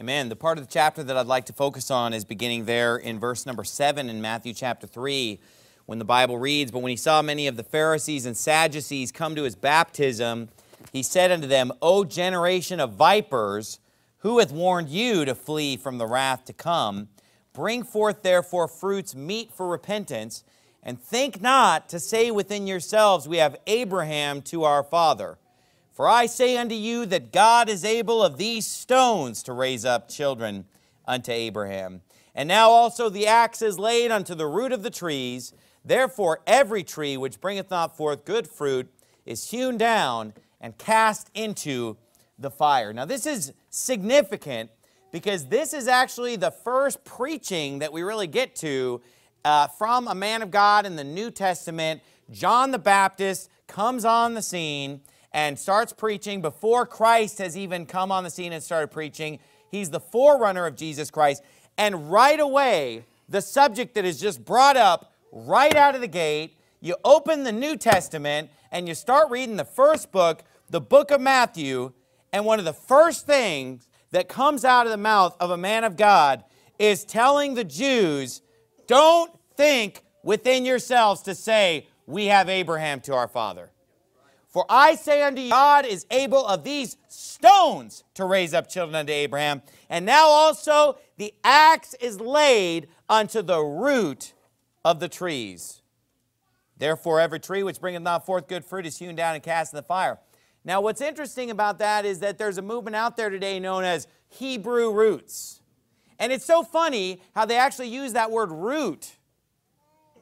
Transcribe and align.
Amen. 0.00 0.30
The 0.30 0.36
part 0.36 0.56
of 0.56 0.64
the 0.64 0.72
chapter 0.72 1.02
that 1.02 1.14
I'd 1.18 1.26
like 1.26 1.44
to 1.44 1.52
focus 1.52 1.90
on 1.90 2.14
is 2.14 2.24
beginning 2.24 2.64
there 2.64 2.96
in 2.96 3.18
verse 3.18 3.44
number 3.44 3.64
7 3.64 4.08
in 4.08 4.22
Matthew 4.22 4.54
chapter 4.54 4.86
3, 4.86 5.38
when 5.84 5.98
the 5.98 6.06
Bible 6.06 6.38
reads, 6.38 6.70
But 6.70 6.78
when 6.78 6.88
he 6.88 6.96
saw 6.96 7.20
many 7.20 7.46
of 7.46 7.58
the 7.58 7.62
Pharisees 7.62 8.24
and 8.24 8.34
Sadducees 8.34 9.12
come 9.12 9.34
to 9.34 9.42
his 9.42 9.54
baptism, 9.54 10.48
he 10.90 11.02
said 11.02 11.30
unto 11.30 11.46
them, 11.46 11.70
O 11.82 12.04
generation 12.04 12.80
of 12.80 12.94
vipers, 12.94 13.78
who 14.20 14.38
hath 14.38 14.50
warned 14.50 14.88
you 14.88 15.26
to 15.26 15.34
flee 15.34 15.76
from 15.76 15.98
the 15.98 16.06
wrath 16.06 16.46
to 16.46 16.54
come? 16.54 17.08
Bring 17.52 17.82
forth 17.82 18.22
therefore 18.22 18.68
fruits 18.68 19.14
meet 19.14 19.52
for 19.52 19.68
repentance, 19.68 20.44
and 20.82 20.98
think 20.98 21.42
not 21.42 21.90
to 21.90 22.00
say 22.00 22.30
within 22.30 22.66
yourselves, 22.66 23.28
We 23.28 23.36
have 23.36 23.54
Abraham 23.66 24.40
to 24.42 24.64
our 24.64 24.82
father. 24.82 25.36
For 26.00 26.08
I 26.08 26.24
say 26.24 26.56
unto 26.56 26.74
you 26.74 27.04
that 27.04 27.30
God 27.30 27.68
is 27.68 27.84
able 27.84 28.22
of 28.22 28.38
these 28.38 28.66
stones 28.66 29.42
to 29.42 29.52
raise 29.52 29.84
up 29.84 30.08
children 30.08 30.64
unto 31.06 31.30
Abraham. 31.30 32.00
And 32.34 32.48
now 32.48 32.70
also 32.70 33.10
the 33.10 33.26
axe 33.26 33.60
is 33.60 33.78
laid 33.78 34.10
unto 34.10 34.34
the 34.34 34.46
root 34.46 34.72
of 34.72 34.82
the 34.82 34.88
trees. 34.88 35.52
Therefore 35.84 36.40
every 36.46 36.84
tree 36.84 37.18
which 37.18 37.38
bringeth 37.38 37.70
not 37.70 37.98
forth 37.98 38.24
good 38.24 38.48
fruit 38.48 38.88
is 39.26 39.50
hewn 39.50 39.76
down 39.76 40.32
and 40.58 40.78
cast 40.78 41.30
into 41.34 41.98
the 42.38 42.50
fire. 42.50 42.94
Now 42.94 43.04
this 43.04 43.26
is 43.26 43.52
significant 43.68 44.70
because 45.12 45.48
this 45.48 45.74
is 45.74 45.86
actually 45.86 46.36
the 46.36 46.50
first 46.50 47.04
preaching 47.04 47.80
that 47.80 47.92
we 47.92 48.00
really 48.00 48.26
get 48.26 48.56
to 48.56 49.02
uh, 49.44 49.66
from 49.66 50.08
a 50.08 50.14
man 50.14 50.40
of 50.40 50.50
God 50.50 50.86
in 50.86 50.96
the 50.96 51.04
New 51.04 51.30
Testament. 51.30 52.00
John 52.30 52.70
the 52.70 52.78
Baptist 52.78 53.50
comes 53.66 54.06
on 54.06 54.32
the 54.32 54.40
scene 54.40 55.02
and 55.32 55.58
starts 55.58 55.92
preaching 55.92 56.40
before 56.40 56.86
Christ 56.86 57.38
has 57.38 57.56
even 57.56 57.86
come 57.86 58.10
on 58.10 58.24
the 58.24 58.30
scene 58.30 58.52
and 58.52 58.62
started 58.62 58.88
preaching. 58.88 59.38
He's 59.70 59.90
the 59.90 60.00
forerunner 60.00 60.66
of 60.66 60.76
Jesus 60.76 61.10
Christ. 61.10 61.42
And 61.78 62.10
right 62.10 62.40
away, 62.40 63.04
the 63.28 63.40
subject 63.40 63.94
that 63.94 64.04
is 64.04 64.20
just 64.20 64.44
brought 64.44 64.76
up 64.76 65.12
right 65.32 65.74
out 65.76 65.94
of 65.94 66.00
the 66.00 66.08
gate, 66.08 66.56
you 66.80 66.96
open 67.04 67.44
the 67.44 67.52
New 67.52 67.76
Testament 67.76 68.50
and 68.72 68.88
you 68.88 68.94
start 68.94 69.30
reading 69.30 69.56
the 69.56 69.64
first 69.64 70.10
book, 70.10 70.42
the 70.68 70.80
book 70.80 71.10
of 71.10 71.20
Matthew, 71.20 71.92
and 72.32 72.44
one 72.44 72.58
of 72.58 72.64
the 72.64 72.72
first 72.72 73.26
things 73.26 73.88
that 74.10 74.28
comes 74.28 74.64
out 74.64 74.86
of 74.86 74.90
the 74.90 74.96
mouth 74.96 75.36
of 75.40 75.50
a 75.50 75.56
man 75.56 75.84
of 75.84 75.96
God 75.96 76.44
is 76.78 77.04
telling 77.04 77.54
the 77.54 77.64
Jews, 77.64 78.42
don't 78.86 79.32
think 79.56 80.02
within 80.22 80.64
yourselves 80.64 81.22
to 81.22 81.34
say, 81.34 81.86
we 82.06 82.26
have 82.26 82.48
Abraham 82.48 83.00
to 83.02 83.14
our 83.14 83.28
father. 83.28 83.70
For 84.50 84.66
I 84.68 84.96
say 84.96 85.22
unto 85.22 85.40
you, 85.40 85.50
God 85.50 85.86
is 85.86 86.06
able 86.10 86.44
of 86.44 86.64
these 86.64 86.96
stones 87.08 88.02
to 88.14 88.24
raise 88.24 88.52
up 88.52 88.68
children 88.68 88.96
unto 88.96 89.12
Abraham. 89.12 89.62
And 89.88 90.04
now 90.04 90.26
also 90.26 90.98
the 91.18 91.32
axe 91.44 91.94
is 91.94 92.20
laid 92.20 92.88
unto 93.08 93.42
the 93.42 93.60
root 93.60 94.34
of 94.84 94.98
the 94.98 95.08
trees. 95.08 95.82
Therefore, 96.76 97.20
every 97.20 97.38
tree 97.38 97.62
which 97.62 97.80
bringeth 97.80 98.02
not 98.02 98.26
forth 98.26 98.48
good 98.48 98.64
fruit 98.64 98.86
is 98.86 98.98
hewn 98.98 99.14
down 99.14 99.34
and 99.34 99.42
cast 99.42 99.72
in 99.72 99.76
the 99.76 99.82
fire. 99.82 100.18
Now, 100.64 100.80
what's 100.80 101.00
interesting 101.00 101.50
about 101.50 101.78
that 101.78 102.04
is 102.04 102.18
that 102.18 102.36
there's 102.36 102.58
a 102.58 102.62
movement 102.62 102.96
out 102.96 103.16
there 103.16 103.30
today 103.30 103.60
known 103.60 103.84
as 103.84 104.08
Hebrew 104.28 104.92
roots. 104.92 105.60
And 106.18 106.32
it's 106.32 106.44
so 106.44 106.62
funny 106.62 107.22
how 107.34 107.44
they 107.46 107.56
actually 107.56 107.88
use 107.88 108.14
that 108.14 108.30
word 108.30 108.50
root 108.50 109.16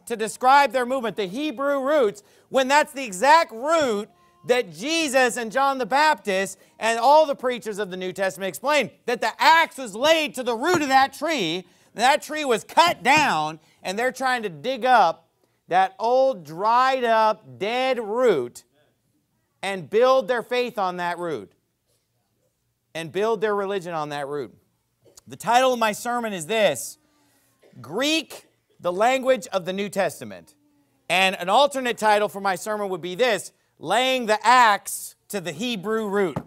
to 0.07 0.17
describe 0.17 0.73
their 0.73 0.87
movement, 0.87 1.17
the 1.17 1.27
Hebrew 1.27 1.81
roots, 1.83 2.23
when 2.49 2.69
that's 2.69 2.93
the 2.93 3.05
exact 3.05 3.53
root 3.53 4.09
that 4.47 4.73
Jesus 4.73 5.37
and 5.37 5.53
John 5.53 5.79
the 5.79 5.87
Baptist 5.87 6.59
and 6.79 6.99
all 6.99 7.27
the 7.27 7.35
preachers 7.35 7.79
of 7.79 7.91
the 7.91 7.97
New 7.97 8.13
Testament 8.13 8.49
explain 8.49 8.91
that 9.07 9.21
the 9.21 9.33
axe 9.39 9.77
was 9.79 9.95
laid 9.95 10.35
to 10.37 10.43
the 10.43 10.55
root 10.55 10.83
of 10.83 10.89
that 10.89 11.13
tree. 11.13 11.67
That 11.95 12.23
tree 12.23 12.45
was 12.45 12.65
cut 12.65 13.03
down, 13.03 13.61
and 13.83 13.99
they're 13.99 14.13
trying 14.13 14.43
to 14.45 14.49
dig 14.49 14.85
up 14.85 15.29
that 15.69 15.95
old, 15.99 16.45
dried 16.45 17.05
up, 17.05 17.59
dead 17.59 17.99
root 17.99 18.65
and 19.63 19.89
build 19.89 20.29
their 20.29 20.43
faith 20.43 20.79
on 20.79 20.97
that 20.97 21.19
root 21.19 21.53
and 22.95 23.13
build 23.13 23.41
their 23.41 23.55
religion 23.55 23.93
on 23.93 24.09
that 24.11 24.29
root. 24.29 24.55
The 25.27 25.37
title 25.37 25.73
of 25.75 25.79
my 25.79 25.93
sermon 25.93 26.33
is 26.33 26.47
this 26.47 26.99
Greek, 27.81 28.47
the 28.81 28.93
language 28.93 29.47
of 29.49 29.65
the 29.65 29.73
New 29.73 29.89
Testament. 29.89 30.55
And 31.11 31.37
an 31.41 31.49
alternate 31.49 31.97
title 31.97 32.29
for 32.29 32.41
my 32.41 32.55
sermon 32.55 32.89
would 32.91 33.01
be 33.01 33.15
this 33.15 33.53
laying 33.79 34.27
the 34.27 34.39
axe 34.47 35.15
to 35.29 35.41
the 35.41 35.53
Hebrew 35.53 36.09
root. 36.09 36.39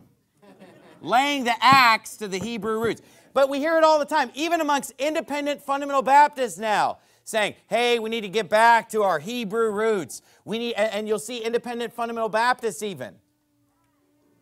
laying 1.01 1.43
the 1.43 1.55
axe 1.61 2.17
to 2.17 2.27
the 2.27 2.37
Hebrew 2.37 2.79
roots. 2.79 3.01
But 3.33 3.49
we 3.49 3.59
hear 3.59 3.77
it 3.77 3.83
all 3.83 3.97
the 3.97 4.05
time, 4.05 4.29
even 4.35 4.61
amongst 4.61 4.91
independent 4.99 5.61
fundamental 5.61 6.01
Baptists 6.01 6.57
now, 6.57 6.99
saying, 7.23 7.55
hey, 7.67 7.97
we 7.97 8.09
need 8.09 8.21
to 8.21 8.29
get 8.29 8.49
back 8.49 8.89
to 8.89 9.03
our 9.03 9.19
Hebrew 9.19 9.71
roots. 9.71 10.21
We 10.43 10.59
need, 10.59 10.73
and 10.73 11.07
you'll 11.07 11.19
see 11.19 11.37
independent 11.37 11.93
fundamental 11.93 12.29
Baptists 12.29 12.83
even 12.83 13.15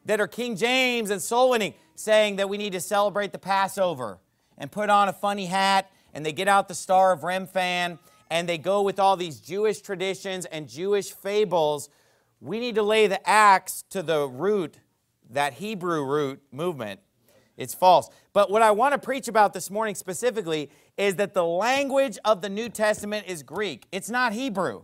that 0.06 0.20
are 0.20 0.28
King 0.28 0.56
James 0.56 1.12
and 1.12 1.22
soul 1.22 1.52
winning 1.52 1.76
saying 1.96 2.38
that 2.38 2.50
we 2.50 2.58
need 2.58 2.72
to 2.72 2.80
celebrate 2.80 3.32
the 3.32 3.38
Passover 3.38 4.18
and 4.58 4.72
put 4.72 4.90
on 4.90 5.08
a 5.08 5.14
funny 5.14 5.46
hat 5.46 5.92
and 6.14 6.26
they 6.26 6.32
get 6.32 6.48
out 6.48 6.68
the 6.68 6.74
Star 6.74 7.12
of 7.12 7.22
Remphan 7.22 8.00
and 8.32 8.50
they 8.50 8.58
go 8.58 8.82
with 8.82 9.00
all 9.00 9.16
these 9.18 9.40
Jewish 9.40 9.82
traditions 9.82 10.46
and 10.46 10.68
Jewish 10.68 11.12
fables 11.12 11.90
we 12.42 12.60
need 12.60 12.76
to 12.76 12.84
lay 12.84 13.08
the 13.08 13.28
axe 13.28 13.84
to 13.90 14.02
the 14.02 14.28
root, 14.28 14.78
that 15.30 15.54
Hebrew 15.54 16.06
root 16.06 16.42
movement. 16.52 17.00
It's 17.58 17.74
false. 17.74 18.10
But 18.32 18.50
what 18.50 18.62
I 18.62 18.72
want 18.72 18.94
to 18.94 18.98
preach 18.98 19.28
about 19.28 19.54
this 19.54 19.70
morning 19.70 19.96
specifically 19.96 20.70
is 20.98 21.16
that 21.16 21.34
the 21.34 21.44
language 21.44 22.18
of 22.24 22.42
the 22.42 22.50
New 22.50 22.70
Testament 22.70 23.28
is 23.28 23.44
Greek. 23.44 23.86
It's 23.92 24.10
not 24.10 24.32
Hebrew. 24.32 24.84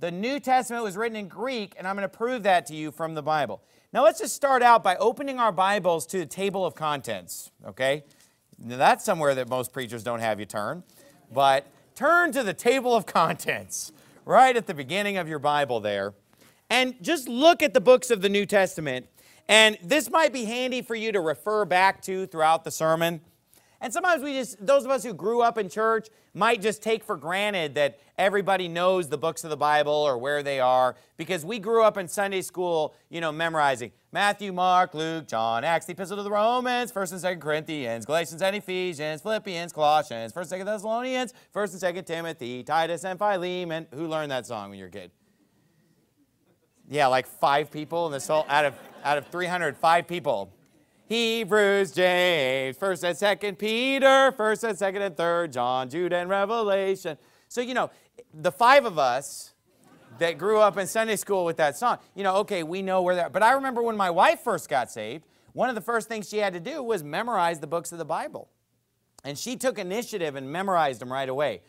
The 0.00 0.10
New 0.10 0.38
Testament 0.38 0.84
was 0.84 0.96
written 0.96 1.16
in 1.16 1.28
Greek, 1.28 1.74
and 1.78 1.88
I'm 1.88 1.96
going 1.96 2.08
to 2.08 2.14
prove 2.14 2.42
that 2.42 2.66
to 2.66 2.74
you 2.74 2.90
from 2.90 3.14
the 3.14 3.22
Bible. 3.22 3.62
Now, 3.92 4.04
let's 4.04 4.20
just 4.20 4.34
start 4.34 4.62
out 4.62 4.82
by 4.82 4.96
opening 4.96 5.38
our 5.38 5.52
Bibles 5.52 6.04
to 6.08 6.18
the 6.18 6.26
table 6.26 6.66
of 6.66 6.74
contents, 6.74 7.50
okay? 7.66 8.04
Now, 8.58 8.76
that's 8.76 9.04
somewhere 9.04 9.34
that 9.36 9.48
most 9.48 9.72
preachers 9.72 10.02
don't 10.02 10.20
have 10.20 10.40
you 10.40 10.46
turn. 10.46 10.82
But 11.32 11.66
turn 11.94 12.32
to 12.32 12.42
the 12.42 12.52
table 12.52 12.94
of 12.94 13.06
contents 13.06 13.92
right 14.24 14.56
at 14.56 14.66
the 14.66 14.74
beginning 14.74 15.16
of 15.16 15.28
your 15.28 15.38
Bible 15.38 15.80
there. 15.80 16.12
And 16.70 16.94
just 17.02 17.28
look 17.28 17.62
at 17.62 17.74
the 17.74 17.80
books 17.80 18.10
of 18.10 18.22
the 18.22 18.28
New 18.28 18.46
Testament. 18.46 19.06
And 19.48 19.78
this 19.82 20.10
might 20.10 20.32
be 20.32 20.44
handy 20.44 20.82
for 20.82 20.94
you 20.94 21.12
to 21.12 21.20
refer 21.20 21.64
back 21.64 22.02
to 22.02 22.26
throughout 22.26 22.64
the 22.64 22.70
sermon. 22.70 23.20
And 23.80 23.92
sometimes 23.92 24.22
we 24.22 24.32
just, 24.32 24.64
those 24.64 24.86
of 24.86 24.90
us 24.90 25.04
who 25.04 25.12
grew 25.12 25.42
up 25.42 25.58
in 25.58 25.68
church 25.68 26.08
might 26.32 26.62
just 26.62 26.82
take 26.82 27.04
for 27.04 27.18
granted 27.18 27.74
that 27.74 28.00
everybody 28.16 28.66
knows 28.66 29.10
the 29.10 29.18
books 29.18 29.44
of 29.44 29.50
the 29.50 29.58
Bible 29.58 29.92
or 29.92 30.16
where 30.16 30.42
they 30.42 30.58
are 30.58 30.96
because 31.18 31.44
we 31.44 31.58
grew 31.58 31.82
up 31.82 31.98
in 31.98 32.08
Sunday 32.08 32.40
school, 32.40 32.94
you 33.10 33.20
know, 33.20 33.30
memorizing 33.30 33.92
Matthew, 34.10 34.54
Mark, 34.54 34.94
Luke, 34.94 35.28
John, 35.28 35.64
Acts, 35.64 35.84
the 35.84 35.92
Epistle 35.92 36.16
to 36.16 36.22
the 36.22 36.30
Romans, 36.30 36.92
1st 36.92 37.12
and 37.12 37.20
2nd 37.20 37.42
Corinthians, 37.42 38.06
Galatians 38.06 38.40
and 38.40 38.56
Ephesians, 38.56 39.20
Philippians, 39.20 39.72
Colossians, 39.72 40.32
1st 40.32 40.52
and 40.52 40.62
2nd 40.62 40.64
Thessalonians, 40.64 41.34
1st 41.54 41.84
and 41.84 41.96
2nd 41.96 42.06
Timothy, 42.06 42.62
Titus 42.62 43.04
and 43.04 43.18
Philemon. 43.18 43.86
Who 43.92 44.08
learned 44.08 44.30
that 44.30 44.46
song 44.46 44.70
when 44.70 44.78
you 44.78 44.84
were 44.84 44.88
a 44.88 44.92
kid? 44.92 45.10
Yeah, 46.94 47.08
like 47.08 47.26
five 47.26 47.72
people 47.72 48.06
in 48.06 48.12
this 48.12 48.28
whole, 48.28 48.46
out 48.48 48.64
of, 48.64 48.74
out 49.02 49.18
of 49.18 49.26
300, 49.26 49.76
five 49.76 50.06
people. 50.06 50.52
Hebrews, 51.06 51.90
James, 51.90 52.78
1st 52.78 53.02
and 53.02 53.40
2nd 53.40 53.58
Peter, 53.58 54.32
1st 54.38 54.68
and 54.68 54.78
2nd 54.78 55.06
and 55.06 55.16
3rd 55.16 55.52
John, 55.52 55.90
Jude 55.90 56.12
and 56.12 56.30
Revelation. 56.30 57.18
So, 57.48 57.62
you 57.62 57.74
know, 57.74 57.90
the 58.32 58.52
five 58.52 58.84
of 58.84 58.96
us 58.96 59.54
that 60.20 60.38
grew 60.38 60.60
up 60.60 60.78
in 60.78 60.86
Sunday 60.86 61.16
school 61.16 61.44
with 61.44 61.56
that 61.56 61.76
song, 61.76 61.98
you 62.14 62.22
know, 62.22 62.36
okay, 62.36 62.62
we 62.62 62.80
know 62.80 63.02
where 63.02 63.16
that, 63.16 63.32
but 63.32 63.42
I 63.42 63.54
remember 63.54 63.82
when 63.82 63.96
my 63.96 64.10
wife 64.10 64.42
first 64.44 64.68
got 64.68 64.88
saved, 64.88 65.24
one 65.52 65.68
of 65.68 65.74
the 65.74 65.80
first 65.80 66.06
things 66.06 66.28
she 66.28 66.38
had 66.38 66.52
to 66.52 66.60
do 66.60 66.80
was 66.80 67.02
memorize 67.02 67.58
the 67.58 67.66
books 67.66 67.90
of 67.90 67.98
the 67.98 68.04
Bible. 68.04 68.50
And 69.24 69.36
she 69.36 69.56
took 69.56 69.80
initiative 69.80 70.36
and 70.36 70.48
memorized 70.48 71.00
them 71.00 71.12
right 71.12 71.28
away. 71.28 71.62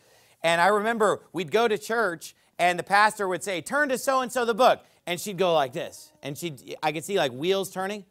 And 0.44 0.60
I 0.60 0.68
remember 0.68 1.22
we'd 1.32 1.50
go 1.50 1.66
to 1.66 1.76
church 1.76 2.36
and 2.60 2.78
the 2.78 2.84
pastor 2.84 3.26
would 3.26 3.42
say, 3.42 3.60
turn 3.60 3.88
to 3.88 3.98
so-and-so 3.98 4.44
the 4.44 4.54
book 4.54 4.84
and 5.06 5.20
she'd 5.20 5.38
go 5.38 5.54
like 5.54 5.72
this. 5.72 6.12
And 6.22 6.36
she'd, 6.36 6.76
I 6.82 6.92
could 6.92 7.04
see 7.04 7.16
like 7.16 7.32
wheels 7.32 7.70
turning. 7.70 8.04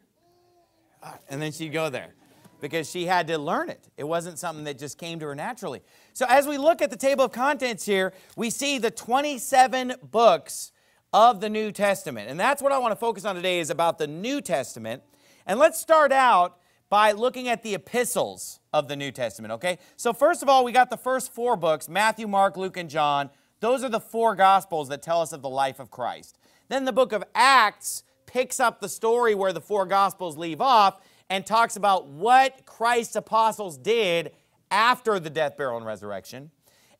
Ah, 1.02 1.18
and 1.28 1.40
then 1.40 1.52
she'd 1.52 1.72
go 1.72 1.90
there 1.90 2.14
because 2.60 2.90
she 2.90 3.06
had 3.06 3.26
to 3.28 3.38
learn 3.38 3.68
it. 3.68 3.88
It 3.96 4.04
wasn't 4.04 4.38
something 4.38 4.64
that 4.64 4.78
just 4.78 4.98
came 4.98 5.18
to 5.20 5.26
her 5.26 5.34
naturally. 5.34 5.82
So 6.14 6.26
as 6.28 6.46
we 6.46 6.58
look 6.58 6.80
at 6.80 6.90
the 6.90 6.96
table 6.96 7.24
of 7.24 7.32
contents 7.32 7.84
here, 7.84 8.12
we 8.34 8.50
see 8.50 8.78
the 8.78 8.90
27 8.90 9.94
books 10.10 10.72
of 11.12 11.40
the 11.40 11.48
New 11.48 11.70
Testament. 11.70 12.30
And 12.30 12.40
that's 12.40 12.62
what 12.62 12.72
I 12.72 12.78
want 12.78 12.92
to 12.92 12.96
focus 12.96 13.24
on 13.24 13.34
today 13.34 13.60
is 13.60 13.70
about 13.70 13.98
the 13.98 14.06
New 14.06 14.40
Testament. 14.40 15.02
And 15.46 15.58
let's 15.58 15.78
start 15.78 16.12
out 16.12 16.58
by 16.88 17.12
looking 17.12 17.48
at 17.48 17.62
the 17.62 17.74
epistles 17.74 18.60
of 18.72 18.88
the 18.88 18.96
New 18.96 19.10
Testament, 19.10 19.52
okay? 19.52 19.78
So 19.96 20.12
first 20.12 20.42
of 20.42 20.48
all, 20.48 20.64
we 20.64 20.72
got 20.72 20.90
the 20.90 20.96
first 20.96 21.34
four 21.34 21.56
books, 21.56 21.88
Matthew, 21.88 22.28
Mark, 22.28 22.56
Luke, 22.56 22.76
and 22.76 22.88
John. 22.88 23.30
Those 23.60 23.82
are 23.82 23.88
the 23.88 24.00
four 24.00 24.34
gospels 24.34 24.88
that 24.88 25.02
tell 25.02 25.20
us 25.20 25.32
of 25.32 25.42
the 25.42 25.48
life 25.48 25.80
of 25.80 25.90
Christ. 25.90 26.38
Then 26.68 26.84
the 26.84 26.92
book 26.92 27.12
of 27.12 27.24
Acts 27.34 28.02
picks 28.26 28.60
up 28.60 28.80
the 28.80 28.88
story 28.88 29.34
where 29.34 29.52
the 29.52 29.60
four 29.60 29.86
Gospels 29.86 30.36
leave 30.36 30.60
off, 30.60 31.00
and 31.28 31.44
talks 31.44 31.76
about 31.76 32.06
what 32.06 32.64
Christ's 32.66 33.16
apostles 33.16 33.76
did 33.76 34.32
after 34.70 35.18
the 35.18 35.30
death, 35.30 35.56
burial, 35.56 35.76
and 35.76 35.86
resurrection. 35.86 36.50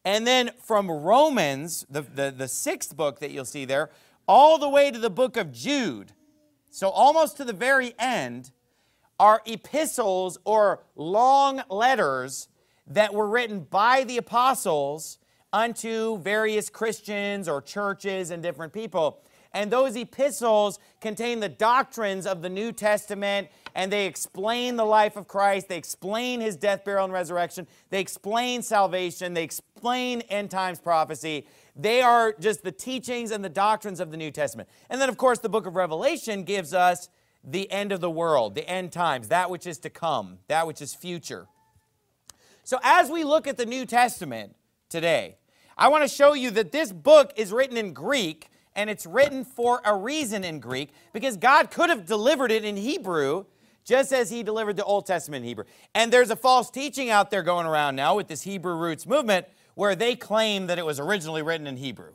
And 0.05 0.27
then 0.27 0.51
from 0.63 0.91
Romans, 0.91 1.87
the, 1.89 2.03
the, 2.03 2.35
the 2.37 2.49
sixth 2.49 2.97
book 2.97 3.21
that 3.21 3.31
you'll 3.31 3.45
see 3.45 3.65
there, 3.65 3.91
all 4.27 4.59
the 4.59 4.69
way 4.69 4.91
to 4.91 4.99
the 4.99 5.11
book 5.11 5.37
of 5.37 5.53
Jude, 5.53 6.13
so 6.71 6.89
almost 6.89 7.37
to 7.37 7.45
the 7.45 7.53
very 7.53 7.95
end, 7.99 8.51
are 9.19 9.43
epistles 9.47 10.39
or 10.45 10.83
long 10.95 11.63
letters 11.71 12.49
that 12.87 13.15
were 13.15 13.29
written 13.29 13.61
by 13.61 14.05
the 14.05 14.17
apostles 14.17 15.19
unto 15.53 16.19
various 16.19 16.69
Christians 16.69 17.49
or 17.49 17.63
churches 17.63 18.31
and 18.31 18.43
different 18.43 18.73
people. 18.73 19.23
And 19.56 19.70
those 19.70 19.97
epistles 19.97 20.79
contain 21.00 21.41
the 21.41 21.49
doctrines 21.49 22.26
of 22.26 22.43
the 22.43 22.50
New 22.50 22.73
Testament 22.73 23.49
and 23.75 23.91
they 23.91 24.05
explain 24.05 24.76
the 24.76 24.85
life 24.85 25.17
of 25.17 25.26
Christ. 25.26 25.70
They 25.70 25.79
explain 25.79 26.43
his 26.43 26.56
death, 26.56 26.85
burial, 26.85 27.05
and 27.05 27.12
resurrection. 27.12 27.67
They 27.88 28.00
explain 28.00 28.61
salvation. 28.61 29.32
They 29.32 29.44
explain 29.44 30.20
end 30.23 30.50
times 30.50 30.79
prophecy. 30.79 31.47
They 31.75 32.03
are 32.03 32.35
just 32.38 32.64
the 32.64 32.73
teachings 32.73 33.31
and 33.31 33.43
the 33.43 33.49
doctrines 33.49 33.99
of 33.99 34.11
the 34.11 34.19
New 34.19 34.31
Testament. 34.31 34.69
And 34.91 35.00
then, 35.00 35.08
of 35.08 35.17
course, 35.17 35.38
the 35.38 35.49
book 35.49 35.64
of 35.64 35.75
Revelation 35.75 36.44
gives 36.44 36.75
us 36.75 37.08
the 37.43 37.70
end 37.70 37.93
of 37.93 38.03
the 38.03 38.11
world, 38.11 38.56
the 38.56 38.69
end 38.69 38.93
times, 38.93 39.29
that 39.29 39.49
which 39.49 39.67
is 39.67 39.79
to 39.79 39.91
come, 39.91 40.38
that 40.49 40.67
which 40.67 40.82
is 40.82 40.94
future. 40.94 41.47
So, 42.62 42.79
as 42.82 43.11
we 43.11 43.25
look 43.25 43.47
at 43.47 43.56
the 43.56 43.67
New 43.67 43.87
Testament 43.87 44.55
today, 44.91 45.37
I 45.79 45.88
want 45.88 46.05
to 46.05 46.08
show 46.08 46.35
you 46.35 46.50
that 46.50 46.73
this 46.73 46.93
book 46.93 47.32
is 47.37 47.53
written 47.53 47.79
in 47.79 47.94
Greek 47.94 48.50
and 48.76 48.88
it's 48.90 49.06
written 49.06 49.44
for 49.44 49.81
a 49.84 49.96
reason 49.96 50.44
in 50.44 50.61
Greek 50.61 50.90
because 51.12 51.37
God 51.37 51.70
could 51.70 51.88
have 51.90 52.06
delivered 52.06 52.52
it 52.52 52.64
in 52.64 52.76
Hebrew 52.76 53.46
just 53.84 54.12
as 54.12 54.31
he 54.31 54.43
delivered 54.43 54.76
the 54.76 54.84
Old 54.84 55.06
Testament 55.06 55.43
in 55.43 55.49
Hebrew. 55.49 55.64
And 55.94 56.12
there's 56.12 56.31
a 56.31 56.37
false 56.37 56.70
teaching 56.70 57.08
out 57.08 57.31
there 57.31 57.43
going 57.43 57.67
around 57.67 57.96
now 57.96 58.14
with 58.17 58.28
this 58.28 58.43
Hebrew 58.43 58.76
roots 58.76 59.06
movement 59.06 59.46
where 59.75 59.94
they 59.94 60.14
claim 60.14 60.67
that 60.67 60.78
it 60.78 60.84
was 60.84 61.00
originally 61.00 61.43
written 61.43 61.67
in 61.67 61.76
Hebrew 61.76 62.12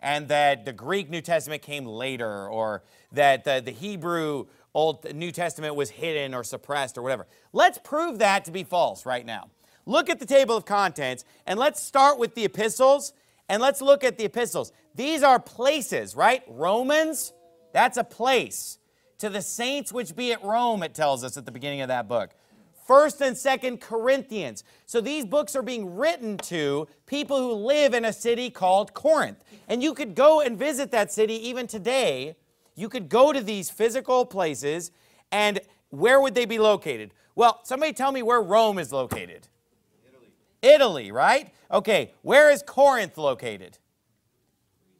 and 0.00 0.28
that 0.28 0.64
the 0.64 0.72
Greek 0.72 1.08
New 1.08 1.20
Testament 1.20 1.62
came 1.62 1.86
later 1.86 2.48
or 2.48 2.82
that 3.12 3.44
the, 3.44 3.62
the 3.64 3.70
Hebrew 3.70 4.46
Old 4.74 5.14
New 5.14 5.32
Testament 5.32 5.74
was 5.74 5.90
hidden 5.90 6.34
or 6.34 6.44
suppressed 6.44 6.98
or 6.98 7.02
whatever. 7.02 7.26
Let's 7.52 7.78
prove 7.78 8.18
that 8.18 8.44
to 8.46 8.50
be 8.50 8.64
false 8.64 9.06
right 9.06 9.24
now. 9.24 9.50
Look 9.84 10.10
at 10.10 10.18
the 10.18 10.26
table 10.26 10.56
of 10.56 10.64
contents 10.64 11.24
and 11.46 11.58
let's 11.58 11.82
start 11.82 12.18
with 12.18 12.34
the 12.34 12.44
epistles 12.44 13.12
and 13.48 13.62
let's 13.62 13.80
look 13.80 14.04
at 14.04 14.18
the 14.18 14.24
epistles. 14.24 14.72
These 14.94 15.22
are 15.22 15.38
places, 15.38 16.14
right? 16.14 16.42
Romans, 16.48 17.32
that's 17.72 17.96
a 17.96 18.04
place. 18.04 18.78
To 19.18 19.28
the 19.30 19.42
saints 19.42 19.92
which 19.92 20.14
be 20.14 20.32
at 20.32 20.44
Rome, 20.44 20.82
it 20.82 20.94
tells 20.94 21.24
us 21.24 21.36
at 21.36 21.46
the 21.46 21.52
beginning 21.52 21.80
of 21.80 21.88
that 21.88 22.08
book. 22.08 22.30
First 22.86 23.20
and 23.20 23.36
Second 23.36 23.80
Corinthians. 23.80 24.62
So 24.84 25.00
these 25.00 25.24
books 25.24 25.56
are 25.56 25.62
being 25.62 25.96
written 25.96 26.36
to 26.38 26.86
people 27.06 27.38
who 27.38 27.52
live 27.52 27.94
in 27.94 28.04
a 28.04 28.12
city 28.12 28.48
called 28.48 28.94
Corinth. 28.94 29.42
And 29.68 29.82
you 29.82 29.92
could 29.92 30.14
go 30.14 30.40
and 30.40 30.56
visit 30.56 30.92
that 30.92 31.12
city 31.12 31.34
even 31.48 31.66
today. 31.66 32.36
You 32.76 32.88
could 32.88 33.08
go 33.08 33.32
to 33.32 33.40
these 33.40 33.70
physical 33.70 34.24
places, 34.24 34.92
and 35.32 35.60
where 35.88 36.20
would 36.20 36.34
they 36.34 36.44
be 36.44 36.58
located? 36.58 37.12
Well, 37.34 37.60
somebody 37.64 37.92
tell 37.92 38.12
me 38.12 38.22
where 38.22 38.40
Rome 38.40 38.78
is 38.78 38.92
located. 38.92 39.48
Italy. 40.66 41.12
Right? 41.12 41.52
Okay, 41.70 42.12
where 42.22 42.50
is 42.50 42.62
Corinth 42.62 43.18
located? 43.18 43.78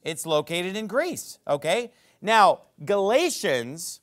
It's 0.03 0.25
located 0.25 0.77
in 0.77 0.87
Greece, 0.87 1.39
okay? 1.49 1.91
Now, 2.23 2.61
Galatians 2.85 4.01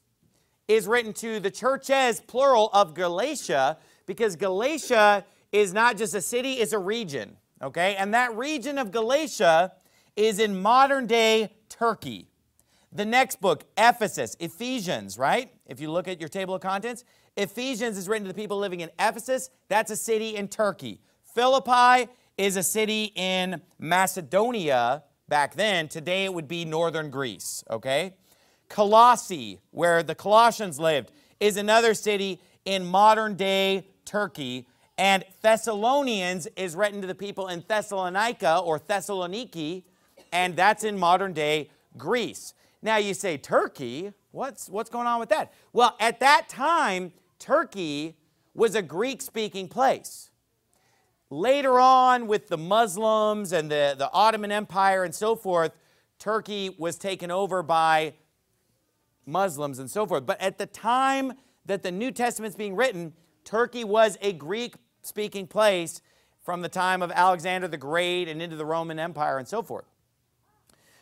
is 0.68 0.86
written 0.86 1.14
to 1.14 1.40
the 1.40 1.50
churches, 1.50 2.20
plural, 2.20 2.70
of 2.74 2.94
Galatia, 2.94 3.78
because 4.06 4.36
Galatia 4.36 5.26
is 5.52 5.74
not 5.74 5.98
just 5.98 6.14
a 6.14 6.22
city, 6.22 6.56
it's 6.56 6.74
a 6.74 6.80
region, 6.80 7.38
okay? 7.62 7.96
And 7.96 8.14
that 8.14 8.36
region 8.36 8.78
of 8.78 8.92
Galatia 8.92 9.72
is 10.16 10.40
in 10.40 10.62
modern 10.62 11.08
day 11.08 11.54
Turkey. 11.70 12.28
The 12.92 13.06
next 13.06 13.40
book, 13.40 13.64
Ephesus, 13.78 14.36
Ephesians, 14.40 15.18
right? 15.18 15.52
If 15.66 15.80
you 15.80 15.90
look 15.90 16.08
at 16.08 16.20
your 16.20 16.30
table 16.30 16.54
of 16.54 16.62
contents, 16.62 17.04
Ephesians 17.38 17.98
is 17.98 18.08
written 18.08 18.28
to 18.28 18.34
the 18.34 18.40
people 18.40 18.58
living 18.60 18.82
in 18.82 18.92
Ephesus. 19.00 19.50
That's 19.70 19.90
a 19.90 19.96
city 19.96 20.36
in 20.36 20.50
Turkey. 20.50 21.00
Philippi 21.34 22.12
is 22.38 22.58
a 22.58 22.64
city 22.64 23.12
in 23.16 23.62
Macedonia 23.80 25.04
back 25.28 25.56
then. 25.56 25.88
Today 25.88 26.26
it 26.26 26.34
would 26.34 26.48
be 26.48 26.64
northern 26.64 27.10
Greece, 27.10 27.64
okay? 27.70 28.14
Colossae, 28.70 29.60
where 29.72 30.04
the 30.04 30.16
Colossians 30.16 30.80
lived, 30.80 31.12
is 31.40 31.58
another 31.58 31.94
city 31.94 32.40
in 32.66 32.86
modern 32.86 33.36
day 33.36 33.88
Turkey. 34.06 34.68
And 34.98 35.24
Thessalonians 35.42 36.48
is 36.56 36.76
written 36.76 37.02
to 37.02 37.08
the 37.08 37.16
people 37.16 37.48
in 37.48 37.64
Thessalonica 37.68 38.60
or 38.60 38.80
Thessaloniki, 38.80 39.84
and 40.32 40.56
that's 40.56 40.84
in 40.84 40.98
modern 41.00 41.34
day 41.34 41.70
Greece. 41.98 42.54
Now 42.82 42.98
you 42.98 43.14
say, 43.14 43.38
Turkey? 43.38 44.14
What's, 44.32 44.70
what's 44.70 44.90
going 44.90 45.08
on 45.08 45.20
with 45.20 45.30
that? 45.30 45.54
Well, 45.72 45.96
at 46.00 46.20
that 46.20 46.50
time, 46.50 47.12
Turkey 47.40 48.18
was 48.54 48.76
a 48.76 48.82
Greek 48.82 49.22
speaking 49.22 49.68
place. 49.68 50.30
Later 51.34 51.80
on, 51.80 52.28
with 52.28 52.48
the 52.48 52.60
Muslims 52.60 53.54
and 53.54 53.72
the, 53.72 53.96
the 53.98 54.08
Ottoman 54.14 54.52
Empire 54.52 55.04
and 55.04 55.16
so 55.16 55.36
forth, 55.36 55.72
Turkey 56.20 56.76
was 56.78 56.96
taken 56.96 57.32
over 57.32 57.64
by 57.64 58.14
Muslims 59.26 59.80
and 59.80 59.90
so 59.90 60.06
forth. 60.06 60.28
But 60.28 60.40
at 60.40 60.60
the 60.60 60.68
time 60.68 61.34
that 61.66 61.82
the 61.82 61.92
New 61.92 62.12
Testament's 62.12 62.56
being 62.56 62.76
written, 62.76 63.14
Turkey 63.46 63.84
was 63.84 64.16
a 64.22 64.32
Greek 64.34 64.76
speaking 65.02 65.48
place 65.48 66.04
from 66.44 66.62
the 66.62 66.70
time 66.70 67.02
of 67.02 67.10
Alexander 67.10 67.68
the 67.68 67.78
Great 67.78 68.28
and 68.28 68.40
into 68.40 68.56
the 68.56 68.66
Roman 68.66 69.00
Empire 69.00 69.40
and 69.40 69.48
so 69.48 69.64
forth. 69.64 69.86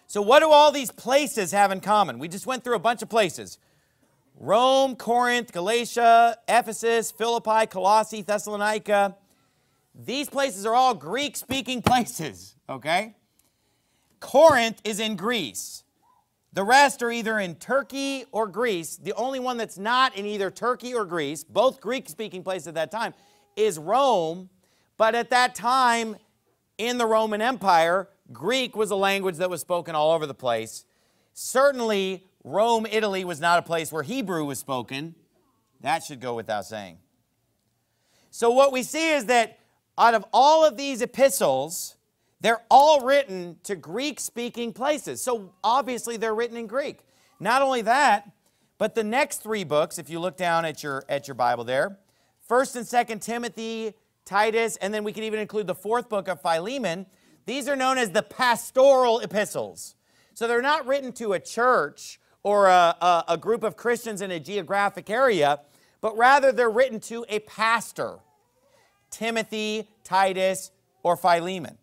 So, 0.07 0.21
what 0.21 0.39
do 0.39 0.49
all 0.49 0.71
these 0.71 0.91
places 0.91 1.51
have 1.51 1.73
in 1.73 1.81
common? 1.81 2.19
We 2.19 2.29
just 2.29 2.45
went 2.45 2.63
through 2.63 2.75
a 2.75 2.79
bunch 2.79 3.01
of 3.01 3.09
places 3.09 3.57
Rome, 4.39 4.95
Corinth, 4.95 5.51
Galatia, 5.51 6.37
Ephesus, 6.47 7.11
Philippi, 7.11 7.65
Colossae, 7.65 8.21
Thessalonica. 8.21 9.17
These 9.93 10.29
places 10.29 10.65
are 10.65 10.73
all 10.73 10.93
Greek 10.93 11.35
speaking 11.35 11.81
places, 11.83 12.55
okay? 12.69 13.15
Corinth 14.19 14.81
is 14.83 14.99
in 14.99 15.15
Greece. 15.15 15.83
The 16.53 16.63
rest 16.63 17.01
are 17.01 17.11
either 17.11 17.39
in 17.39 17.55
Turkey 17.55 18.25
or 18.31 18.47
Greece. 18.47 18.97
The 18.97 19.13
only 19.13 19.39
one 19.39 19.57
that's 19.57 19.77
not 19.77 20.15
in 20.17 20.25
either 20.25 20.51
Turkey 20.51 20.93
or 20.93 21.05
Greece, 21.05 21.43
both 21.43 21.79
Greek 21.79 22.09
speaking 22.09 22.43
places 22.43 22.67
at 22.67 22.73
that 22.75 22.91
time, 22.91 23.13
is 23.55 23.79
Rome. 23.79 24.49
But 24.97 25.15
at 25.15 25.29
that 25.29 25.55
time, 25.55 26.17
in 26.77 26.97
the 26.97 27.05
Roman 27.05 27.41
Empire, 27.41 28.09
Greek 28.33 28.75
was 28.75 28.91
a 28.91 28.95
language 28.95 29.37
that 29.37 29.49
was 29.49 29.61
spoken 29.61 29.95
all 29.95 30.11
over 30.11 30.25
the 30.25 30.33
place. 30.33 30.85
Certainly, 31.33 32.25
Rome, 32.43 32.85
Italy 32.85 33.23
was 33.23 33.39
not 33.39 33.59
a 33.59 33.61
place 33.61 33.91
where 33.91 34.03
Hebrew 34.03 34.43
was 34.43 34.59
spoken. 34.59 35.15
That 35.81 36.03
should 36.03 36.19
go 36.19 36.35
without 36.35 36.65
saying. 36.65 36.97
So, 38.29 38.51
what 38.51 38.71
we 38.71 38.83
see 38.83 39.11
is 39.11 39.25
that 39.25 39.59
out 40.01 40.15
of 40.15 40.25
all 40.33 40.65
of 40.65 40.77
these 40.77 41.01
epistles, 41.01 41.95
they're 42.41 42.61
all 42.71 43.05
written 43.05 43.57
to 43.63 43.75
Greek 43.75 44.19
speaking 44.19 44.73
places. 44.73 45.21
So 45.21 45.53
obviously 45.63 46.17
they're 46.17 46.33
written 46.33 46.57
in 46.57 46.65
Greek. 46.65 47.05
Not 47.39 47.61
only 47.61 47.83
that, 47.83 48.29
but 48.79 48.95
the 48.95 49.03
next 49.03 49.43
three 49.43 49.63
books, 49.63 49.99
if 49.99 50.09
you 50.09 50.19
look 50.19 50.37
down 50.37 50.65
at 50.65 50.81
your, 50.81 51.03
at 51.07 51.27
your 51.27 51.35
Bible 51.35 51.63
there, 51.63 51.99
1st 52.49 52.75
and 52.77 52.85
2nd 52.85 53.21
Timothy, 53.21 53.93
Titus, 54.25 54.75
and 54.77 54.91
then 54.91 55.03
we 55.03 55.13
can 55.13 55.23
even 55.23 55.39
include 55.39 55.67
the 55.67 55.75
fourth 55.75 56.09
book 56.09 56.27
of 56.27 56.41
Philemon. 56.41 57.05
These 57.45 57.67
are 57.69 57.75
known 57.75 57.99
as 57.99 58.09
the 58.09 58.23
pastoral 58.23 59.19
epistles. 59.19 59.95
So 60.33 60.47
they're 60.47 60.63
not 60.63 60.87
written 60.87 61.13
to 61.13 61.33
a 61.33 61.39
church 61.39 62.19
or 62.41 62.67
a, 62.67 62.95
a, 62.99 63.23
a 63.29 63.37
group 63.37 63.61
of 63.61 63.77
Christians 63.77 64.21
in 64.21 64.31
a 64.31 64.39
geographic 64.39 65.11
area, 65.11 65.59
but 66.01 66.17
rather 66.17 66.51
they're 66.51 66.71
written 66.71 66.99
to 67.01 67.23
a 67.29 67.39
pastor 67.39 68.17
Timothy, 69.11 69.87
Titus, 70.03 70.71
or 71.03 71.15
Philemon. 71.15 71.77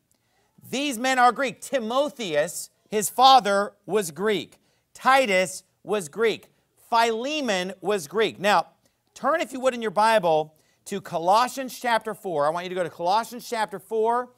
These 0.71 0.99
men 0.99 1.19
are 1.19 1.31
Greek. 1.33 1.61
Timotheus, 1.61 2.71
his 2.91 3.09
father, 3.09 3.75
was 3.87 4.11
Greek. 4.11 4.59
Titus 4.95 5.63
was 5.85 6.09
Greek. 6.09 6.49
Philemon 6.91 7.75
was 7.81 8.09
Greek. 8.09 8.41
Now, 8.41 8.67
turn, 9.15 9.41
if 9.41 9.53
you 9.53 9.61
would, 9.61 9.75
in 9.75 9.83
your 9.83 9.91
Bible 9.91 10.55
to 10.87 11.01
Colossians 11.01 11.79
chapter 11.79 12.15
4. 12.15 12.47
I 12.47 12.51
want 12.51 12.65
you 12.65 12.71
to 12.71 12.75
go 12.75 12.83
to 12.83 12.91
Colossians 12.91 13.49
chapter 13.49 13.79
4, 13.79 14.31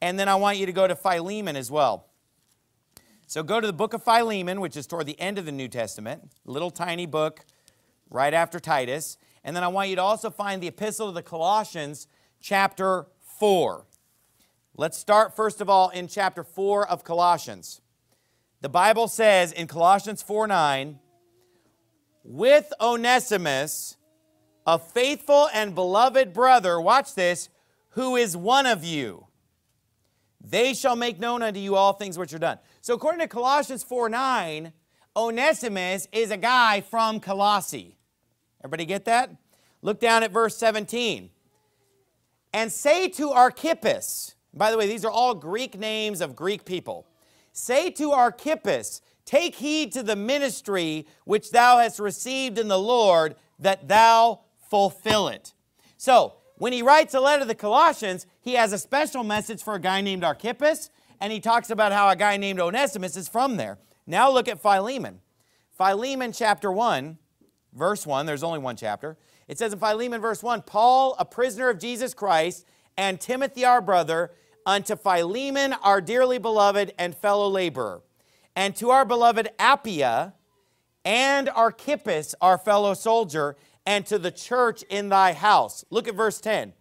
and 0.00 0.18
then 0.18 0.28
I 0.28 0.34
want 0.34 0.56
you 0.56 0.66
to 0.66 0.72
go 0.72 0.88
to 0.88 0.96
Philemon 0.96 1.56
as 1.56 1.70
well. 1.70 2.06
So 3.26 3.42
go 3.42 3.60
to 3.60 3.66
the 3.66 3.72
book 3.72 3.92
of 3.92 4.02
Philemon, 4.02 4.60
which 4.60 4.76
is 4.76 4.86
toward 4.86 5.06
the 5.06 5.20
end 5.20 5.38
of 5.38 5.44
the 5.44 5.52
New 5.52 5.68
Testament, 5.68 6.32
little 6.44 6.70
tiny 6.70 7.06
book 7.06 7.44
right 8.08 8.34
after 8.34 8.58
Titus. 8.58 9.18
And 9.44 9.54
then 9.54 9.62
I 9.62 9.68
want 9.68 9.88
you 9.88 9.96
to 9.96 10.02
also 10.02 10.30
find 10.30 10.62
the 10.62 10.68
epistle 10.68 11.08
of 11.08 11.14
the 11.14 11.22
Colossians, 11.22 12.06
chapter 12.40 13.06
4. 13.38 13.86
Let's 14.76 14.98
start, 14.98 15.36
first 15.36 15.60
of 15.60 15.68
all, 15.68 15.90
in 15.90 16.08
chapter 16.08 16.42
4 16.42 16.88
of 16.88 17.04
Colossians. 17.04 17.80
The 18.62 18.68
Bible 18.68 19.08
says 19.08 19.52
in 19.52 19.66
Colossians 19.66 20.22
4 20.22 20.46
9, 20.46 20.98
with 22.22 22.72
Onesimus, 22.80 23.96
a 24.66 24.78
faithful 24.78 25.48
and 25.52 25.74
beloved 25.74 26.32
brother, 26.32 26.80
watch 26.80 27.14
this, 27.14 27.48
who 27.90 28.16
is 28.16 28.36
one 28.36 28.66
of 28.66 28.84
you. 28.84 29.26
They 30.40 30.74
shall 30.74 30.96
make 30.96 31.18
known 31.18 31.42
unto 31.42 31.60
you 31.60 31.76
all 31.76 31.92
things 31.92 32.18
which 32.18 32.32
are 32.32 32.38
done. 32.38 32.58
So 32.80 32.94
according 32.94 33.20
to 33.20 33.28
Colossians 33.28 33.82
4 33.82 34.08
9, 34.08 34.72
Onesimus 35.16 36.08
is 36.12 36.30
a 36.30 36.36
guy 36.36 36.80
from 36.80 37.20
Colossae. 37.20 37.96
Everybody 38.62 38.84
get 38.84 39.04
that? 39.06 39.30
Look 39.82 40.00
down 40.00 40.22
at 40.22 40.30
verse 40.30 40.56
17. 40.56 41.30
And 42.52 42.72
say 42.72 43.08
to 43.10 43.30
Archippus, 43.30 44.34
by 44.52 44.70
the 44.70 44.78
way, 44.78 44.86
these 44.86 45.04
are 45.04 45.10
all 45.10 45.34
Greek 45.34 45.78
names 45.78 46.20
of 46.20 46.34
Greek 46.34 46.64
people. 46.64 47.06
Say 47.52 47.90
to 47.92 48.12
Archippus, 48.12 49.00
take 49.24 49.56
heed 49.56 49.92
to 49.92 50.02
the 50.02 50.16
ministry 50.16 51.06
which 51.24 51.50
thou 51.50 51.78
hast 51.78 52.00
received 52.00 52.58
in 52.58 52.68
the 52.68 52.78
Lord, 52.78 53.36
that 53.58 53.88
thou 53.88 54.40
fulfill 54.68 55.28
it. 55.28 55.52
So, 55.96 56.34
when 56.56 56.72
he 56.72 56.82
writes 56.82 57.14
a 57.14 57.20
letter 57.20 57.40
to 57.40 57.48
the 57.48 57.54
Colossians, 57.54 58.26
he 58.40 58.54
has 58.54 58.72
a 58.72 58.78
special 58.78 59.24
message 59.24 59.62
for 59.62 59.74
a 59.74 59.80
guy 59.80 60.00
named 60.02 60.24
Archippus, 60.24 60.90
and 61.20 61.32
he 61.32 61.40
talks 61.40 61.70
about 61.70 61.92
how 61.92 62.08
a 62.08 62.16
guy 62.16 62.36
named 62.36 62.60
Onesimus 62.60 63.16
is 63.16 63.28
from 63.28 63.56
there. 63.56 63.78
Now 64.06 64.30
look 64.30 64.48
at 64.48 64.60
Philemon. 64.60 65.20
Philemon 65.76 66.32
chapter 66.32 66.70
1, 66.70 67.16
verse 67.72 68.06
1, 68.06 68.26
there's 68.26 68.42
only 68.42 68.58
one 68.58 68.76
chapter. 68.76 69.16
It 69.50 69.58
says 69.58 69.72
in 69.72 69.80
Philemon 69.80 70.20
verse 70.20 70.44
1, 70.44 70.62
Paul, 70.62 71.16
a 71.18 71.24
prisoner 71.24 71.68
of 71.70 71.80
Jesus 71.80 72.14
Christ, 72.14 72.64
and 72.96 73.20
Timothy 73.20 73.64
our 73.64 73.80
brother, 73.80 74.30
unto 74.64 74.94
Philemon 74.94 75.72
our 75.82 76.00
dearly 76.00 76.38
beloved 76.38 76.94
and 76.96 77.16
fellow 77.16 77.48
laborer, 77.48 78.00
and 78.54 78.76
to 78.76 78.90
our 78.90 79.04
beloved 79.04 79.48
Apphia, 79.58 80.34
and 81.04 81.48
Archippus 81.48 82.36
our 82.40 82.58
fellow 82.58 82.94
soldier, 82.94 83.56
and 83.84 84.06
to 84.06 84.20
the 84.20 84.30
church 84.30 84.84
in 84.84 85.08
thy 85.08 85.32
house. 85.32 85.84
Look 85.90 86.06
at 86.06 86.14
verse 86.14 86.40
10. 86.40 86.72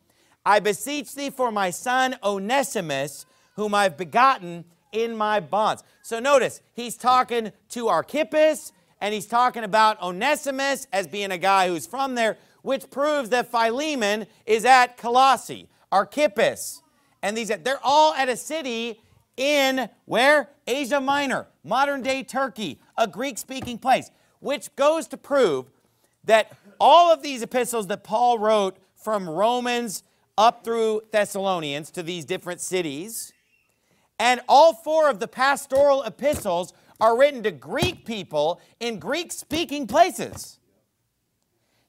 I 0.45 0.59
beseech 0.59 1.15
thee 1.15 1.31
for 1.31 1.51
my 1.51 1.71
son 1.71 2.17
Onesimus, 2.23 3.25
whom 3.55 3.73
I've 3.73 3.97
begotten 3.97 4.63
in 4.91 5.17
my 5.17 5.39
bonds. 5.39 5.83
So 6.03 6.19
notice, 6.19 6.61
he's 6.73 6.97
talking 6.97 7.51
to 7.69 7.87
Archippus, 7.87 8.73
and 9.01 9.11
he's 9.11 9.25
talking 9.25 9.63
about 9.63 9.99
Onesimus 10.03 10.85
as 10.93 11.07
being 11.07 11.31
a 11.31 11.37
guy 11.39 11.67
who's 11.67 11.87
from 11.87 12.13
there, 12.13 12.37
which 12.61 12.89
proves 12.89 13.29
that 13.29 13.51
Philemon 13.51 14.27
is 14.45 14.65
at 14.65 14.97
Colossae. 14.97 15.69
Archippus, 15.91 16.81
and 17.21 17.35
these, 17.35 17.51
they're 17.63 17.79
all 17.83 18.13
at 18.13 18.29
a 18.29 18.37
city 18.37 19.01
in 19.37 19.89
where? 20.05 20.49
Asia 20.67 21.01
Minor, 21.01 21.47
modern 21.63 22.01
day 22.01 22.23
Turkey, 22.23 22.79
a 22.97 23.07
Greek 23.07 23.37
speaking 23.37 23.77
place, 23.77 24.11
which 24.39 24.75
goes 24.75 25.07
to 25.07 25.17
prove 25.17 25.65
that 26.25 26.51
all 26.79 27.11
of 27.11 27.23
these 27.23 27.41
epistles 27.41 27.87
that 27.87 28.03
Paul 28.03 28.37
wrote 28.37 28.77
from 28.95 29.27
Romans 29.27 30.03
up 30.37 30.63
through 30.63 31.01
Thessalonians 31.11 31.89
to 31.91 32.03
these 32.03 32.23
different 32.23 32.61
cities, 32.61 33.33
and 34.19 34.41
all 34.47 34.73
four 34.73 35.09
of 35.09 35.19
the 35.19 35.27
pastoral 35.27 36.03
epistles 36.03 36.73
are 36.99 37.17
written 37.17 37.41
to 37.43 37.51
Greek 37.51 38.05
people 38.05 38.61
in 38.79 38.99
Greek 38.99 39.31
speaking 39.31 39.87
places. 39.87 40.58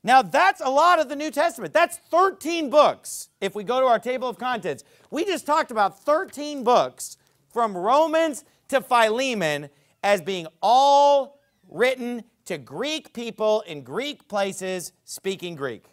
Now, 0.03 0.23
that's 0.23 0.63
a 0.63 0.71
lot 0.71 0.99
of 0.99 1.09
the 1.09 1.17
New 1.17 1.31
Testament. 1.31 1.75
That's 1.75 1.99
13 2.11 2.71
books. 2.71 3.29
If 3.41 3.55
we 3.55 3.65
go 3.65 3.81
to 3.81 3.87
our 3.87 3.99
table 3.99 4.29
of 4.29 4.39
contents, 4.39 4.83
we 5.11 5.25
just 5.25 5.45
talked 5.45 5.71
about 5.71 6.03
13 6.03 6.65
books 6.65 7.19
from 7.51 7.77
Romans 7.77 8.45
to 8.69 8.81
Philemon 8.81 9.69
as 10.03 10.23
being 10.23 10.47
all 10.63 11.41
written 11.69 12.25
to 12.47 12.57
Greek 12.57 13.13
people 13.13 13.61
in 13.63 13.83
Greek 13.83 14.27
places 14.27 14.93
speaking 15.05 15.55
Greek. 15.55 15.85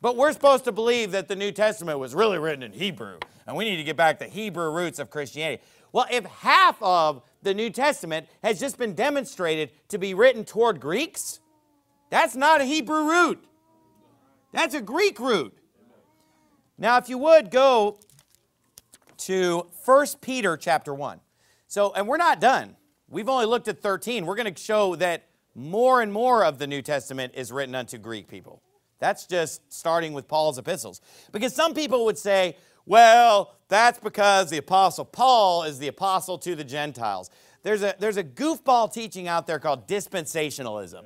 But 0.00 0.16
we're 0.16 0.32
supposed 0.32 0.64
to 0.64 0.72
believe 0.72 1.12
that 1.12 1.28
the 1.28 1.36
New 1.36 1.52
Testament 1.52 1.98
was 1.98 2.14
really 2.14 2.38
written 2.38 2.62
in 2.62 2.72
Hebrew, 2.72 3.18
and 3.46 3.56
we 3.56 3.64
need 3.64 3.76
to 3.76 3.84
get 3.84 3.96
back 3.96 4.18
to 4.18 4.26
Hebrew 4.26 4.70
roots 4.70 4.98
of 4.98 5.10
Christianity. 5.10 5.62
Well, 5.92 6.06
if 6.10 6.24
half 6.24 6.76
of 6.82 7.22
the 7.42 7.54
New 7.54 7.70
Testament 7.70 8.26
has 8.42 8.58
just 8.58 8.78
been 8.78 8.94
demonstrated 8.94 9.70
to 9.88 9.98
be 9.98 10.12
written 10.12 10.44
toward 10.44 10.80
Greeks, 10.80 11.40
that's 12.10 12.36
not 12.36 12.60
a 12.60 12.64
Hebrew 12.64 13.08
root. 13.08 13.44
That's 14.52 14.74
a 14.74 14.80
Greek 14.80 15.18
root. 15.18 15.56
Now, 16.78 16.98
if 16.98 17.08
you 17.08 17.18
would 17.18 17.50
go 17.50 17.98
to 19.18 19.66
1 19.84 20.06
Peter 20.20 20.56
chapter 20.56 20.92
1. 20.92 21.20
So, 21.66 21.92
and 21.94 22.06
we're 22.06 22.16
not 22.16 22.40
done. 22.40 22.76
We've 23.08 23.28
only 23.28 23.46
looked 23.46 23.68
at 23.68 23.80
13. 23.80 24.26
We're 24.26 24.34
going 24.34 24.52
to 24.52 24.60
show 24.60 24.96
that 24.96 25.28
more 25.54 26.02
and 26.02 26.12
more 26.12 26.44
of 26.44 26.58
the 26.58 26.66
New 26.66 26.82
Testament 26.82 27.32
is 27.36 27.52
written 27.52 27.74
unto 27.74 27.96
Greek 27.96 28.28
people. 28.28 28.62
That's 28.98 29.26
just 29.26 29.60
starting 29.72 30.12
with 30.12 30.28
Paul's 30.28 30.58
epistles. 30.58 31.00
Because 31.32 31.54
some 31.54 31.74
people 31.74 32.04
would 32.06 32.18
say, 32.18 32.56
well, 32.86 33.54
that's 33.68 33.98
because 33.98 34.50
the 34.50 34.58
Apostle 34.58 35.04
Paul 35.04 35.64
is 35.64 35.78
the 35.78 35.88
apostle 35.88 36.38
to 36.38 36.54
the 36.54 36.64
Gentiles. 36.64 37.30
There's 37.62 37.82
a, 37.82 37.94
there's 37.98 38.18
a 38.18 38.24
goofball 38.24 38.92
teaching 38.92 39.26
out 39.26 39.46
there 39.46 39.58
called 39.58 39.88
dispensationalism. 39.88 41.04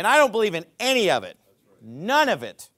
And 0.00 0.06
I 0.06 0.16
don't 0.16 0.32
believe 0.32 0.54
in 0.54 0.64
any 0.78 1.10
of 1.10 1.24
it. 1.24 1.36
None 1.82 2.30
of 2.30 2.42
it. 2.42 2.70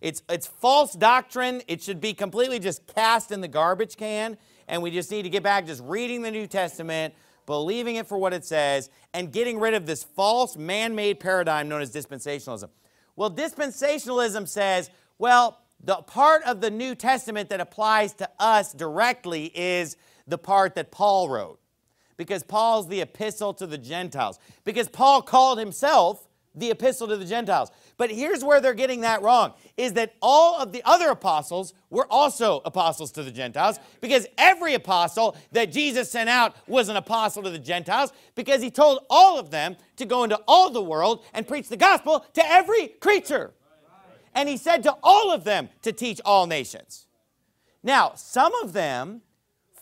It's, 0.00 0.24
it's 0.28 0.44
false 0.44 0.92
doctrine. 0.92 1.62
It 1.68 1.84
should 1.84 2.00
be 2.00 2.14
completely 2.14 2.58
just 2.58 2.84
cast 2.88 3.30
in 3.30 3.40
the 3.40 3.46
garbage 3.46 3.96
can. 3.96 4.36
And 4.66 4.82
we 4.82 4.90
just 4.90 5.12
need 5.12 5.22
to 5.22 5.28
get 5.28 5.44
back 5.44 5.66
just 5.66 5.80
reading 5.84 6.22
the 6.22 6.32
New 6.32 6.48
Testament, 6.48 7.14
believing 7.46 7.94
it 7.94 8.08
for 8.08 8.18
what 8.18 8.34
it 8.34 8.44
says, 8.44 8.90
and 9.14 9.30
getting 9.30 9.60
rid 9.60 9.72
of 9.72 9.86
this 9.86 10.02
false 10.02 10.56
man 10.56 10.96
made 10.96 11.20
paradigm 11.20 11.68
known 11.68 11.80
as 11.80 11.94
dispensationalism. 11.94 12.70
Well, 13.14 13.30
dispensationalism 13.30 14.48
says, 14.48 14.90
well, 15.16 15.60
the 15.78 15.94
part 15.94 16.42
of 16.42 16.60
the 16.60 16.72
New 16.72 16.96
Testament 16.96 17.50
that 17.50 17.60
applies 17.60 18.14
to 18.14 18.28
us 18.40 18.72
directly 18.72 19.44
is 19.54 19.96
the 20.26 20.38
part 20.38 20.74
that 20.74 20.90
Paul 20.90 21.28
wrote. 21.28 21.59
Because 22.20 22.42
Paul's 22.42 22.86
the 22.86 23.00
epistle 23.00 23.54
to 23.54 23.66
the 23.66 23.78
Gentiles. 23.78 24.38
Because 24.64 24.90
Paul 24.90 25.22
called 25.22 25.58
himself 25.58 26.28
the 26.54 26.70
epistle 26.70 27.08
to 27.08 27.16
the 27.16 27.24
Gentiles. 27.24 27.70
But 27.96 28.10
here's 28.10 28.44
where 28.44 28.60
they're 28.60 28.74
getting 28.74 29.00
that 29.00 29.22
wrong 29.22 29.54
is 29.78 29.94
that 29.94 30.12
all 30.20 30.60
of 30.60 30.70
the 30.70 30.82
other 30.84 31.08
apostles 31.08 31.72
were 31.88 32.06
also 32.10 32.60
apostles 32.66 33.10
to 33.12 33.22
the 33.22 33.30
Gentiles 33.30 33.80
because 34.02 34.26
every 34.36 34.74
apostle 34.74 35.34
that 35.52 35.72
Jesus 35.72 36.10
sent 36.10 36.28
out 36.28 36.54
was 36.66 36.90
an 36.90 36.96
apostle 36.96 37.42
to 37.42 37.48
the 37.48 37.58
Gentiles 37.58 38.12
because 38.34 38.60
he 38.60 38.70
told 38.70 38.98
all 39.08 39.38
of 39.38 39.50
them 39.50 39.74
to 39.96 40.04
go 40.04 40.22
into 40.22 40.38
all 40.46 40.68
the 40.68 40.82
world 40.82 41.24
and 41.32 41.48
preach 41.48 41.70
the 41.70 41.76
gospel 41.78 42.26
to 42.34 42.46
every 42.46 42.88
creature. 42.88 43.54
And 44.34 44.46
he 44.46 44.58
said 44.58 44.82
to 44.82 44.94
all 45.02 45.32
of 45.32 45.44
them 45.44 45.70
to 45.80 45.90
teach 45.90 46.20
all 46.26 46.46
nations. 46.46 47.06
Now, 47.82 48.12
some 48.14 48.54
of 48.56 48.74
them 48.74 49.22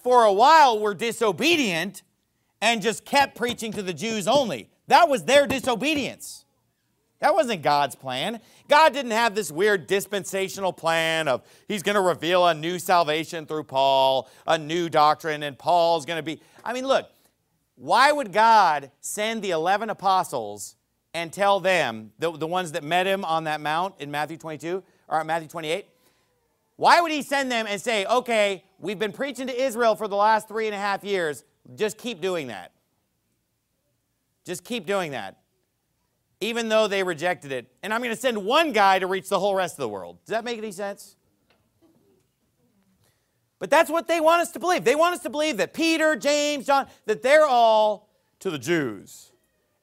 for 0.04 0.22
a 0.22 0.32
while 0.32 0.78
were 0.78 0.94
disobedient 0.94 2.02
and 2.60 2.82
just 2.82 3.04
kept 3.04 3.36
preaching 3.36 3.72
to 3.72 3.82
the 3.82 3.92
Jews 3.92 4.26
only. 4.26 4.68
That 4.88 5.08
was 5.08 5.24
their 5.24 5.46
disobedience. 5.46 6.44
That 7.20 7.34
wasn't 7.34 7.62
God's 7.62 7.96
plan. 7.96 8.40
God 8.68 8.92
didn't 8.92 9.10
have 9.10 9.34
this 9.34 9.50
weird 9.50 9.86
dispensational 9.86 10.72
plan 10.72 11.26
of 11.26 11.42
he's 11.66 11.82
going 11.82 11.96
to 11.96 12.00
reveal 12.00 12.46
a 12.46 12.54
new 12.54 12.78
salvation 12.78 13.44
through 13.44 13.64
Paul, 13.64 14.28
a 14.46 14.56
new 14.56 14.88
doctrine, 14.88 15.42
and 15.42 15.58
Paul's 15.58 16.06
going 16.06 16.18
to 16.18 16.22
be. 16.22 16.40
I 16.64 16.72
mean, 16.72 16.86
look, 16.86 17.10
why 17.74 18.12
would 18.12 18.32
God 18.32 18.90
send 19.00 19.42
the 19.42 19.50
11 19.50 19.90
apostles 19.90 20.76
and 21.12 21.32
tell 21.32 21.58
them, 21.58 22.12
the, 22.18 22.30
the 22.30 22.46
ones 22.46 22.72
that 22.72 22.84
met 22.84 23.06
him 23.06 23.24
on 23.24 23.44
that 23.44 23.60
mount 23.60 23.94
in 23.98 24.10
Matthew 24.10 24.36
22 24.36 24.82
or 25.08 25.24
Matthew 25.24 25.48
28? 25.48 25.86
Why 26.76 27.00
would 27.00 27.10
he 27.10 27.22
send 27.22 27.50
them 27.50 27.66
and 27.68 27.80
say, 27.80 28.04
okay, 28.06 28.62
we've 28.78 28.98
been 28.98 29.12
preaching 29.12 29.48
to 29.48 29.60
Israel 29.60 29.96
for 29.96 30.06
the 30.06 30.14
last 30.14 30.46
three 30.46 30.66
and 30.66 30.74
a 30.74 30.78
half 30.78 31.02
years, 31.02 31.42
just 31.74 31.98
keep 31.98 32.20
doing 32.20 32.48
that? 32.48 32.72
Just 34.44 34.64
keep 34.64 34.86
doing 34.86 35.12
that 35.12 35.38
even 36.40 36.68
though 36.68 36.86
they 36.86 37.02
rejected 37.02 37.52
it. 37.52 37.66
And 37.82 37.92
I'm 37.92 38.00
going 38.00 38.14
to 38.14 38.20
send 38.20 38.44
one 38.44 38.72
guy 38.72 38.98
to 38.98 39.06
reach 39.06 39.28
the 39.28 39.38
whole 39.38 39.54
rest 39.54 39.74
of 39.74 39.80
the 39.80 39.88
world. 39.88 40.18
Does 40.24 40.30
that 40.30 40.44
make 40.44 40.58
any 40.58 40.72
sense? 40.72 41.16
But 43.58 43.70
that's 43.70 43.90
what 43.90 44.06
they 44.06 44.20
want 44.20 44.42
us 44.42 44.52
to 44.52 44.60
believe. 44.60 44.84
They 44.84 44.94
want 44.94 45.14
us 45.14 45.22
to 45.22 45.30
believe 45.30 45.56
that 45.56 45.74
Peter, 45.74 46.14
James, 46.14 46.66
John, 46.66 46.86
that 47.06 47.22
they're 47.22 47.46
all 47.46 48.08
to 48.38 48.50
the 48.50 48.58
Jews 48.58 49.32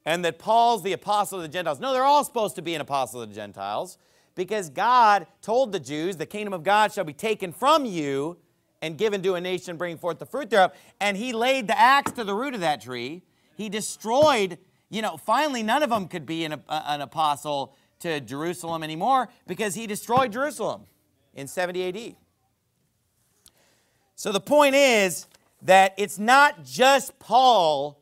and 0.05 0.23
that 0.23 0.39
Paul's 0.39 0.81
the 0.81 0.93
apostle 0.93 1.39
of 1.39 1.43
the 1.43 1.49
Gentiles. 1.49 1.81
No, 1.81 1.91
they're 1.91 2.03
all 2.03 2.23
supposed 2.23 2.55
to 2.55 2.61
be 2.61 2.73
an 2.73 2.79
apostle 2.79 3.21
of 3.21 3.27
the 3.27 3.35
Gentiles 3.35 3.97
because 4.33 4.69
God 4.69 5.27
told 5.41 5.73
the 5.73 5.79
Jews, 5.79 6.15
the 6.15 6.25
kingdom 6.25 6.53
of 6.53 6.63
God 6.63 6.93
shall 6.93 7.03
be 7.03 7.13
taken 7.13 7.51
from 7.51 7.85
you 7.85 8.37
and 8.85 8.97
given 8.97 9.21
to 9.23 9.33
a 9.35 9.41
nation 9.41 9.77
bringing 9.77 9.97
forth 9.97 10.19
the 10.19 10.25
fruit 10.25 10.49
thereof. 10.49 10.71
And 11.01 11.17
he 11.17 11.33
laid 11.33 11.67
the 11.67 11.79
axe 11.79 12.11
to 12.13 12.23
the 12.23 12.33
root 12.33 12.53
of 12.53 12.61
that 12.61 12.81
tree. 12.81 13.23
He 13.55 13.69
destroyed 13.69 14.57
you 14.89 15.01
know, 15.01 15.17
finally 15.17 15.63
none 15.63 15.83
of 15.83 15.89
them 15.89 16.07
could 16.07 16.25
be 16.25 16.45
an, 16.45 16.53
uh, 16.53 16.83
an 16.85 17.01
apostle 17.01 17.75
to 17.99 18.19
Jerusalem 18.19 18.83
anymore 18.83 19.29
because 19.47 19.75
he 19.75 19.87
destroyed 19.87 20.31
Jerusalem 20.31 20.83
in 21.33 21.47
70 21.47 21.87
AD. 22.09 22.15
So 24.15 24.31
the 24.31 24.39
point 24.39 24.75
is 24.75 25.27
that 25.63 25.93
it's 25.97 26.19
not 26.19 26.63
just 26.63 27.17
Paul 27.19 28.01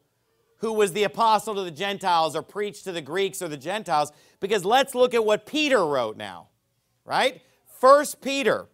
who 0.57 0.71
was 0.71 0.93
the 0.93 1.03
apostle 1.03 1.55
to 1.55 1.63
the 1.63 1.71
Gentiles 1.71 2.35
or 2.35 2.41
preached 2.41 2.85
to 2.85 2.91
the 2.93 3.01
Greeks 3.01 3.41
or 3.41 3.49
the 3.49 3.57
Gentiles, 3.57 4.13
because 4.39 4.63
let's 4.63 4.95
look 4.95 5.13
at 5.13 5.25
what 5.25 5.45
Peter 5.45 5.85
wrote 5.85 6.15
now, 6.15 6.47
right? 7.03 7.41
First 7.81 8.21
Peter. 8.21 8.67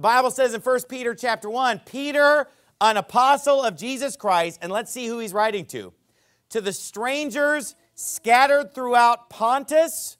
The 0.00 0.08
Bible 0.08 0.30
says 0.30 0.54
in 0.54 0.62
First 0.62 0.88
Peter 0.88 1.14
chapter 1.14 1.50
1, 1.50 1.82
Peter, 1.84 2.48
an 2.80 2.96
apostle 2.96 3.62
of 3.62 3.76
Jesus 3.76 4.16
Christ, 4.16 4.58
and 4.62 4.72
let's 4.72 4.90
see 4.90 5.06
who 5.06 5.18
he's 5.18 5.34
writing 5.34 5.66
to. 5.66 5.92
To 6.48 6.62
the 6.62 6.72
strangers 6.72 7.74
scattered 7.96 8.74
throughout 8.74 9.28
Pontus, 9.28 10.16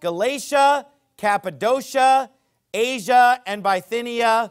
Galatia, 0.00 0.86
Cappadocia, 1.16 2.28
Asia, 2.74 3.40
and 3.46 3.62
Bithynia, 3.62 4.50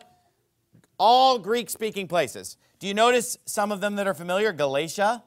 all 0.97 1.39
Greek 1.39 1.69
speaking 1.69 2.07
places. 2.07 2.55
Do 2.79 2.87
you 2.87 2.93
notice 2.93 3.37
some 3.43 3.69
of 3.69 3.81
them 3.81 3.97
that 3.97 4.07
are 4.07 4.13
familiar? 4.13 4.53
Galatia. 4.53 5.25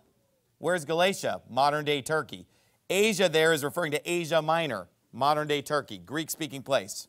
Where's 0.56 0.86
Galatia? 0.86 1.42
Modern 1.50 1.84
day 1.84 2.00
Turkey. 2.00 2.46
Asia 2.88 3.28
there 3.28 3.52
is 3.52 3.62
referring 3.62 3.92
to 3.92 4.10
Asia 4.10 4.40
Minor, 4.40 4.88
modern 5.12 5.46
day 5.46 5.60
Turkey, 5.60 5.98
Greek 5.98 6.30
speaking 6.30 6.62
place. 6.62 7.06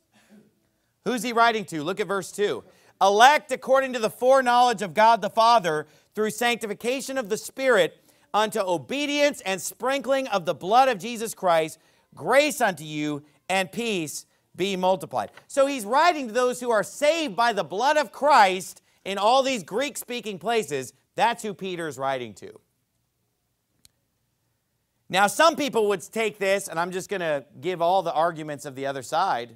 Who's 1.06 1.24
he 1.24 1.34
writing 1.34 1.66
to? 1.66 1.84
Look 1.84 2.00
at 2.00 2.08
verse 2.08 2.32
2. 2.32 2.64
Elect 3.02 3.52
according 3.52 3.94
to 3.94 4.00
the 4.00 4.10
foreknowledge 4.10 4.82
of 4.82 4.94
God 4.94 5.22
the 5.22 5.30
Father 5.30 5.88
through 6.16 6.32
sanctification 6.32 7.18
of 7.18 7.30
the 7.30 7.38
Spirit 7.38 8.04
unto 8.34 8.60
obedience 8.60 9.42
and 9.42 9.62
sprinkling 9.62 10.28
of 10.28 10.46
the 10.46 10.54
blood 10.54 10.90
of 10.90 11.00
Jesus 11.00 11.34
Christ, 11.34 11.80
grace 12.16 12.62
unto 12.62 12.84
you 12.84 13.24
and 13.50 13.72
peace 13.72 14.26
be 14.56 14.76
multiplied. 14.76 15.32
So 15.48 15.68
he's 15.68 15.86
writing 15.86 16.28
to 16.28 16.34
those 16.34 16.60
who 16.60 16.72
are 16.72 16.84
saved 16.84 17.36
by 17.36 17.54
the 17.54 17.64
blood 17.64 17.98
of 17.98 18.12
Christ 18.12 18.82
in 19.06 19.18
all 19.18 19.44
these 19.44 19.64
Greek 19.64 19.98
speaking 19.98 20.40
places. 20.40 20.94
That's 21.16 21.44
who 21.44 21.54
Peter's 21.54 21.98
writing 21.98 22.34
to. 22.36 22.60
Now, 25.10 25.28
some 25.28 25.56
people 25.56 25.88
would 25.88 26.02
take 26.02 26.38
this, 26.38 26.68
and 26.68 26.80
I'm 26.80 26.92
just 26.92 27.10
going 27.10 27.22
to 27.22 27.46
give 27.62 27.82
all 27.82 28.04
the 28.04 28.12
arguments 28.12 28.66
of 28.66 28.76
the 28.76 28.88
other 28.88 29.02
side 29.02 29.56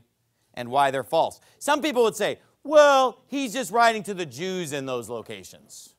and 0.54 0.70
why 0.70 0.92
they're 0.92 1.04
false. 1.04 1.40
Some 1.60 1.82
people 1.82 2.04
would 2.04 2.16
say, 2.16 2.40
well, 2.64 3.22
he's 3.28 3.54
just 3.54 3.72
writing 3.72 4.04
to 4.04 4.14
the 4.14 4.26
Jews 4.26 4.74
in 4.74 4.86
those 4.86 5.10
locations, 5.10 5.96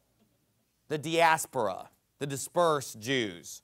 the 0.89 0.99
diaspora, 0.99 1.89
the 2.19 2.27
dispersed 2.27 3.01
Jews. 3.01 3.63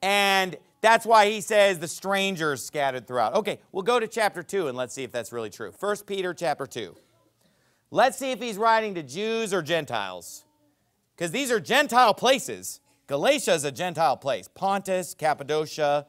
And 0.00 0.56
that's 0.80 1.04
why 1.04 1.30
he 1.30 1.40
says 1.40 1.78
the 1.78 1.88
strangers 1.88 2.64
scattered 2.64 3.06
throughout. 3.06 3.34
Okay, 3.34 3.58
we'll 3.72 3.82
go 3.82 3.98
to 3.98 4.06
chapter 4.06 4.42
2 4.42 4.68
and 4.68 4.76
let's 4.76 4.94
see 4.94 5.02
if 5.02 5.10
that's 5.10 5.32
really 5.32 5.50
true. 5.50 5.72
1 5.78 5.96
Peter 6.06 6.32
chapter 6.32 6.66
2. 6.66 6.94
Let's 7.90 8.18
see 8.18 8.30
if 8.30 8.40
he's 8.40 8.56
writing 8.56 8.94
to 8.94 9.02
Jews 9.02 9.52
or 9.52 9.62
Gentiles. 9.62 10.44
Because 11.16 11.32
these 11.32 11.50
are 11.50 11.58
Gentile 11.58 12.14
places. 12.14 12.80
Galatia 13.08 13.54
is 13.54 13.64
a 13.64 13.72
Gentile 13.72 14.16
place. 14.16 14.46
Pontus, 14.46 15.14
Cappadocia, 15.14 16.06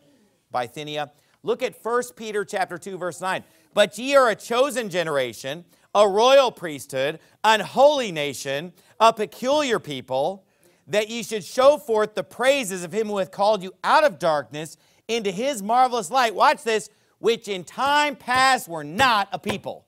Bithynia. 0.51 1.11
Look 1.41 1.63
at 1.63 1.73
1 1.81 2.03
Peter 2.15 2.45
chapter 2.45 2.77
2 2.77 2.97
verse 2.97 3.21
9. 3.21 3.43
But 3.73 3.97
ye 3.97 4.15
are 4.15 4.29
a 4.29 4.35
chosen 4.35 4.89
generation, 4.89 5.65
a 5.93 6.07
royal 6.07 6.51
priesthood, 6.51 7.19
an 7.43 7.59
holy 7.59 8.11
nation, 8.11 8.73
a 8.99 9.13
peculiar 9.13 9.79
people, 9.79 10.45
that 10.87 11.09
ye 11.09 11.23
should 11.23 11.43
show 11.43 11.77
forth 11.77 12.15
the 12.15 12.23
praises 12.23 12.83
of 12.83 12.91
him 12.91 13.07
who 13.07 13.17
hath 13.17 13.31
called 13.31 13.61
you 13.61 13.73
out 13.83 14.03
of 14.03 14.19
darkness 14.19 14.77
into 15.07 15.31
his 15.31 15.61
marvelous 15.61 16.09
light. 16.09 16.33
Watch 16.33 16.63
this, 16.63 16.89
which 17.19 17.47
in 17.47 17.63
time 17.63 18.15
past 18.15 18.67
were 18.67 18.83
not 18.83 19.29
a 19.31 19.39
people. 19.39 19.85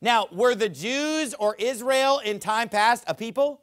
Now, 0.00 0.28
were 0.32 0.54
the 0.54 0.68
Jews 0.68 1.34
or 1.34 1.54
Israel 1.56 2.18
in 2.20 2.38
time 2.38 2.68
past 2.68 3.04
a 3.06 3.14
people? 3.14 3.60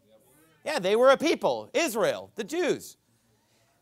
Yeah, 0.63 0.79
they 0.79 0.95
were 0.95 1.09
a 1.09 1.17
people, 1.17 1.69
Israel, 1.73 2.31
the 2.35 2.43
Jews. 2.43 2.97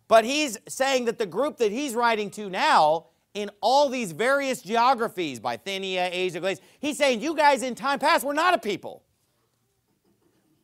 But 0.07 0.23
he's 0.23 0.57
saying 0.67 1.05
that 1.05 1.17
the 1.17 1.25
group 1.25 1.57
that 1.57 1.71
he's 1.71 1.93
writing 1.95 2.29
to 2.31 2.49
now, 2.49 3.07
in 3.35 3.51
all 3.61 3.89
these 3.89 4.11
various 4.11 4.61
geographies, 4.63 5.39
Bithynia, 5.39 6.09
Asia, 6.11 6.39
Galatia, 6.39 6.61
he's 6.79 6.97
saying 6.97 7.21
you 7.21 7.35
guys 7.35 7.61
in 7.61 7.75
time 7.75 7.99
past 7.99 8.25
were 8.25 8.33
not 8.33 8.55
a 8.55 8.57
people 8.57 9.03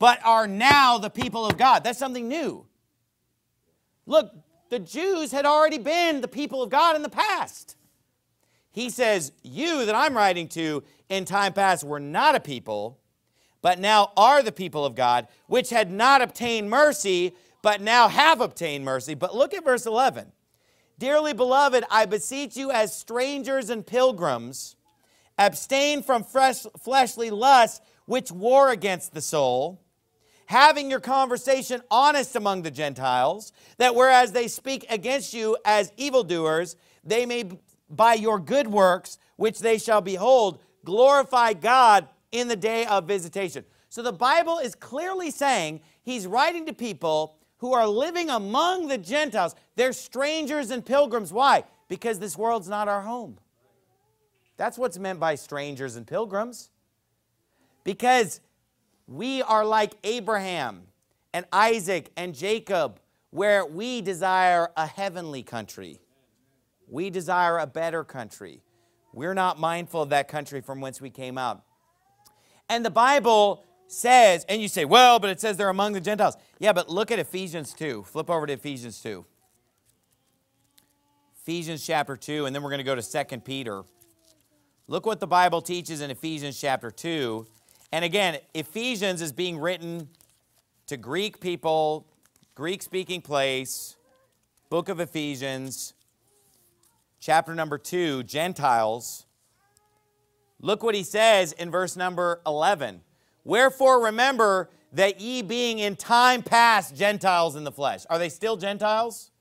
but 0.02 0.19
are 0.26 0.48
now 0.48 0.98
the 0.98 1.12
people 1.12 1.46
of 1.46 1.60
God. 1.60 1.84
That's 1.84 2.00
something 2.00 2.28
new. 2.28 2.65
Look, 4.08 4.34
the 4.69 4.80
Jews 4.80 5.32
had 5.32 5.46
already 5.46 5.78
been 5.78 6.22
the 6.22 6.28
people 6.28 6.63
of 6.63 6.72
God 6.72 6.96
in 6.96 7.04
the 7.04 7.10
past. 7.10 7.78
He 8.72 8.89
says, 8.89 9.32
You 9.43 9.86
that 9.86 9.93
I'm 9.93 10.17
writing 10.17 10.48
to 10.50 10.84
in 11.10 11.24
time 11.24 11.54
past 11.54 11.84
were 11.84 12.00
not 12.00 12.34
a 12.34 12.39
people, 12.39 12.98
but 13.62 13.78
now 13.78 14.12
are 14.17 14.41
the 14.41 14.52
people 14.52 14.86
of 14.86 14.96
God, 14.96 15.28
which 15.46 15.69
had 15.69 15.91
not 15.91 16.24
obtained 16.24 16.67
mercy, 16.67 17.36
but 17.62 17.80
now 17.80 18.08
have 18.08 18.41
obtained 18.41 18.84
mercy. 18.84 19.13
But 19.13 19.36
look 19.36 19.54
at 19.54 19.63
verse 19.63 19.86
11. 19.86 20.32
Dearly 21.02 21.34
beloved, 21.34 21.84
I 21.90 22.06
beseech 22.06 22.56
you 22.56 22.70
as 22.70 22.96
strangers 22.96 23.72
and 23.72 23.84
pilgrims, 23.84 24.76
abstain 25.36 26.04
from 26.04 26.24
fresh, 26.24 26.62
fleshly 26.80 27.32
lusts 27.32 27.82
which 28.06 28.32
war 28.32 28.70
against 28.70 29.16
the 29.16 29.22
soul 29.22 29.82
having 30.46 30.92
your 30.92 31.00
conversation 31.00 31.82
honest 31.90 32.36
among 32.36 32.62
the 32.62 32.70
Gentiles, 32.70 33.54
that 33.78 33.96
whereas 33.96 34.34
they 34.34 34.50
speak 34.50 34.86
against 34.90 35.34
you 35.34 35.58
as 35.64 35.94
evildoers, 35.96 36.76
they 37.06 37.26
may 37.26 37.50
by 37.90 38.14
your 38.14 38.38
good 38.38 38.68
works, 38.68 39.18
which 39.38 39.60
they 39.60 39.78
shall 39.78 40.02
behold, 40.02 40.62
glorify 40.84 41.54
God 41.54 42.08
in 42.32 42.48
the 42.50 42.56
day 42.56 42.86
of 42.86 43.08
visitation. 43.08 43.64
So 43.88 44.04
the 44.04 44.12
Bible 44.12 44.60
is 44.60 44.76
clearly 44.76 45.32
saying 45.32 45.80
he's 46.04 46.28
writing 46.28 46.66
to 46.68 46.74
people 46.74 47.38
who 47.62 47.74
are 47.74 47.88
living 47.88 48.30
among 48.32 48.88
the 48.88 48.97
Gentiles. 48.97 49.56
They're 49.76 49.93
strangers 49.93 50.71
and 50.71 50.84
pilgrims. 50.84 51.32
Why? 51.32 51.63
Because 51.88 52.17
this 52.17 52.36
world's 52.36 52.67
not 52.67 52.88
our 52.88 53.04
home. 53.04 53.38
That's 54.58 54.80
what's 54.80 54.97
meant 54.97 55.19
by 55.19 55.36
strangers 55.36 55.95
and 55.95 56.06
pilgrims. 56.08 56.71
Because 57.84 58.41
we 59.06 59.43
are 59.43 59.63
like 59.63 59.93
Abraham 60.04 60.88
and 61.36 61.45
Isaac 61.54 62.12
and 62.17 62.34
Jacob, 62.34 63.00
where 63.30 63.63
we 63.63 64.02
desire 64.02 64.69
a 64.76 64.88
heavenly 64.88 65.43
country. 65.43 66.00
We 66.88 67.12
desire 67.12 67.60
a 67.60 67.67
better 67.67 68.04
country. 68.04 68.63
We're 69.13 69.36
not 69.36 69.60
mindful 69.60 70.02
of 70.02 70.10
that 70.10 70.28
country 70.28 70.62
from 70.62 70.82
whence 70.82 71.00
we 71.00 71.12
came 71.12 71.38
out. 71.38 71.62
And 72.67 72.84
the 72.84 72.89
Bible 72.89 73.63
says, 73.86 74.45
and 74.50 74.62
you 74.62 74.67
say, 74.67 74.84
well, 74.84 75.19
but 75.19 75.30
it 75.30 75.39
says 75.39 75.58
they're 75.58 75.69
among 75.69 75.93
the 75.93 76.02
Gentiles. 76.02 76.38
Yeah, 76.62 76.74
but 76.74 76.89
look 76.89 77.12
at 77.12 77.19
Ephesians 77.19 77.74
2. 77.74 78.04
Flip 78.04 78.30
over 78.30 78.45
to 78.45 78.54
Ephesians 78.54 79.02
2. 79.02 79.26
Ephesians 81.41 81.86
chapter 81.86 82.15
2, 82.15 82.45
and 82.45 82.56
then 82.56 82.62
we're 82.62 82.69
going 82.69 82.78
to 82.78 82.84
go 82.84 82.95
to 82.95 83.02
2 83.02 83.39
Peter. 83.39 83.84
Look 84.88 85.06
what 85.06 85.19
the 85.19 85.28
Bible 85.28 85.62
teaches 85.62 86.02
in 86.02 86.12
Ephesians 86.12 86.60
chapter 86.60 86.91
2 86.91 87.45
and 87.93 88.06
again, 88.06 88.38
Ephesians 88.54 89.21
is 89.21 89.34
being 89.34 89.60
written 89.60 90.08
to 90.88 90.95
Greek 90.95 91.41
people, 91.41 92.08
Greek 92.56 92.82
speaking 92.82 93.21
place, 93.21 93.97
book 94.69 94.88
of 94.88 95.02
Ephesians, 95.02 95.93
chapter 97.19 97.54
number 97.54 97.78
2, 97.78 98.24
Gentiles. 98.24 99.26
Look 100.62 100.84
what 100.84 100.95
he 100.95 101.04
says 101.04 101.52
in 101.52 101.69
verse 101.69 101.97
number 101.97 102.41
11. 102.47 103.02
Wherefore 103.43 104.06
remember 104.06 104.69
that 104.93 105.21
ye 105.21 105.41
being 105.41 105.80
in 105.80 105.95
time 105.95 106.43
past 106.43 106.95
Gentiles 106.95 107.56
in 107.56 107.63
the 107.63 107.71
flesh. 107.71 108.06
Are 108.10 108.19
they 108.19 108.30
still 108.30 108.58
Gentiles? 108.58 109.32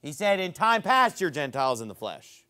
He 0.00 0.12
said, 0.12 0.40
in 0.40 0.52
time 0.52 0.82
past 0.82 1.20
you're 1.20 1.30
Gentiles 1.30 1.80
in 1.80 1.88
the 1.88 1.94
flesh. 1.94 2.44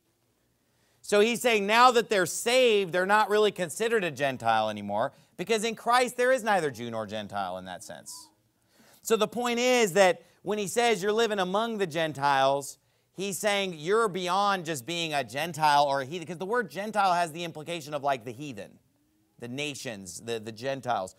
So 1.03 1.21
he's 1.21 1.41
saying 1.41 1.67
now 1.67 1.91
that 1.93 2.11
they're 2.11 2.27
saved, 2.27 2.93
they're 2.93 3.07
not 3.07 3.31
really 3.31 3.51
considered 3.51 4.05
a 4.05 4.11
Gentile 4.11 4.69
anymore 4.69 5.13
because 5.39 5.65
in 5.65 5.75
Christ 5.75 6.17
there 6.17 6.33
is 6.33 6.43
neither 6.43 6.71
Jew 6.71 6.91
nor 6.91 7.07
Gentile 7.07 7.57
in 7.57 7.65
that 7.65 7.83
sense. 7.83 8.29
So 9.03 9.17
the 9.17 9.29
point 9.29 9.59
is 9.59 9.95
that 9.95 10.23
when 10.43 10.59
he 10.59 10.67
says 10.67 11.03
you're 11.03 11.13
living 11.13 11.39
among 11.39 11.79
the 11.79 11.87
Gentiles, 11.87 12.79
he's 13.17 13.39
saying 13.39 13.75
you're 13.79 14.09
beyond 14.09 14.67
just 14.67 14.85
being 14.85 15.15
a 15.15 15.25
Gentile 15.25 15.85
or 15.85 16.03
a 16.03 16.05
heathen 16.05 16.27
because 16.27 16.39
the 16.39 16.45
word 16.45 16.71
Gentile 16.71 17.15
has 17.15 17.33
the 17.33 17.45
implication 17.45 17.95
of 17.95 18.03
like 18.03 18.27
the 18.27 18.33
heathen, 18.33 18.73
the 19.39 19.49
nations, 19.49 20.21
the, 20.21 20.39
the 20.39 20.53
Gentiles. 20.53 21.15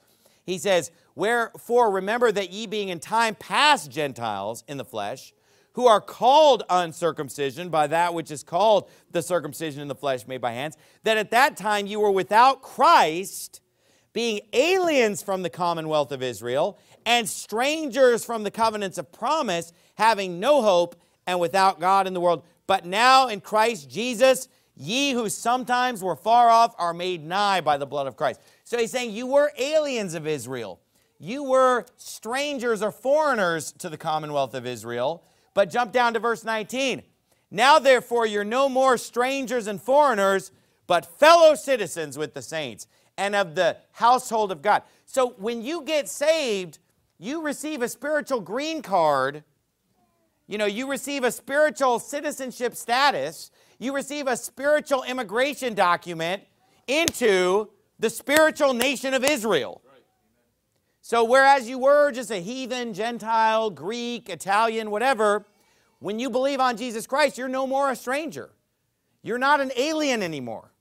He 0.49 0.57
says, 0.57 0.89
Wherefore 1.15 1.91
remember 1.91 2.31
that 2.31 2.51
ye 2.51 2.65
being 2.65 2.89
in 2.89 2.99
time 2.99 3.35
past 3.35 3.91
Gentiles 3.91 4.63
in 4.67 4.77
the 4.77 4.85
flesh, 4.85 5.31
who 5.73 5.85
are 5.85 6.01
called 6.01 6.63
uncircumcision 6.69 7.69
by 7.69 7.85
that 7.87 8.13
which 8.13 8.31
is 8.31 8.43
called 8.43 8.89
the 9.11 9.21
circumcision 9.21 9.81
in 9.81 9.87
the 9.87 9.95
flesh 9.95 10.25
made 10.27 10.41
by 10.41 10.51
hands, 10.51 10.75
that 11.03 11.17
at 11.17 11.31
that 11.31 11.55
time 11.55 11.85
you 11.85 11.99
were 11.99 12.11
without 12.11 12.63
Christ, 12.63 13.61
being 14.11 14.41
aliens 14.51 15.21
from 15.21 15.43
the 15.43 15.51
commonwealth 15.51 16.11
of 16.11 16.23
Israel, 16.23 16.79
and 17.05 17.29
strangers 17.29 18.25
from 18.25 18.43
the 18.43 18.51
covenants 18.51 18.97
of 18.97 19.11
promise, 19.11 19.71
having 19.95 20.39
no 20.39 20.63
hope 20.63 20.95
and 21.27 21.39
without 21.39 21.79
God 21.79 22.07
in 22.07 22.13
the 22.15 22.21
world. 22.21 22.43
But 22.65 22.85
now 22.85 23.27
in 23.27 23.39
Christ 23.39 23.87
Jesus, 23.87 24.47
ye 24.75 25.11
who 25.11 25.29
sometimes 25.29 26.01
were 26.01 26.15
far 26.15 26.49
off 26.49 26.73
are 26.79 26.93
made 26.93 27.23
nigh 27.23 27.61
by 27.61 27.77
the 27.77 27.85
blood 27.85 28.07
of 28.07 28.15
Christ. 28.15 28.41
So 28.69 28.77
he's 28.77 28.91
saying, 28.91 29.13
You 29.13 29.25
were 29.25 29.51
aliens 29.57 30.13
of 30.13 30.27
Israel. 30.27 30.79
you 31.17 31.43
were 31.43 31.87
strangers 31.97 32.83
or 32.83 32.91
foreigners 32.91 33.71
to 33.79 33.89
the 33.89 33.97
commonwealth 33.97 34.53
of 34.53 34.67
Israel. 34.67 35.23
But 35.55 35.71
jump 35.71 35.91
down 35.91 36.13
to 36.13 36.19
verse 36.19 36.43
19. 36.43 37.01
Now, 37.49 37.79
therefore, 37.79 38.27
you're 38.27 38.43
no 38.43 38.69
more 38.69 38.95
strangers 38.95 39.65
and 39.65 39.81
foreigners, 39.81 40.51
but 40.85 41.17
fellow 41.17 41.55
citizens 41.55 42.15
with 42.15 42.35
the 42.35 42.43
saints 42.43 42.85
and 43.17 43.35
of 43.35 43.55
the 43.55 43.77
household 43.91 44.51
of 44.51 44.61
God. 44.61 44.83
So 45.07 45.31
when 45.39 45.63
you 45.63 45.81
get 45.81 46.07
saved, 46.07 46.77
you 47.17 47.41
receive 47.41 47.81
a 47.81 47.89
spiritual 47.89 48.39
green 48.39 48.83
card. 48.83 49.43
You 50.45 50.59
know, 50.59 50.67
you 50.67 50.87
receive 50.87 51.23
a 51.23 51.31
spiritual 51.31 51.97
citizenship 51.97 52.75
status. 52.75 53.49
You 53.79 53.95
receive 53.95 54.27
a 54.27 54.37
spiritual 54.37 55.01
immigration 55.01 55.73
document 55.73 56.43
into 56.85 57.71
the 57.99 58.09
spiritual 58.09 58.73
nation 58.73 59.13
of 59.13 59.23
Israel. 59.23 59.81
So, 61.01 61.23
whereas 61.23 61.67
you 61.67 61.79
were 61.79 62.11
just 62.11 62.31
a 62.31 62.37
heathen, 62.37 62.93
Gentile, 62.93 63.69
Greek, 63.69 64.29
Italian, 64.29 64.91
whatever, 64.91 65.45
when 65.99 66.19
you 66.19 66.29
believe 66.29 66.59
on 66.59 66.77
Jesus 66.77 67.07
Christ, 67.07 67.37
you're 67.37 67.47
no 67.47 67.67
more 67.67 67.89
a 67.89 67.95
stranger. 67.95 68.51
You're 69.21 69.37
not 69.37 69.59
an 69.59 69.71
alien 69.75 70.23
anymore. 70.23 70.71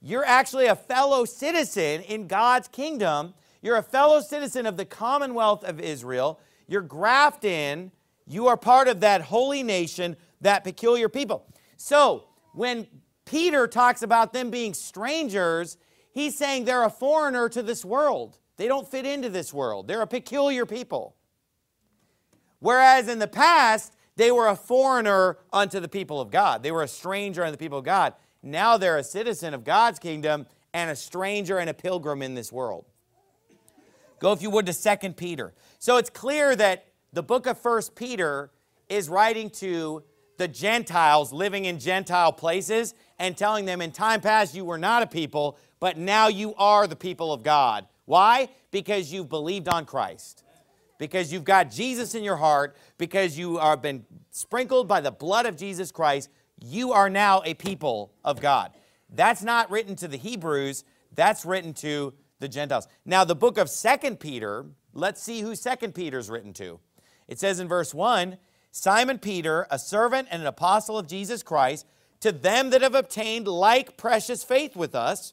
You're 0.00 0.24
actually 0.24 0.66
a 0.66 0.76
fellow 0.76 1.24
citizen 1.24 2.00
in 2.02 2.26
God's 2.26 2.68
kingdom. 2.68 3.34
You're 3.60 3.76
a 3.76 3.82
fellow 3.82 4.20
citizen 4.20 4.64
of 4.64 4.76
the 4.76 4.86
commonwealth 4.86 5.64
of 5.64 5.78
Israel. 5.78 6.40
You're 6.66 6.80
grafted 6.80 7.50
in. 7.50 7.92
You 8.26 8.46
are 8.46 8.56
part 8.56 8.88
of 8.88 9.00
that 9.00 9.20
holy 9.22 9.62
nation, 9.62 10.16
that 10.40 10.64
peculiar 10.64 11.08
people. 11.08 11.44
So, 11.76 12.24
when 12.54 12.86
Peter 13.24 13.66
talks 13.66 14.02
about 14.02 14.32
them 14.32 14.50
being 14.50 14.74
strangers, 14.74 15.76
he's 16.12 16.36
saying 16.36 16.64
they're 16.64 16.84
a 16.84 16.90
foreigner 16.90 17.48
to 17.48 17.62
this 17.62 17.84
world. 17.84 18.38
They 18.56 18.68
don't 18.68 18.88
fit 18.88 19.06
into 19.06 19.28
this 19.28 19.54
world. 19.54 19.88
They're 19.88 20.02
a 20.02 20.06
peculiar 20.06 20.66
people. 20.66 21.16
Whereas 22.58 23.08
in 23.08 23.18
the 23.18 23.26
past, 23.26 23.94
they 24.16 24.30
were 24.30 24.48
a 24.48 24.56
foreigner 24.56 25.38
unto 25.52 25.80
the 25.80 25.88
people 25.88 26.20
of 26.20 26.30
God. 26.30 26.62
They 26.62 26.70
were 26.70 26.82
a 26.82 26.88
stranger 26.88 27.42
unto 27.42 27.52
the 27.52 27.58
people 27.58 27.78
of 27.78 27.84
God. 27.84 28.14
Now 28.42 28.76
they're 28.76 28.98
a 28.98 29.04
citizen 29.04 29.54
of 29.54 29.64
God's 29.64 29.98
kingdom 29.98 30.46
and 30.74 30.90
a 30.90 30.96
stranger 30.96 31.58
and 31.58 31.70
a 31.70 31.74
pilgrim 31.74 32.22
in 32.22 32.34
this 32.34 32.52
world. 32.52 32.84
Go, 34.18 34.32
if 34.32 34.42
you 34.42 34.50
would, 34.50 34.66
to 34.66 34.72
Second 34.72 35.16
Peter. 35.16 35.54
So 35.78 35.96
it's 35.96 36.10
clear 36.10 36.54
that 36.56 36.86
the 37.12 37.22
book 37.22 37.46
of 37.46 37.58
First 37.58 37.94
Peter 37.94 38.50
is 38.88 39.08
writing 39.08 39.48
to 39.50 40.02
the 40.40 40.48
Gentiles 40.48 41.34
living 41.34 41.66
in 41.66 41.78
Gentile 41.78 42.32
places 42.32 42.94
and 43.18 43.36
telling 43.36 43.66
them 43.66 43.82
in 43.82 43.92
time 43.92 44.22
past 44.22 44.54
you 44.54 44.64
were 44.64 44.78
not 44.78 45.02
a 45.02 45.06
people, 45.06 45.58
but 45.80 45.98
now 45.98 46.28
you 46.28 46.54
are 46.54 46.86
the 46.86 46.96
people 46.96 47.30
of 47.30 47.42
God. 47.42 47.86
Why? 48.06 48.48
Because 48.70 49.12
you've 49.12 49.28
believed 49.28 49.68
on 49.68 49.84
Christ 49.84 50.44
because 51.00 51.32
you've 51.32 51.44
got 51.44 51.70
Jesus 51.70 52.14
in 52.14 52.22
your 52.22 52.36
heart, 52.36 52.76
because 52.98 53.36
you 53.36 53.56
have 53.56 53.80
been 53.80 54.04
sprinkled 54.30 54.86
by 54.86 55.00
the 55.00 55.10
blood 55.10 55.46
of 55.46 55.56
Jesus 55.56 55.90
Christ, 55.90 56.28
you 56.62 56.92
are 56.92 57.08
now 57.08 57.40
a 57.46 57.54
people 57.54 58.12
of 58.22 58.38
God. 58.38 58.70
That's 59.08 59.42
not 59.42 59.70
written 59.70 59.96
to 59.96 60.08
the 60.08 60.18
Hebrews, 60.18 60.84
that's 61.14 61.46
written 61.46 61.72
to 61.74 62.12
the 62.38 62.48
Gentiles. 62.48 62.86
Now, 63.06 63.24
the 63.24 63.34
book 63.34 63.56
of 63.56 63.70
Second 63.70 64.20
Peter, 64.20 64.66
let's 64.92 65.22
see 65.22 65.40
who 65.40 65.54
Second 65.54 65.94
Peter 65.94 66.18
is 66.18 66.28
written 66.28 66.52
to. 66.54 66.78
It 67.28 67.38
says 67.38 67.60
in 67.60 67.66
verse 67.66 67.94
1 67.94 68.36
Simon 68.70 69.18
Peter, 69.18 69.66
a 69.70 69.78
servant 69.78 70.28
and 70.30 70.42
an 70.42 70.48
apostle 70.48 70.98
of 70.98 71.06
Jesus 71.06 71.42
Christ, 71.42 71.86
to 72.20 72.32
them 72.32 72.70
that 72.70 72.82
have 72.82 72.94
obtained 72.94 73.48
like 73.48 73.96
precious 73.96 74.44
faith 74.44 74.76
with 74.76 74.94
us 74.94 75.32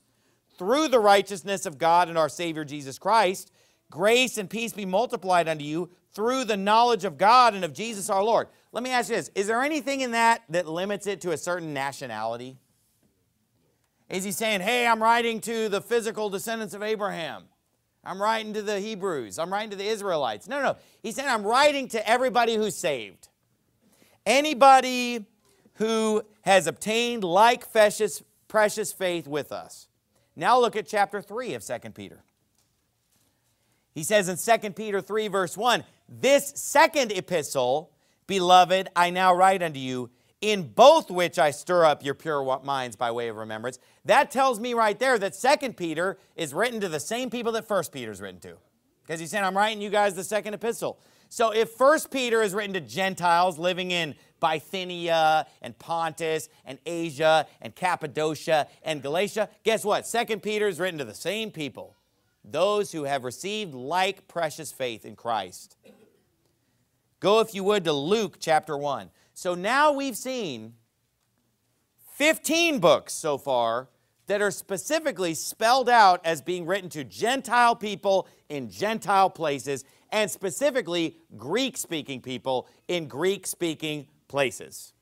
through 0.58 0.88
the 0.88 1.00
righteousness 1.00 1.65
of 1.65 1.78
God 1.78 2.10
and 2.10 2.17
our 2.17 2.30
Savior 2.30 2.65
Jesus 2.65 2.97
Christ 2.97 3.52
Grace 3.89 4.38
and 4.38 4.50
peace 4.50 4.73
be 4.73 4.86
multiplied 4.86 5.47
unto 5.47 5.63
you 5.63 5.89
through 6.13 6.43
the 6.43 6.58
knowledge 6.58 7.06
of 7.06 7.17
God 7.17 7.54
and 7.54 7.63
of 7.63 7.73
Jesus 7.73 8.10
our 8.10 8.23
Lord. 8.23 8.47
Let 8.71 8.84
me 8.84 8.89
ask 8.89 9.10
you 9.10 9.15
this 9.15 9.32
Is 9.34 9.47
there 9.47 9.63
anything 9.63 10.02
in 10.02 10.12
that 10.12 10.43
that 10.50 10.67
limits 10.67 11.08
it 11.08 11.21
to 11.21 11.32
a 11.32 11.38
certain 11.38 11.73
nationality? 11.73 12.58
Is 14.10 14.23
he 14.23 14.32
saying, 14.32 14.62
hey, 14.62 14.88
I'm 14.88 15.04
writing 15.04 15.41
to 15.41 15.67
the 15.67 15.82
physical 15.82 16.30
descendants 16.30 16.73
of 16.73 16.82
Abraham? 16.82 17.43
I'm 18.07 18.21
writing 18.21 18.53
to 18.53 18.61
the 18.61 18.79
Hebrews. 18.79 19.37
I'm 19.37 19.51
writing 19.51 19.71
to 19.71 19.75
the 19.75 19.85
Israelites. 19.85 20.47
No, 20.47 20.61
no. 20.61 20.77
He 21.03 21.11
said, 21.11 21.25
I'm 21.25 21.43
writing 21.43 21.89
to 21.89 22.09
everybody 22.09 22.55
who's 22.55 22.77
saved. 22.77 23.27
Anybody 24.25 25.25
who 25.73 26.23
has 26.41 26.67
obtained 26.67 27.25
like 27.25 27.69
precious, 27.71 28.23
precious 28.47 28.93
faith 28.93 29.27
with 29.27 29.51
us. 29.51 29.89
Now 30.37 30.57
look 30.59 30.77
at 30.77 30.87
chapter 30.87 31.21
3 31.21 31.55
of 31.55 31.65
2 31.65 31.79
Peter. 31.91 32.23
He 33.93 34.03
says 34.03 34.29
in 34.29 34.59
2 34.59 34.71
Peter 34.71 35.01
3, 35.01 35.27
verse 35.27 35.57
1, 35.57 35.83
This 36.07 36.53
second 36.55 37.11
epistle, 37.11 37.91
beloved, 38.25 38.87
I 38.95 39.09
now 39.09 39.33
write 39.33 39.61
unto 39.61 39.79
you, 39.79 40.11
in 40.41 40.63
both 40.63 41.10
which 41.10 41.39
I 41.39 41.52
stir 41.52 41.86
up 41.86 42.04
your 42.04 42.13
pure 42.13 42.60
minds 42.63 42.95
by 42.95 43.12
way 43.12 43.28
of 43.28 43.38
remembrance. 43.38 43.80
That 44.06 44.32
tells 44.32 44.60
me 44.60 44.73
right 44.73 44.97
there 44.97 45.17
that 45.17 45.34
2 45.34 45.73
Peter 45.73 46.17
is 46.36 46.54
written 46.54 46.80
to 46.82 46.89
the 46.89 47.00
same 47.00 47.30
people 47.30 47.52
that 47.54 47.69
1 47.69 47.84
Peter 47.91 48.12
is 48.12 48.21
written 48.21 48.39
to. 48.41 48.58
Because 49.04 49.19
he's 49.19 49.32
saying, 49.32 49.43
I'm 49.43 49.58
writing 49.58 49.82
you 49.82 49.89
guys 49.89 50.15
the 50.15 50.23
second 50.23 50.54
epistle. 50.54 51.00
So 51.30 51.52
if 51.52 51.80
1 51.80 52.00
Peter 52.12 52.41
is 52.41 52.54
written 52.54 52.73
to 52.73 52.82
Gentiles 52.82 53.58
living 53.58 53.91
in 53.91 54.15
Bithynia 54.39 55.47
and 55.62 55.78
Pontus 55.80 56.50
and 56.65 56.78
Asia 56.86 57.47
and 57.62 57.76
Cappadocia 57.76 58.67
and 58.84 59.02
Galatia, 59.02 59.50
guess 59.63 59.84
what? 59.84 60.06
2 60.06 60.38
Peter 60.38 60.67
is 60.67 60.80
written 60.80 61.00
to 61.00 61.06
the 61.06 61.15
same 61.15 61.52
people 61.52 61.95
those 62.50 62.93
who 62.93 63.04
have 63.04 63.26
received 63.26 63.73
like 63.73 64.28
precious 64.28 64.71
faith 64.71 65.06
in 65.06 65.15
Christ. 65.15 65.76
Go, 67.19 67.39
if 67.39 67.54
you 67.54 67.63
would, 67.63 67.84
to 67.84 67.93
Luke 67.93 68.38
chapter 68.39 68.78
1. 68.78 69.10
So 69.38 69.54
now 69.54 69.91
we've 69.91 70.17
seen 70.17 70.73
15 72.15 72.80
books 72.80 73.13
so 73.13 73.38
far 73.38 73.88
that 74.26 74.41
are 74.41 74.50
specifically 74.50 75.36
spelled 75.36 75.89
out 75.89 76.26
as 76.26 76.41
being 76.41 76.65
written 76.65 76.89
to 76.89 77.04
Gentile 77.04 77.76
people 77.76 78.28
in 78.50 78.71
Gentile 78.71 79.30
places 79.30 79.86
and 80.12 80.32
specifically 80.32 81.17
Greek 81.38 81.78
speaking 81.78 82.19
people 82.19 82.67
in 82.88 83.08
Greek 83.08 83.45
speaking 83.45 84.08
places. 84.28 84.93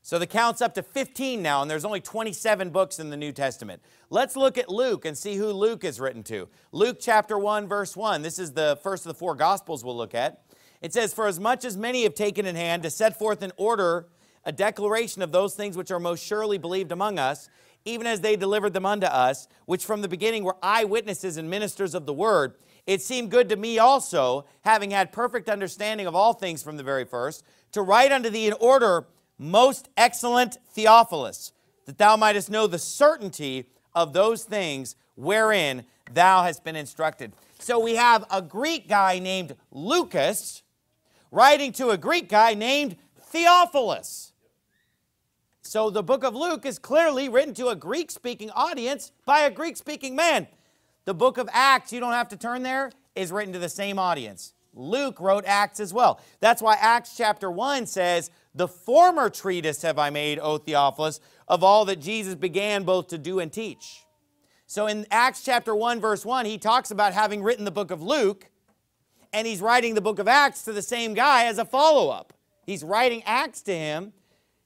So 0.00 0.20
the 0.20 0.26
count's 0.28 0.62
up 0.62 0.74
to 0.74 0.84
15 0.84 1.42
now, 1.42 1.62
and 1.62 1.70
there's 1.70 1.84
only 1.84 2.00
27 2.00 2.70
books 2.70 3.00
in 3.00 3.10
the 3.10 3.16
New 3.16 3.32
Testament. 3.32 3.82
Let's 4.08 4.36
look 4.36 4.56
at 4.56 4.68
Luke 4.68 5.04
and 5.04 5.18
see 5.18 5.34
who 5.34 5.48
Luke 5.48 5.82
is 5.82 5.98
written 5.98 6.22
to. 6.24 6.48
Luke 6.70 6.98
chapter 7.00 7.36
1, 7.36 7.66
verse 7.66 7.96
1. 7.96 8.22
This 8.22 8.38
is 8.38 8.52
the 8.52 8.78
first 8.84 9.04
of 9.04 9.12
the 9.12 9.18
four 9.18 9.34
Gospels 9.34 9.84
we'll 9.84 9.96
look 9.96 10.14
at. 10.14 10.44
It 10.80 10.92
says, 10.92 11.12
For 11.12 11.26
as 11.26 11.40
much 11.40 11.64
as 11.64 11.76
many 11.76 12.04
have 12.04 12.14
taken 12.14 12.46
in 12.46 12.56
hand 12.56 12.82
to 12.84 12.90
set 12.90 13.18
forth 13.18 13.42
in 13.42 13.52
order 13.56 14.08
a 14.44 14.52
declaration 14.52 15.22
of 15.22 15.32
those 15.32 15.54
things 15.54 15.76
which 15.76 15.90
are 15.90 16.00
most 16.00 16.24
surely 16.24 16.58
believed 16.58 16.92
among 16.92 17.18
us, 17.18 17.48
even 17.84 18.06
as 18.06 18.20
they 18.20 18.36
delivered 18.36 18.72
them 18.72 18.86
unto 18.86 19.06
us, 19.06 19.48
which 19.66 19.84
from 19.84 20.02
the 20.02 20.08
beginning 20.08 20.44
were 20.44 20.56
eyewitnesses 20.62 21.36
and 21.36 21.50
ministers 21.50 21.94
of 21.94 22.06
the 22.06 22.12
word, 22.12 22.54
it 22.86 23.02
seemed 23.02 23.30
good 23.30 23.50
to 23.50 23.56
me 23.56 23.78
also, 23.78 24.46
having 24.62 24.90
had 24.90 25.12
perfect 25.12 25.48
understanding 25.50 26.06
of 26.06 26.14
all 26.14 26.32
things 26.32 26.62
from 26.62 26.76
the 26.76 26.82
very 26.82 27.04
first, 27.04 27.44
to 27.72 27.82
write 27.82 28.12
unto 28.12 28.30
thee 28.30 28.46
in 28.46 28.54
order 28.54 29.06
most 29.38 29.88
excellent 29.96 30.56
Theophilus, 30.70 31.52
that 31.84 31.98
thou 31.98 32.16
mightest 32.16 32.50
know 32.50 32.66
the 32.66 32.78
certainty 32.78 33.66
of 33.94 34.12
those 34.12 34.44
things 34.44 34.96
wherein 35.16 35.84
thou 36.12 36.42
hast 36.42 36.64
been 36.64 36.76
instructed. 36.76 37.32
So 37.58 37.78
we 37.78 37.96
have 37.96 38.24
a 38.30 38.40
Greek 38.40 38.88
guy 38.88 39.18
named 39.18 39.54
Lucas 39.70 40.62
writing 41.30 41.72
to 41.72 41.90
a 41.90 41.98
Greek 41.98 42.28
guy 42.28 42.54
named 42.54 42.96
Theophilus. 43.20 44.32
So 45.62 45.90
the 45.90 46.02
book 46.02 46.24
of 46.24 46.34
Luke 46.34 46.64
is 46.64 46.78
clearly 46.78 47.28
written 47.28 47.52
to 47.54 47.68
a 47.68 47.76
Greek 47.76 48.10
speaking 48.10 48.50
audience 48.50 49.12
by 49.26 49.40
a 49.40 49.50
Greek 49.50 49.76
speaking 49.76 50.16
man. 50.16 50.48
The 51.04 51.14
book 51.14 51.36
of 51.38 51.48
Acts, 51.52 51.92
you 51.92 52.00
don't 52.00 52.12
have 52.12 52.28
to 52.28 52.36
turn 52.36 52.62
there, 52.62 52.90
is 53.14 53.32
written 53.32 53.52
to 53.52 53.58
the 53.58 53.68
same 53.68 53.98
audience. 53.98 54.54
Luke 54.74 55.20
wrote 55.20 55.44
Acts 55.46 55.80
as 55.80 55.92
well. 55.92 56.20
That's 56.40 56.62
why 56.62 56.76
Acts 56.80 57.16
chapter 57.16 57.50
1 57.50 57.86
says, 57.86 58.30
The 58.54 58.68
former 58.68 59.28
treatise 59.28 59.82
have 59.82 59.98
I 59.98 60.10
made, 60.10 60.38
O 60.38 60.56
Theophilus, 60.58 61.20
of 61.48 61.64
all 61.64 61.84
that 61.86 62.00
Jesus 62.00 62.34
began 62.34 62.84
both 62.84 63.08
to 63.08 63.18
do 63.18 63.40
and 63.40 63.52
teach. 63.52 64.04
So 64.66 64.86
in 64.86 65.06
Acts 65.10 65.42
chapter 65.44 65.74
1, 65.74 66.00
verse 66.00 66.24
1, 66.24 66.46
he 66.46 66.58
talks 66.58 66.90
about 66.90 67.12
having 67.12 67.42
written 67.42 67.64
the 67.64 67.70
book 67.70 67.90
of 67.90 68.02
Luke, 68.02 68.50
and 69.32 69.46
he's 69.46 69.60
writing 69.60 69.94
the 69.94 70.00
book 70.00 70.18
of 70.18 70.28
Acts 70.28 70.62
to 70.62 70.72
the 70.72 70.82
same 70.82 71.14
guy 71.14 71.44
as 71.44 71.58
a 71.58 71.64
follow 71.64 72.10
up. 72.10 72.32
He's 72.64 72.84
writing 72.84 73.22
Acts 73.24 73.62
to 73.62 73.74
him 73.74 74.12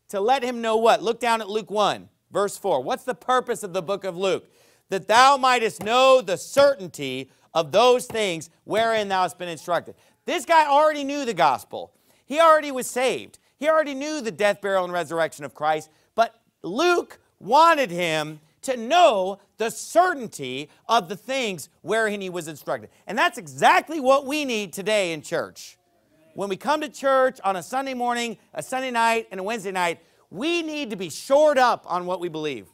to 0.08 0.20
let 0.20 0.42
him 0.42 0.60
know 0.60 0.76
what? 0.76 1.02
Look 1.02 1.20
down 1.20 1.40
at 1.40 1.48
Luke 1.48 1.70
1, 1.70 2.08
verse 2.30 2.56
4. 2.56 2.82
What's 2.82 3.04
the 3.04 3.14
purpose 3.14 3.62
of 3.62 3.72
the 3.72 3.82
book 3.82 4.04
of 4.04 4.16
Luke? 4.16 4.50
That 4.90 5.08
thou 5.08 5.36
mightest 5.36 5.82
know 5.82 6.20
the 6.20 6.36
certainty 6.36 7.30
of 7.54 7.72
those 7.72 8.06
things 8.06 8.50
wherein 8.64 9.08
thou 9.08 9.22
hast 9.22 9.38
been 9.38 9.48
instructed. 9.48 9.94
This 10.24 10.44
guy 10.44 10.66
already 10.66 11.04
knew 11.04 11.24
the 11.24 11.34
gospel. 11.34 11.92
He 12.26 12.40
already 12.40 12.70
was 12.70 12.86
saved. 12.86 13.38
He 13.56 13.68
already 13.68 13.94
knew 13.94 14.20
the 14.20 14.30
death, 14.30 14.60
burial, 14.60 14.84
and 14.84 14.92
resurrection 14.92 15.44
of 15.44 15.54
Christ. 15.54 15.90
But 16.14 16.40
Luke 16.62 17.20
wanted 17.38 17.90
him 17.90 18.40
to 18.62 18.76
know 18.76 19.38
the 19.58 19.70
certainty 19.70 20.70
of 20.88 21.08
the 21.08 21.16
things 21.16 21.68
wherein 21.82 22.20
he 22.20 22.30
was 22.30 22.48
instructed. 22.48 22.90
And 23.06 23.16
that's 23.16 23.38
exactly 23.38 24.00
what 24.00 24.26
we 24.26 24.44
need 24.44 24.72
today 24.72 25.12
in 25.12 25.22
church. 25.22 25.78
When 26.34 26.48
we 26.48 26.56
come 26.56 26.80
to 26.80 26.88
church 26.88 27.38
on 27.44 27.56
a 27.56 27.62
Sunday 27.62 27.94
morning, 27.94 28.38
a 28.54 28.62
Sunday 28.62 28.90
night, 28.90 29.28
and 29.30 29.38
a 29.38 29.42
Wednesday 29.42 29.72
night, 29.72 30.00
we 30.30 30.62
need 30.62 30.90
to 30.90 30.96
be 30.96 31.10
shored 31.10 31.58
up 31.58 31.84
on 31.86 32.06
what 32.06 32.20
we 32.20 32.28
believe. 32.28 32.68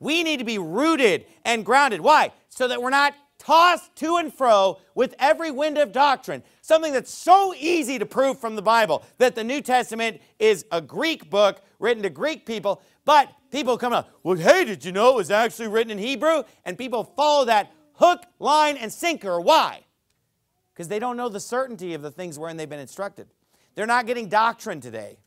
We 0.00 0.22
need 0.22 0.38
to 0.38 0.44
be 0.44 0.58
rooted 0.58 1.24
and 1.44 1.64
grounded. 1.64 2.00
Why? 2.00 2.32
So 2.50 2.68
that 2.68 2.82
we're 2.82 2.90
not 2.90 3.14
tossed 3.38 3.94
to 3.96 4.16
and 4.16 4.32
fro 4.32 4.78
with 4.94 5.14
every 5.18 5.50
wind 5.50 5.78
of 5.78 5.92
doctrine. 5.92 6.42
Something 6.60 6.92
that's 6.92 7.12
so 7.12 7.54
easy 7.54 7.98
to 7.98 8.06
prove 8.06 8.38
from 8.38 8.56
the 8.56 8.62
Bible 8.62 9.04
that 9.18 9.34
the 9.34 9.44
New 9.44 9.60
Testament 9.60 10.20
is 10.38 10.64
a 10.72 10.80
Greek 10.80 11.30
book 11.30 11.62
written 11.78 12.02
to 12.02 12.10
Greek 12.10 12.46
people, 12.46 12.82
but 13.04 13.30
people 13.54 13.78
come 13.78 13.92
up, 13.92 14.10
well, 14.22 14.36
hey, 14.36 14.64
did 14.64 14.84
you 14.84 14.92
know 14.92 15.10
it 15.10 15.16
was 15.16 15.30
actually 15.30 15.68
written 15.68 15.92
in 15.92 15.98
Hebrew? 15.98 16.42
And 16.64 16.76
people 16.76 17.04
follow 17.04 17.44
that 17.44 17.72
hook, 17.94 18.24
line, 18.38 18.76
and 18.76 18.92
sinker. 18.92 19.40
Why? 19.40 19.82
Because 20.72 20.88
they 20.88 20.98
don't 20.98 21.16
know 21.16 21.28
the 21.28 21.40
certainty 21.40 21.94
of 21.94 22.02
the 22.02 22.10
things 22.10 22.38
wherein 22.38 22.56
they've 22.56 22.68
been 22.68 22.80
instructed. 22.80 23.28
They're 23.76 23.86
not 23.86 24.06
getting 24.06 24.28
doctrine 24.28 24.80
today. 24.80 25.18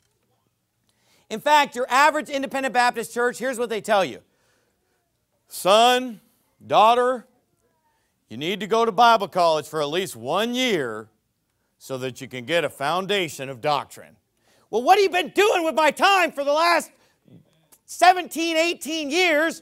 In 1.29 1.39
fact, 1.39 1.75
your 1.75 1.87
average 1.89 2.29
independent 2.29 2.73
Baptist 2.73 3.13
church, 3.13 3.37
here's 3.37 3.57
what 3.57 3.69
they 3.69 3.81
tell 3.81 4.03
you 4.03 4.19
Son, 5.47 6.19
daughter, 6.65 7.25
you 8.29 8.35
need 8.35 8.59
to 8.59 8.67
go 8.67 8.83
to 8.83 8.91
Bible 8.91 9.29
college 9.29 9.67
for 9.67 9.81
at 9.81 9.87
least 9.87 10.17
one 10.17 10.53
year 10.53 11.09
so 11.77 11.97
that 11.97 12.19
you 12.19 12.27
can 12.27 12.43
get 12.43 12.65
a 12.65 12.69
foundation 12.69 13.47
of 13.47 13.61
doctrine. 13.61 14.17
Well, 14.69 14.83
what 14.83 14.97
have 14.97 15.03
you 15.03 15.09
been 15.09 15.29
doing 15.29 15.63
with 15.63 15.75
my 15.75 15.91
time 15.91 16.33
for 16.33 16.43
the 16.43 16.51
last 16.51 16.91
17, 17.87 18.57
18 18.57 19.09
years 19.09 19.61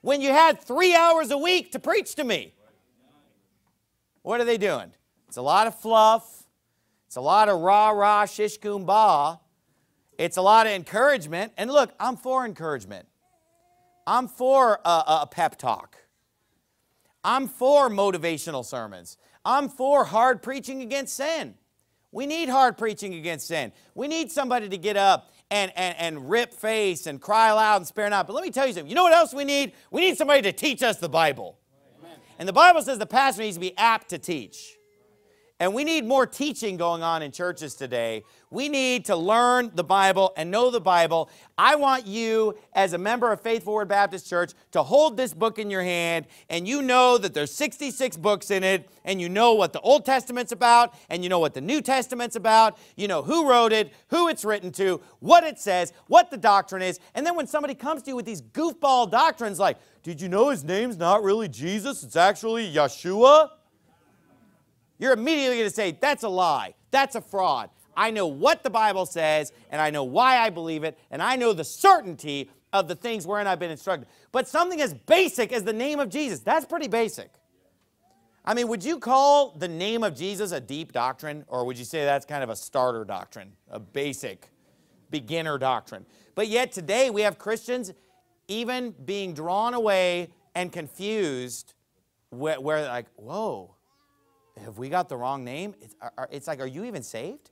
when 0.00 0.20
you 0.20 0.30
had 0.30 0.60
three 0.60 0.94
hours 0.94 1.30
a 1.30 1.38
week 1.38 1.72
to 1.72 1.78
preach 1.78 2.14
to 2.16 2.24
me? 2.24 2.54
What 4.22 4.40
are 4.40 4.44
they 4.44 4.56
doing? 4.58 4.92
It's 5.28 5.36
a 5.36 5.42
lot 5.42 5.66
of 5.66 5.78
fluff. 5.78 6.46
It's 7.06 7.16
a 7.16 7.20
lot 7.20 7.48
of 7.48 7.60
rah 7.60 7.90
rah 7.90 8.24
shish 8.24 8.58
kumbah. 8.58 9.38
It's 10.18 10.38
a 10.38 10.42
lot 10.42 10.66
of 10.66 10.72
encouragement. 10.72 11.52
And 11.56 11.70
look, 11.70 11.92
I'm 12.00 12.16
for 12.16 12.44
encouragement. 12.46 13.06
I'm 14.06 14.26
for 14.26 14.80
a, 14.84 15.04
a 15.22 15.28
pep 15.30 15.58
talk. 15.58 15.98
I'm 17.22 17.46
for 17.46 17.90
motivational 17.90 18.64
sermons. 18.64 19.18
I'm 19.44 19.68
for 19.68 20.04
hard 20.04 20.42
preaching 20.42 20.80
against 20.80 21.14
sin. 21.14 21.54
We 22.10 22.24
need 22.24 22.48
hard 22.48 22.78
preaching 22.78 23.14
against 23.14 23.48
sin. 23.48 23.72
We 23.94 24.08
need 24.08 24.32
somebody 24.32 24.70
to 24.70 24.78
get 24.78 24.96
up 24.96 25.30
and, 25.50 25.72
and, 25.76 25.96
and 25.98 26.30
rip 26.30 26.52
face 26.52 27.06
and 27.06 27.20
cry 27.20 27.52
loud 27.52 27.76
and 27.76 27.86
spare 27.86 28.08
not. 28.10 28.26
But 28.26 28.34
let 28.34 28.44
me 28.44 28.50
tell 28.50 28.66
you 28.66 28.72
something. 28.72 28.88
You 28.88 28.94
know 28.94 29.04
what 29.04 29.12
else 29.12 29.32
we 29.32 29.44
need? 29.44 29.72
We 29.90 30.00
need 30.00 30.16
somebody 30.16 30.42
to 30.42 30.52
teach 30.52 30.82
us 30.82 30.98
the 30.98 31.08
Bible. 31.08 31.58
Amen. 32.00 32.18
And 32.38 32.48
the 32.48 32.52
Bible 32.52 32.82
says 32.82 32.98
the 32.98 33.06
pastor 33.06 33.42
needs 33.42 33.56
to 33.56 33.60
be 33.60 33.76
apt 33.78 34.10
to 34.10 34.18
teach. 34.18 34.75
And 35.58 35.72
we 35.72 35.84
need 35.84 36.04
more 36.04 36.26
teaching 36.26 36.76
going 36.76 37.02
on 37.02 37.22
in 37.22 37.32
churches 37.32 37.74
today. 37.74 38.24
We 38.50 38.68
need 38.68 39.06
to 39.06 39.16
learn 39.16 39.70
the 39.74 39.82
Bible 39.82 40.34
and 40.36 40.50
know 40.50 40.70
the 40.70 40.82
Bible. 40.82 41.30
I 41.56 41.76
want 41.76 42.06
you, 42.06 42.58
as 42.74 42.92
a 42.92 42.98
member 42.98 43.32
of 43.32 43.40
Faithful 43.40 43.72
Word 43.72 43.88
Baptist 43.88 44.28
Church, 44.28 44.52
to 44.72 44.82
hold 44.82 45.16
this 45.16 45.32
book 45.32 45.58
in 45.58 45.70
your 45.70 45.82
hand 45.82 46.26
and 46.50 46.68
you 46.68 46.82
know 46.82 47.16
that 47.16 47.32
there's 47.32 47.52
66 47.52 48.18
books 48.18 48.50
in 48.50 48.62
it, 48.64 48.90
and 49.06 49.18
you 49.18 49.30
know 49.30 49.54
what 49.54 49.72
the 49.72 49.80
Old 49.80 50.04
Testament's 50.04 50.52
about, 50.52 50.94
and 51.08 51.22
you 51.22 51.30
know 51.30 51.38
what 51.38 51.54
the 51.54 51.62
New 51.62 51.80
Testament's 51.80 52.36
about. 52.36 52.76
You 52.94 53.08
know 53.08 53.22
who 53.22 53.48
wrote 53.48 53.72
it, 53.72 53.94
who 54.08 54.28
it's 54.28 54.44
written 54.44 54.70
to, 54.72 55.00
what 55.20 55.42
it 55.42 55.58
says, 55.58 55.94
what 56.06 56.30
the 56.30 56.36
doctrine 56.36 56.82
is. 56.82 57.00
And 57.14 57.24
then 57.24 57.34
when 57.34 57.46
somebody 57.46 57.74
comes 57.74 58.02
to 58.02 58.10
you 58.10 58.16
with 58.16 58.26
these 58.26 58.42
goofball 58.42 59.10
doctrines 59.10 59.58
like, 59.58 59.78
did 60.02 60.20
you 60.20 60.28
know 60.28 60.50
his 60.50 60.64
name's 60.64 60.98
not 60.98 61.22
really 61.22 61.48
Jesus? 61.48 62.02
It's 62.02 62.14
actually 62.14 62.70
Yeshua? 62.70 63.48
You're 64.98 65.12
immediately 65.12 65.58
going 65.58 65.68
to 65.68 65.74
say, 65.74 65.96
that's 66.00 66.22
a 66.22 66.28
lie. 66.28 66.74
That's 66.90 67.14
a 67.14 67.20
fraud. 67.20 67.70
I 67.96 68.10
know 68.10 68.26
what 68.26 68.62
the 68.62 68.70
Bible 68.70 69.06
says, 69.06 69.52
and 69.70 69.80
I 69.80 69.90
know 69.90 70.04
why 70.04 70.38
I 70.38 70.50
believe 70.50 70.84
it, 70.84 70.98
and 71.10 71.22
I 71.22 71.36
know 71.36 71.52
the 71.52 71.64
certainty 71.64 72.50
of 72.72 72.88
the 72.88 72.94
things 72.94 73.26
wherein 73.26 73.46
I've 73.46 73.58
been 73.58 73.70
instructed. 73.70 74.08
But 74.32 74.48
something 74.48 74.80
as 74.80 74.92
basic 74.92 75.52
as 75.52 75.64
the 75.64 75.72
name 75.72 75.98
of 75.98 76.10
Jesus, 76.10 76.40
that's 76.40 76.66
pretty 76.66 76.88
basic. 76.88 77.30
I 78.44 78.54
mean, 78.54 78.68
would 78.68 78.84
you 78.84 78.98
call 78.98 79.52
the 79.52 79.68
name 79.68 80.04
of 80.04 80.14
Jesus 80.14 80.52
a 80.52 80.60
deep 80.60 80.92
doctrine, 80.92 81.44
or 81.48 81.64
would 81.64 81.78
you 81.78 81.84
say 81.84 82.04
that's 82.04 82.26
kind 82.26 82.44
of 82.44 82.50
a 82.50 82.56
starter 82.56 83.04
doctrine, 83.04 83.52
a 83.70 83.80
basic 83.80 84.50
beginner 85.10 85.58
doctrine? 85.58 86.06
But 86.34 86.48
yet 86.48 86.72
today 86.72 87.10
we 87.10 87.22
have 87.22 87.38
Christians 87.38 87.92
even 88.48 88.94
being 89.04 89.32
drawn 89.32 89.74
away 89.74 90.28
and 90.54 90.70
confused 90.70 91.74
where, 92.30 92.60
where 92.60 92.86
like, 92.86 93.06
whoa, 93.16 93.75
have 94.62 94.78
we 94.78 94.88
got 94.88 95.08
the 95.08 95.16
wrong 95.16 95.44
name? 95.44 95.74
It's, 95.80 95.94
are, 96.00 96.28
it's 96.30 96.46
like, 96.46 96.60
are 96.60 96.66
you 96.66 96.84
even 96.84 97.02
saved? 97.02 97.50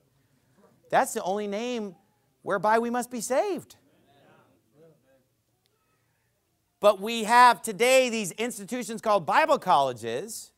That's 0.90 1.12
the 1.12 1.23
only 1.23 1.47
name 1.47 1.95
whereby 2.43 2.79
we 2.79 2.90
must 2.90 3.11
be 3.11 3.21
saved. 3.21 3.77
But 6.81 7.01
we 7.01 7.25
have 7.25 7.62
today 7.62 8.11
these 8.11 8.31
institutions 8.33 9.01
called 9.01 9.25
Bible 9.25 9.59
colleges 9.59 10.53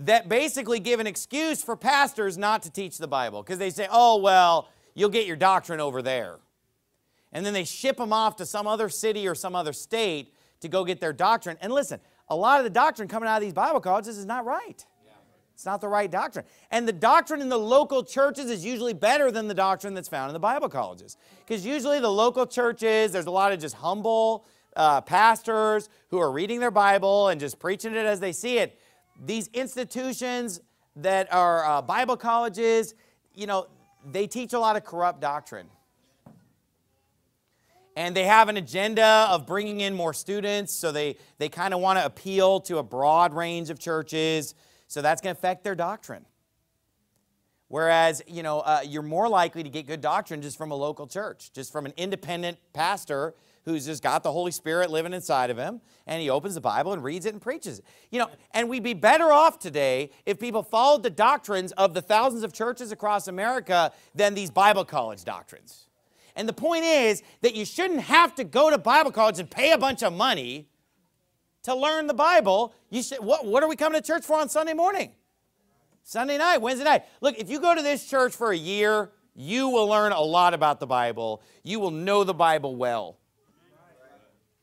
that 0.00 0.28
basically 0.28 0.80
give 0.80 1.00
an 1.00 1.06
excuse 1.06 1.62
for 1.62 1.76
pastors 1.76 2.36
not 2.36 2.62
to 2.62 2.70
teach 2.70 2.98
the 2.98 3.06
Bible 3.08 3.42
because 3.42 3.58
they 3.58 3.70
say, 3.70 3.86
oh, 3.90 4.16
well, 4.18 4.68
you'll 4.94 5.08
get 5.10 5.26
your 5.26 5.36
doctrine 5.36 5.80
over 5.80 6.02
there. 6.02 6.38
And 7.32 7.44
then 7.44 7.52
they 7.52 7.64
ship 7.64 7.96
them 7.98 8.12
off 8.12 8.36
to 8.36 8.46
some 8.46 8.66
other 8.66 8.88
city 8.88 9.28
or 9.28 9.34
some 9.34 9.54
other 9.54 9.72
state 9.72 10.34
to 10.60 10.68
go 10.68 10.84
get 10.84 11.00
their 11.00 11.12
doctrine. 11.12 11.56
And 11.60 11.72
listen, 11.72 12.00
a 12.30 12.36
lot 12.36 12.60
of 12.60 12.64
the 12.64 12.70
doctrine 12.70 13.08
coming 13.08 13.28
out 13.28 13.36
of 13.36 13.42
these 13.42 13.52
Bible 13.52 13.80
colleges 13.80 14.18
is 14.18 14.26
not 14.26 14.44
right. 14.44 14.84
It's 15.58 15.66
not 15.66 15.80
the 15.80 15.88
right 15.88 16.08
doctrine. 16.08 16.44
And 16.70 16.86
the 16.86 16.92
doctrine 16.92 17.40
in 17.40 17.48
the 17.48 17.58
local 17.58 18.04
churches 18.04 18.48
is 18.48 18.64
usually 18.64 18.94
better 18.94 19.32
than 19.32 19.48
the 19.48 19.54
doctrine 19.54 19.92
that's 19.92 20.08
found 20.08 20.30
in 20.30 20.32
the 20.32 20.38
Bible 20.38 20.68
colleges. 20.68 21.16
Because 21.44 21.66
usually 21.66 21.98
the 21.98 22.08
local 22.08 22.46
churches, 22.46 23.10
there's 23.10 23.26
a 23.26 23.30
lot 23.32 23.50
of 23.50 23.58
just 23.58 23.74
humble 23.74 24.44
uh, 24.76 25.00
pastors 25.00 25.88
who 26.10 26.18
are 26.20 26.30
reading 26.30 26.60
their 26.60 26.70
Bible 26.70 27.26
and 27.26 27.40
just 27.40 27.58
preaching 27.58 27.92
it 27.96 28.06
as 28.06 28.20
they 28.20 28.30
see 28.30 28.58
it. 28.58 28.78
These 29.26 29.48
institutions 29.48 30.60
that 30.94 31.32
are 31.32 31.64
uh, 31.64 31.82
Bible 31.82 32.16
colleges, 32.16 32.94
you 33.34 33.48
know, 33.48 33.66
they 34.08 34.28
teach 34.28 34.52
a 34.52 34.60
lot 34.60 34.76
of 34.76 34.84
corrupt 34.84 35.20
doctrine 35.20 35.66
and 37.98 38.14
they 38.14 38.26
have 38.26 38.48
an 38.48 38.56
agenda 38.56 39.26
of 39.28 39.44
bringing 39.44 39.80
in 39.80 39.92
more 39.92 40.14
students, 40.14 40.72
so 40.72 40.92
they, 40.92 41.16
they 41.38 41.48
kind 41.48 41.74
of 41.74 41.80
want 41.80 41.98
to 41.98 42.06
appeal 42.06 42.60
to 42.60 42.78
a 42.78 42.82
broad 42.82 43.34
range 43.34 43.70
of 43.70 43.80
churches, 43.80 44.54
so 44.86 45.02
that's 45.02 45.20
going 45.20 45.34
to 45.34 45.38
affect 45.38 45.64
their 45.64 45.74
doctrine. 45.74 46.24
Whereas, 47.66 48.22
you 48.28 48.44
know, 48.44 48.60
uh, 48.60 48.82
you're 48.86 49.02
more 49.02 49.28
likely 49.28 49.64
to 49.64 49.68
get 49.68 49.88
good 49.88 50.00
doctrine 50.00 50.40
just 50.42 50.56
from 50.56 50.70
a 50.70 50.76
local 50.76 51.08
church, 51.08 51.52
just 51.52 51.72
from 51.72 51.86
an 51.86 51.92
independent 51.96 52.58
pastor 52.72 53.34
who's 53.64 53.84
just 53.84 54.00
got 54.00 54.22
the 54.22 54.30
Holy 54.30 54.52
Spirit 54.52 54.92
living 54.92 55.12
inside 55.12 55.50
of 55.50 55.58
him, 55.58 55.80
and 56.06 56.22
he 56.22 56.30
opens 56.30 56.54
the 56.54 56.60
Bible 56.60 56.92
and 56.92 57.02
reads 57.02 57.26
it 57.26 57.32
and 57.32 57.42
preaches 57.42 57.80
it. 57.80 57.84
You 58.12 58.20
know, 58.20 58.28
and 58.52 58.68
we'd 58.68 58.84
be 58.84 58.94
better 58.94 59.32
off 59.32 59.58
today 59.58 60.10
if 60.24 60.38
people 60.38 60.62
followed 60.62 61.02
the 61.02 61.10
doctrines 61.10 61.72
of 61.72 61.94
the 61.94 62.00
thousands 62.00 62.44
of 62.44 62.52
churches 62.52 62.92
across 62.92 63.26
America 63.26 63.90
than 64.14 64.34
these 64.34 64.52
Bible 64.52 64.84
college 64.84 65.24
doctrines. 65.24 65.87
And 66.38 66.48
the 66.48 66.52
point 66.52 66.84
is 66.84 67.24
that 67.40 67.56
you 67.56 67.64
shouldn't 67.64 67.98
have 67.98 68.36
to 68.36 68.44
go 68.44 68.70
to 68.70 68.78
Bible 68.78 69.10
college 69.10 69.40
and 69.40 69.50
pay 69.50 69.72
a 69.72 69.78
bunch 69.78 70.04
of 70.04 70.12
money 70.12 70.68
to 71.64 71.74
learn 71.74 72.06
the 72.06 72.14
Bible. 72.14 72.72
You 72.90 73.02
should, 73.02 73.18
what, 73.18 73.44
what 73.44 73.64
are 73.64 73.68
we 73.68 73.74
coming 73.74 74.00
to 74.00 74.06
church 74.06 74.24
for 74.24 74.38
on 74.38 74.48
Sunday 74.48 74.72
morning? 74.72 75.10
Sunday 76.04 76.38
night, 76.38 76.58
Wednesday 76.58 76.84
night. 76.84 77.02
Look, 77.20 77.36
if 77.38 77.50
you 77.50 77.60
go 77.60 77.74
to 77.74 77.82
this 77.82 78.08
church 78.08 78.36
for 78.36 78.52
a 78.52 78.56
year, 78.56 79.10
you 79.34 79.68
will 79.68 79.88
learn 79.88 80.12
a 80.12 80.20
lot 80.20 80.54
about 80.54 80.78
the 80.78 80.86
Bible. 80.86 81.42
You 81.64 81.80
will 81.80 81.90
know 81.90 82.22
the 82.22 82.34
Bible 82.34 82.76
well. 82.76 83.18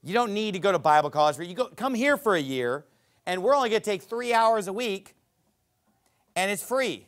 You 0.02 0.14
don't 0.14 0.34
need 0.34 0.54
to 0.54 0.60
go 0.60 0.72
to 0.72 0.80
Bible 0.80 1.10
college. 1.10 1.38
You 1.40 1.56
go, 1.56 1.68
come 1.68 1.94
here 1.94 2.16
for 2.16 2.36
a 2.36 2.42
year, 2.42 2.86
and 3.26 3.44
we're 3.44 3.54
only 3.54 3.70
going 3.70 3.82
to 3.82 3.86
take 3.86 4.04
three 4.04 4.34
hours 4.34 4.70
a 4.70 4.74
week, 4.74 5.14
and 6.38 6.50
it's 6.50 6.64
free. 6.64 7.06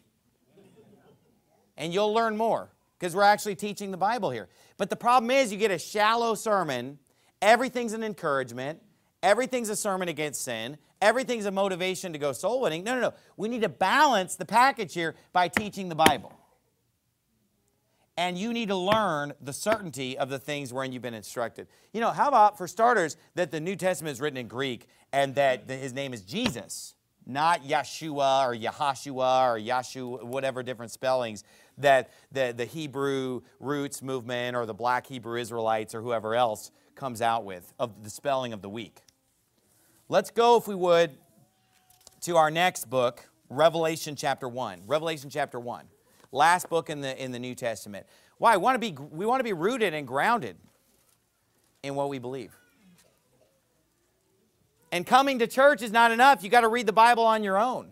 And 1.77 1.93
you'll 1.93 2.13
learn 2.13 2.35
more 2.35 2.69
because 2.99 3.15
we're 3.15 3.23
actually 3.23 3.55
teaching 3.55 3.91
the 3.91 3.97
Bible 3.97 4.29
here. 4.29 4.49
But 4.77 4.89
the 4.89 4.95
problem 4.95 5.31
is, 5.31 5.51
you 5.51 5.57
get 5.57 5.71
a 5.71 5.77
shallow 5.77 6.35
sermon, 6.35 6.99
everything's 7.41 7.93
an 7.93 8.03
encouragement, 8.03 8.81
everything's 9.21 9.69
a 9.69 9.75
sermon 9.75 10.07
against 10.07 10.41
sin, 10.41 10.77
everything's 11.01 11.45
a 11.45 11.51
motivation 11.51 12.13
to 12.13 12.19
go 12.19 12.31
soul 12.31 12.61
winning. 12.61 12.83
No, 12.83 12.95
no, 12.95 13.01
no. 13.01 13.13
We 13.35 13.49
need 13.49 13.61
to 13.61 13.69
balance 13.69 14.35
the 14.35 14.45
package 14.45 14.93
here 14.93 15.15
by 15.33 15.47
teaching 15.47 15.89
the 15.89 15.95
Bible. 15.95 16.33
And 18.19 18.35
you 18.35 18.51
need 18.51 18.69
to 18.69 18.75
learn 18.75 19.33
the 19.41 19.53
certainty 19.53 20.17
of 20.17 20.29
the 20.29 20.39
things 20.39 20.73
wherein 20.73 20.91
you've 20.91 21.03
been 21.03 21.13
instructed. 21.13 21.67
You 21.93 22.01
know, 22.01 22.09
how 22.09 22.27
about, 22.27 22.57
for 22.57 22.67
starters, 22.67 23.15
that 23.35 23.51
the 23.51 23.59
New 23.59 23.75
Testament 23.75 24.13
is 24.13 24.19
written 24.19 24.37
in 24.37 24.47
Greek 24.47 24.87
and 25.13 25.35
that 25.35 25.69
his 25.69 25.93
name 25.93 26.13
is 26.13 26.21
Jesus, 26.21 26.95
not 27.27 27.63
Yeshua 27.63 28.47
or 28.47 28.55
Yahashua 28.55 29.53
or 29.53 29.59
Yashu, 29.59 30.23
whatever 30.23 30.63
different 30.63 30.91
spellings 30.91 31.43
that 31.77 32.11
the, 32.31 32.53
the 32.55 32.65
Hebrew 32.65 33.41
roots 33.59 34.01
movement 34.01 34.55
or 34.55 34.65
the 34.65 34.73
black 34.73 35.07
Hebrew 35.07 35.39
Israelites 35.39 35.93
or 35.93 36.01
whoever 36.01 36.35
else 36.35 36.71
comes 36.95 37.21
out 37.21 37.45
with 37.45 37.73
of 37.79 38.03
the 38.03 38.09
spelling 38.09 38.53
of 38.53 38.61
the 38.61 38.69
week. 38.69 39.01
Let's 40.09 40.31
go, 40.31 40.57
if 40.57 40.67
we 40.67 40.75
would, 40.75 41.11
to 42.21 42.37
our 42.37 42.49
next 42.49 42.89
book, 42.89 43.29
Revelation 43.49 44.15
chapter 44.15 44.47
1. 44.47 44.83
Revelation 44.87 45.29
chapter 45.29 45.59
1. 45.59 45.85
Last 46.31 46.69
book 46.69 46.89
in 46.89 47.01
the, 47.01 47.21
in 47.23 47.31
the 47.31 47.39
New 47.39 47.55
Testament. 47.55 48.05
Why? 48.37 48.57
We 48.57 48.63
want, 48.63 48.75
to 48.75 48.79
be, 48.79 48.95
we 49.11 49.25
want 49.25 49.39
to 49.39 49.43
be 49.43 49.53
rooted 49.53 49.93
and 49.93 50.07
grounded 50.07 50.57
in 51.83 51.95
what 51.95 52.09
we 52.09 52.19
believe. 52.19 52.55
And 54.91 55.05
coming 55.05 55.39
to 55.39 55.47
church 55.47 55.81
is 55.81 55.91
not 55.91 56.11
enough. 56.11 56.43
You 56.43 56.49
got 56.49 56.61
to 56.61 56.69
read 56.69 56.85
the 56.85 56.93
Bible 56.93 57.23
on 57.23 57.43
your 57.43 57.57
own. 57.57 57.91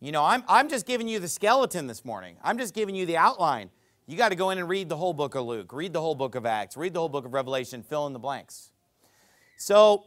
You 0.00 0.12
know, 0.12 0.24
I'm, 0.24 0.42
I'm 0.48 0.70
just 0.70 0.86
giving 0.86 1.08
you 1.08 1.18
the 1.18 1.28
skeleton 1.28 1.86
this 1.86 2.06
morning. 2.06 2.36
I'm 2.42 2.56
just 2.56 2.72
giving 2.72 2.94
you 2.94 3.04
the 3.04 3.18
outline. 3.18 3.68
You 4.06 4.16
got 4.16 4.30
to 4.30 4.34
go 4.34 4.48
in 4.48 4.56
and 4.56 4.66
read 4.66 4.88
the 4.88 4.96
whole 4.96 5.12
book 5.12 5.34
of 5.34 5.44
Luke, 5.44 5.72
read 5.74 5.92
the 5.92 6.00
whole 6.00 6.14
book 6.14 6.34
of 6.34 6.46
Acts, 6.46 6.74
read 6.76 6.94
the 6.94 7.00
whole 7.00 7.10
book 7.10 7.26
of 7.26 7.34
Revelation, 7.34 7.82
fill 7.82 8.06
in 8.06 8.14
the 8.14 8.18
blanks. 8.18 8.72
So, 9.58 10.04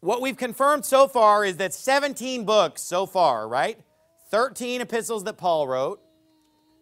what 0.00 0.20
we've 0.20 0.36
confirmed 0.36 0.84
so 0.84 1.08
far 1.08 1.44
is 1.44 1.56
that 1.56 1.72
17 1.72 2.44
books 2.44 2.82
so 2.82 3.06
far, 3.06 3.48
right? 3.48 3.78
13 4.30 4.82
epistles 4.82 5.24
that 5.24 5.38
Paul 5.38 5.66
wrote, 5.66 6.00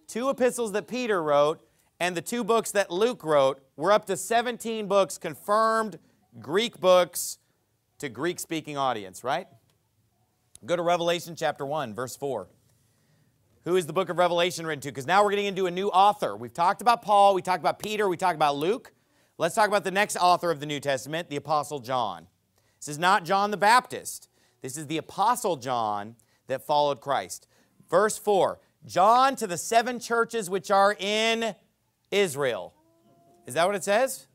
two 0.09 0.29
epistles 0.29 0.73
that 0.73 0.89
Peter 0.89 1.23
wrote, 1.23 1.61
and 2.01 2.17
the 2.17 2.23
two 2.23 2.43
books 2.43 2.73
that 2.73 2.91
Luke 2.91 3.25
wrote. 3.25 3.61
We're 3.77 3.93
up 3.93 4.07
to 4.07 4.17
17 4.17 4.89
books, 4.89 5.17
confirmed 5.17 5.99
Greek 6.41 6.81
books 6.81 7.39
to 7.99 8.09
Greek 8.09 8.41
speaking 8.41 8.77
audience, 8.77 9.23
right? 9.23 9.47
Go 10.67 10.77
to 10.77 10.83
Revelation 10.83 11.37
chapter 11.37 11.65
1, 11.65 11.95
verse 11.95 12.17
4. 12.17 12.49
Who 13.65 13.77
is 13.77 13.87
the 13.87 13.93
book 13.93 14.09
of 14.09 14.19
Revelation 14.19 14.67
written 14.67 14.81
to? 14.83 14.89
Because 14.89 15.07
now 15.07 15.23
we're 15.23 15.31
getting 15.31 15.47
into 15.47 15.67
a 15.67 15.71
new 15.71 15.89
author. 15.89 16.37
We've 16.37 16.53
talked 16.53 16.81
about 16.81 17.03
Paul, 17.03 17.35
we 17.35 17.43
talked 17.43 17.61
about 17.61 17.79
Peter, 17.79 18.09
we 18.09 18.17
talked 18.17 18.35
about 18.35 18.57
Luke. 18.57 18.93
Let's 19.37 19.55
talk 19.55 19.69
about 19.69 19.85
the 19.85 19.91
next 19.91 20.17
author 20.17 20.51
of 20.51 20.59
the 20.59 20.67
New 20.67 20.81
Testament, 20.81 21.31
the 21.31 21.37
Apostle 21.37 21.79
John. 21.79 22.27
This 22.81 22.89
is 22.89 22.99
not 22.99 23.25
John 23.25 23.51
the 23.51 23.57
Baptist. 23.57 24.29
This 24.63 24.77
is 24.77 24.87
the 24.87 24.97
Apostle 24.97 25.57
John 25.57 26.17
that 26.49 26.67
followed 26.67 27.01
Christ. 27.01 27.47
Verse 27.89 28.19
4 28.19 28.59
John 28.85 29.37
to 29.37 29.47
the 29.47 29.59
seven 29.59 30.01
churches 30.01 30.51
which 30.51 30.71
are 30.71 30.97
in 30.99 31.55
Israel. 32.11 32.75
Is 33.47 33.55
that 33.55 33.67
what 33.67 33.77
it 33.77 33.85
says? 33.85 34.27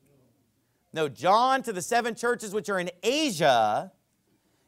No, 0.93 1.09
John 1.09 1.63
to 1.63 1.73
the 1.73 1.81
seven 1.81 2.15
churches 2.15 2.53
which 2.53 2.69
are 2.69 2.79
in 2.79 2.91
Asia. 3.01 3.91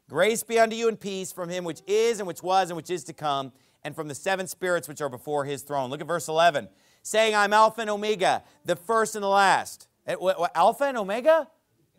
Grace 0.10 0.44
be 0.44 0.60
unto 0.60 0.76
you 0.76 0.88
and 0.88 1.00
peace 1.00 1.32
from 1.32 1.50
him 1.50 1.64
which 1.64 1.82
is 1.88 2.20
and 2.20 2.28
which 2.28 2.44
was 2.44 2.70
and 2.70 2.78
which 2.78 2.90
is 2.90 3.04
to 3.06 3.14
come, 3.14 3.52
and 3.84 3.96
from 3.96 4.08
the 4.08 4.16
seven 4.16 4.48
spirits 4.48 4.88
which 4.88 5.02
are 5.02 5.10
before 5.10 5.46
his 5.46 5.62
throne. 5.64 5.90
Look 5.90 6.02
at 6.02 6.08
verse 6.08 6.28
11. 6.28 6.70
Saying, 7.02 7.36
I'm 7.36 7.54
Alpha 7.54 7.82
and 7.82 7.90
Omega, 7.90 8.44
the 8.66 8.76
first 8.76 9.16
and 9.16 9.24
the 9.24 9.30
last. 9.30 9.88
Eh, 10.08 10.16
Alpha 10.56 10.86
and 10.86 10.98
Omega? 10.98 11.48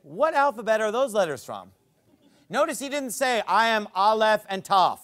What 0.03 0.35
alphabet 0.35 0.81
are 0.81 0.93
those 0.93 1.15
letters 1.15 1.45
from? 1.45 1.71
Notice 2.49 2.79
he 2.79 2.89
didn't 2.89 3.11
say, 3.11 3.43
I 3.47 3.69
am 3.69 3.89
Aleph 3.95 4.45
and 4.49 4.63
Toph. 4.65 5.01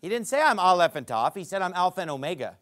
He 0.00 0.08
didn't 0.08 0.28
say 0.28 0.40
I'm 0.40 0.60
Aleph 0.60 0.94
and 0.94 1.06
Toph. 1.06 1.36
He 1.36 1.42
said 1.42 1.62
I'm 1.62 1.72
Alpha 1.74 2.00
and 2.00 2.10
Omega. 2.10 2.56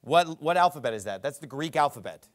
What, 0.00 0.40
what 0.42 0.56
alphabet 0.56 0.94
is 0.94 1.04
that? 1.04 1.22
That's 1.22 1.38
the 1.38 1.46
Greek 1.46 1.76
alphabet. 1.76 2.28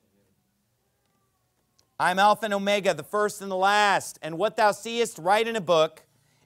I'm 2.01 2.17
Alpha 2.17 2.45
and 2.45 2.53
Omega, 2.55 2.95
the 2.95 3.03
first 3.03 3.43
and 3.43 3.51
the 3.51 3.55
last. 3.55 4.17
And 4.23 4.39
what 4.39 4.55
thou 4.55 4.71
seest, 4.71 5.19
write 5.19 5.47
in 5.47 5.55
a 5.55 5.61
book, 5.61 6.01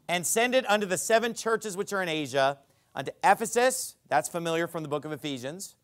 and 0.05 0.27
send 0.27 0.53
it 0.53 0.69
unto 0.69 0.85
the 0.85 0.97
seven 0.97 1.33
churches 1.33 1.77
which 1.77 1.93
are 1.93 2.03
in 2.03 2.09
Asia, 2.09 2.57
unto 2.93 3.13
Ephesus, 3.23 3.95
that's 4.09 4.27
familiar 4.27 4.67
from 4.67 4.83
the 4.83 4.89
book 4.89 5.05
of 5.05 5.13
Ephesians, 5.13 5.77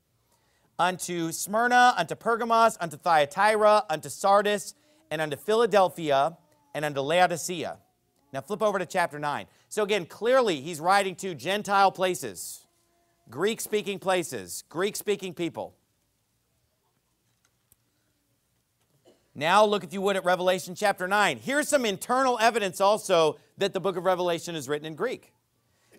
unto 0.77 1.31
Smyrna, 1.31 1.93
unto 1.97 2.15
Pergamos, 2.15 2.77
unto 2.81 2.97
Thyatira, 2.97 3.85
unto 3.89 4.09
Sardis, 4.09 4.73
and 5.09 5.21
unto 5.21 5.37
Philadelphia, 5.37 6.35
and 6.75 6.83
unto 6.83 6.99
Laodicea. 6.99 7.77
Now 8.33 8.41
flip 8.41 8.61
over 8.61 8.77
to 8.77 8.85
chapter 8.85 9.19
9. 9.19 9.45
So 9.69 9.83
again, 9.83 10.05
clearly 10.05 10.59
he's 10.59 10.81
writing 10.81 11.15
to 11.15 11.33
Gentile 11.33 11.93
places, 11.93 12.67
Greek 13.29 13.61
speaking 13.61 13.99
places, 13.99 14.65
Greek 14.67 14.97
speaking 14.97 15.33
people. 15.33 15.75
Now 19.33 19.63
look, 19.65 19.83
if 19.83 19.93
you 19.93 20.01
would, 20.01 20.17
at 20.17 20.25
Revelation 20.25 20.75
chapter 20.75 21.07
9. 21.07 21.39
Here's 21.41 21.69
some 21.69 21.85
internal 21.85 22.37
evidence 22.39 22.81
also 22.81 23.37
that 23.57 23.73
the 23.73 23.79
book 23.79 23.95
of 23.95 24.03
Revelation 24.03 24.55
is 24.55 24.67
written 24.67 24.85
in 24.85 24.95
Greek. 24.95 25.31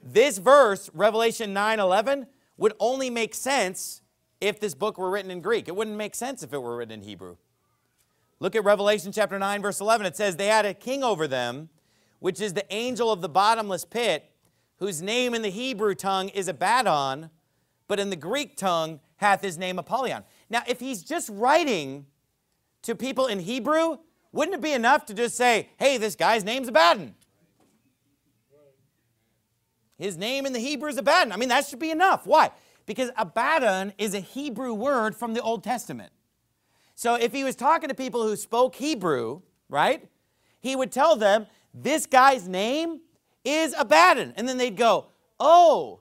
This 0.03 0.38
verse, 0.38 0.90
Revelation 0.92 1.53
9 1.53 1.81
11, 1.81 2.27
would 2.57 2.75
only 2.79 3.09
make 3.09 3.35
sense 3.35 4.03
if 4.40 4.61
this 4.61 4.75
book 4.75 4.99
were 4.99 5.11
written 5.11 5.31
in 5.31 5.40
Greek. 5.40 5.68
It 5.68 5.77
wouldn't 5.77 5.97
make 5.97 6.14
sense 6.14 6.42
if 6.42 6.53
it 6.53 6.59
were 6.59 6.77
written 6.77 6.92
in 6.92 7.03
Hebrew. 7.03 7.37
Look 8.40 8.57
at 8.57 8.64
Revelation 8.64 9.12
chapter 9.12 9.38
9, 9.38 9.62
verse 9.62 9.81
11. 9.81 10.05
It 10.05 10.16
says, 10.16 10.37
They 10.37 10.49
had 10.49 10.66
a 10.66 10.75
king 10.75 11.05
over 11.05 11.29
them, 11.29 11.71
which 12.18 12.40
is 12.40 12.53
the 12.53 12.71
angel 12.75 13.12
of 13.12 13.21
the 13.21 13.29
bottomless 13.29 13.85
pit, 13.85 14.31
whose 14.79 15.01
name 15.01 15.33
in 15.33 15.42
the 15.42 15.51
Hebrew 15.51 15.95
tongue 15.95 16.29
is 16.31 16.49
Abaddon, 16.49 17.31
but 17.87 18.01
in 18.01 18.11
the 18.11 18.16
Greek 18.16 18.57
tongue 18.57 18.99
hath 19.16 19.42
his 19.42 19.57
name 19.57 19.79
Apollyon. 19.79 20.25
Now, 20.51 20.62
if 20.66 20.81
he's 20.81 21.05
just 21.05 21.31
writing 21.31 22.07
to 22.83 22.95
people 22.95 23.27
in 23.27 23.38
Hebrew, 23.38 23.99
wouldn't 24.33 24.55
it 24.55 24.61
be 24.61 24.73
enough 24.73 25.07
to 25.07 25.14
just 25.14 25.37
say, 25.37 25.68
hey, 25.77 25.99
this 25.99 26.16
guy's 26.16 26.45
name's 26.45 26.68
Abaddon? 26.68 27.14
His 29.99 30.16
name 30.16 30.47
in 30.47 30.53
the 30.53 30.59
Hebrew 30.59 30.88
is 30.88 30.97
Abaddon. 30.97 31.33
I 31.33 31.37
mean, 31.37 31.51
that 31.51 31.66
should 31.66 31.79
be 31.79 31.90
enough. 31.90 32.27
Why? 32.27 32.51
Because 32.87 33.11
Abaddon 33.16 33.92
is 33.99 34.14
a 34.14 34.21
Hebrew 34.21 34.75
word 34.75 35.14
from 35.14 35.35
the 35.35 35.40
Old 35.40 35.62
Testament. 35.62 36.12
So 36.95 37.14
if 37.14 37.33
he 37.33 37.45
was 37.45 37.55
talking 37.55 37.88
to 37.88 37.95
people 37.95 38.23
who 38.23 38.35
spoke 38.35 38.75
Hebrew, 38.75 39.42
right, 39.68 40.09
he 40.61 40.75
would 40.75 40.90
tell 40.90 41.14
them, 41.16 41.47
this 41.73 42.07
guy's 42.07 42.49
name 42.49 43.01
is 43.45 43.75
Abaddon. 43.79 44.35
And 44.37 44.49
then 44.49 44.59
they'd 44.59 44.77
go, 44.77 45.07
oh, 45.38 46.01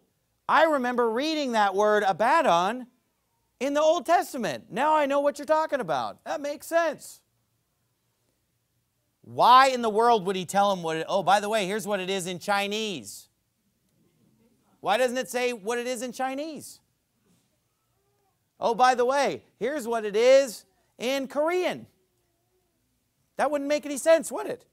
I 0.49 0.63
remember 0.63 1.09
reading 1.09 1.51
that 1.51 1.75
word 1.75 2.03
Abaddon 2.05 2.87
in 3.61 3.75
the 3.75 3.81
Old 3.81 4.07
Testament. 4.07 4.65
Now 4.71 4.95
I 4.95 5.05
know 5.05 5.19
what 5.19 5.37
you're 5.37 5.45
talking 5.45 5.79
about. 5.79 6.21
That 6.25 6.41
makes 6.41 6.65
sense. 6.65 7.21
Why 9.21 9.67
in 9.67 9.83
the 9.83 9.89
world 9.89 10.25
would 10.25 10.35
he 10.35 10.45
tell 10.45 10.73
him 10.73 10.81
what 10.81 10.97
it, 10.97 11.05
oh, 11.07 11.21
by 11.21 11.39
the 11.39 11.47
way, 11.47 11.67
here's 11.67 11.85
what 11.85 11.99
it 11.99 12.09
is 12.09 12.25
in 12.25 12.39
Chinese? 12.39 13.29
Why 14.79 14.97
doesn't 14.97 15.15
it 15.15 15.29
say 15.29 15.53
what 15.53 15.77
it 15.77 15.85
is 15.85 16.01
in 16.01 16.11
Chinese? 16.11 16.79
Oh, 18.59 18.73
by 18.73 18.95
the 18.95 19.05
way, 19.05 19.43
here's 19.59 19.87
what 19.87 20.05
it 20.05 20.15
is 20.15 20.65
in 20.97 21.27
Korean. 21.27 21.85
That 23.37 23.51
wouldn't 23.51 23.69
make 23.69 23.85
any 23.85 23.97
sense, 23.97 24.31
would 24.31 24.47
it? 24.47 24.65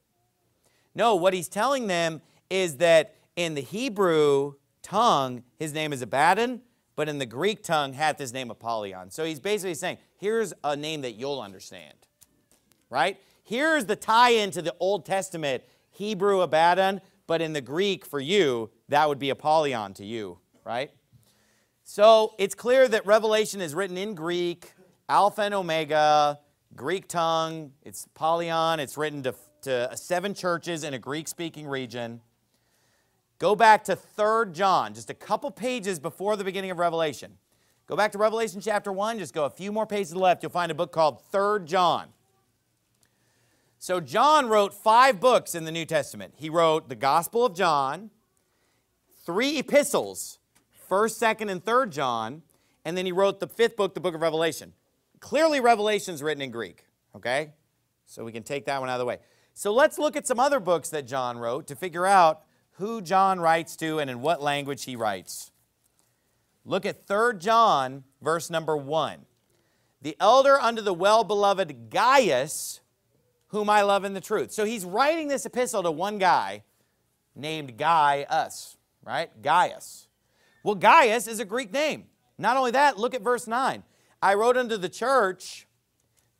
No, 0.94 1.14
what 1.14 1.34
he's 1.34 1.48
telling 1.48 1.88
them 1.88 2.22
is 2.48 2.78
that 2.78 3.16
in 3.36 3.54
the 3.54 3.60
Hebrew 3.60 4.54
tongue, 4.82 5.42
his 5.58 5.74
name 5.74 5.92
is 5.92 6.00
Abaddon, 6.00 6.62
but 6.98 7.08
in 7.08 7.20
the 7.20 7.26
Greek 7.26 7.62
tongue 7.62 7.92
hath 7.92 8.18
his 8.18 8.32
name 8.32 8.50
Apollyon. 8.50 9.12
So 9.12 9.24
he's 9.24 9.38
basically 9.38 9.74
saying, 9.74 9.98
here's 10.16 10.52
a 10.64 10.74
name 10.74 11.02
that 11.02 11.12
you'll 11.12 11.40
understand, 11.40 11.94
right? 12.90 13.20
Here's 13.44 13.84
the 13.84 13.94
tie-in 13.94 14.50
to 14.50 14.62
the 14.62 14.74
Old 14.80 15.06
Testament 15.06 15.62
Hebrew 15.92 16.40
Abaddon, 16.40 17.00
but 17.28 17.40
in 17.40 17.52
the 17.52 17.60
Greek 17.60 18.04
for 18.04 18.18
you, 18.18 18.70
that 18.88 19.08
would 19.08 19.20
be 19.20 19.30
Apollyon 19.30 19.94
to 19.94 20.04
you, 20.04 20.40
right? 20.64 20.90
So 21.84 22.34
it's 22.36 22.56
clear 22.56 22.88
that 22.88 23.06
Revelation 23.06 23.60
is 23.60 23.76
written 23.76 23.96
in 23.96 24.16
Greek, 24.16 24.72
Alpha 25.08 25.42
and 25.42 25.54
Omega, 25.54 26.40
Greek 26.74 27.06
tongue, 27.06 27.70
it's 27.84 28.06
Apollyon, 28.06 28.80
it's 28.80 28.96
written 28.96 29.22
to, 29.22 29.36
to 29.62 29.96
seven 29.96 30.34
churches 30.34 30.82
in 30.82 30.94
a 30.94 30.98
Greek-speaking 30.98 31.68
region. 31.68 32.20
Go 33.38 33.54
back 33.54 33.84
to 33.84 33.94
3 33.94 34.52
John, 34.52 34.94
just 34.94 35.10
a 35.10 35.14
couple 35.14 35.50
pages 35.50 35.98
before 35.98 36.36
the 36.36 36.44
beginning 36.44 36.70
of 36.70 36.78
Revelation. 36.78 37.38
Go 37.86 37.96
back 37.96 38.12
to 38.12 38.18
Revelation 38.18 38.60
chapter 38.60 38.92
1, 38.92 39.18
just 39.18 39.32
go 39.32 39.44
a 39.44 39.50
few 39.50 39.72
more 39.72 39.86
pages 39.86 40.08
to 40.08 40.14
the 40.14 40.20
left. 40.20 40.42
You'll 40.42 40.50
find 40.50 40.72
a 40.72 40.74
book 40.74 40.92
called 40.92 41.22
3 41.30 41.64
John. 41.64 42.08
So, 43.80 44.00
John 44.00 44.48
wrote 44.48 44.74
five 44.74 45.20
books 45.20 45.54
in 45.54 45.64
the 45.64 45.70
New 45.70 45.84
Testament. 45.84 46.34
He 46.36 46.50
wrote 46.50 46.88
the 46.88 46.96
Gospel 46.96 47.46
of 47.46 47.54
John, 47.54 48.10
three 49.24 49.58
epistles, 49.58 50.40
1st, 50.90 51.36
2nd, 51.36 51.50
and 51.50 51.64
3rd 51.64 51.90
John, 51.90 52.42
and 52.84 52.96
then 52.96 53.06
he 53.06 53.12
wrote 53.12 53.38
the 53.38 53.46
fifth 53.46 53.76
book, 53.76 53.94
the 53.94 54.00
book 54.00 54.16
of 54.16 54.20
Revelation. 54.20 54.72
Clearly, 55.20 55.60
Revelation 55.60 56.12
is 56.12 56.24
written 56.24 56.42
in 56.42 56.50
Greek, 56.50 56.84
okay? 57.14 57.52
So 58.04 58.24
we 58.24 58.32
can 58.32 58.42
take 58.42 58.64
that 58.66 58.80
one 58.80 58.88
out 58.88 58.94
of 58.94 59.00
the 59.00 59.04
way. 59.04 59.18
So 59.54 59.72
let's 59.72 59.98
look 59.98 60.16
at 60.16 60.26
some 60.26 60.40
other 60.40 60.58
books 60.58 60.88
that 60.90 61.06
John 61.06 61.38
wrote 61.38 61.66
to 61.68 61.76
figure 61.76 62.06
out 62.06 62.42
who 62.78 63.00
John 63.00 63.40
writes 63.40 63.76
to 63.76 63.98
and 63.98 64.08
in 64.08 64.20
what 64.20 64.40
language 64.40 64.84
he 64.84 64.96
writes. 64.96 65.50
Look 66.64 66.86
at 66.86 67.06
3 67.06 67.38
John, 67.38 68.04
verse 68.22 68.50
number 68.50 68.76
1. 68.76 69.26
The 70.00 70.16
elder 70.20 70.60
unto 70.60 70.80
the 70.80 70.94
well 70.94 71.24
beloved 71.24 71.90
Gaius, 71.90 72.80
whom 73.48 73.68
I 73.68 73.82
love 73.82 74.04
in 74.04 74.14
the 74.14 74.20
truth. 74.20 74.52
So 74.52 74.64
he's 74.64 74.84
writing 74.84 75.26
this 75.26 75.44
epistle 75.44 75.82
to 75.82 75.90
one 75.90 76.18
guy 76.18 76.62
named 77.34 77.76
Gaius, 77.76 78.76
right? 79.02 79.30
Gaius. 79.42 80.06
Well, 80.62 80.76
Gaius 80.76 81.26
is 81.26 81.40
a 81.40 81.44
Greek 81.44 81.72
name. 81.72 82.04
Not 82.38 82.56
only 82.56 82.70
that, 82.72 82.96
look 82.96 83.14
at 83.14 83.22
verse 83.22 83.48
9. 83.48 83.82
I 84.22 84.34
wrote 84.34 84.56
unto 84.56 84.76
the 84.76 84.88
church, 84.88 85.66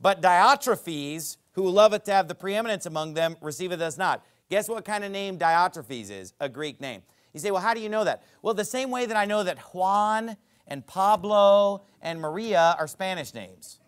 but 0.01 0.23
Diotrephes, 0.23 1.37
who 1.53 1.69
loveth 1.69 2.05
to 2.05 2.13
have 2.13 2.29
the 2.29 2.35
preeminence 2.35 2.87
among 2.87 3.15
them, 3.15 3.37
receiveth 3.41 3.81
us 3.81 3.99
not. 3.99 4.25
Guess 4.51 4.69
what 4.69 4.85
kind 4.85 5.05
of 5.05 5.13
name 5.13 5.39
Diotrephes 5.39 6.11
is? 6.11 6.33
A 6.41 6.49
Greek 6.49 6.81
name. 6.81 7.03
You 7.33 7.41
say, 7.41 7.51
well, 7.51 7.61
how 7.61 7.75
do 7.75 7.81
you 7.81 7.89
know 7.89 8.05
that? 8.05 8.23
Well, 8.43 8.55
the 8.55 8.65
same 8.65 8.91
way 8.91 9.07
that 9.07 9.17
I 9.17 9.25
know 9.25 9.45
that 9.45 9.59
Juan 9.59 10.37
and 10.67 10.87
Pablo 10.87 11.83
and 12.01 12.21
Maria 12.21 12.75
are 12.79 12.87
Spanish 12.87 13.35
names. 13.35 13.79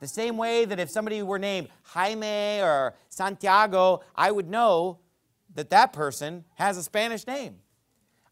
The 0.00 0.08
same 0.08 0.36
way 0.36 0.64
that 0.64 0.78
if 0.78 0.90
somebody 0.90 1.22
were 1.22 1.38
named 1.38 1.68
Jaime 1.82 2.60
or 2.60 2.94
Santiago, 3.08 4.02
I 4.14 4.30
would 4.30 4.48
know 4.48 4.98
that 5.54 5.70
that 5.70 5.92
person 5.92 6.44
has 6.56 6.76
a 6.76 6.82
Spanish 6.82 7.26
name. 7.26 7.56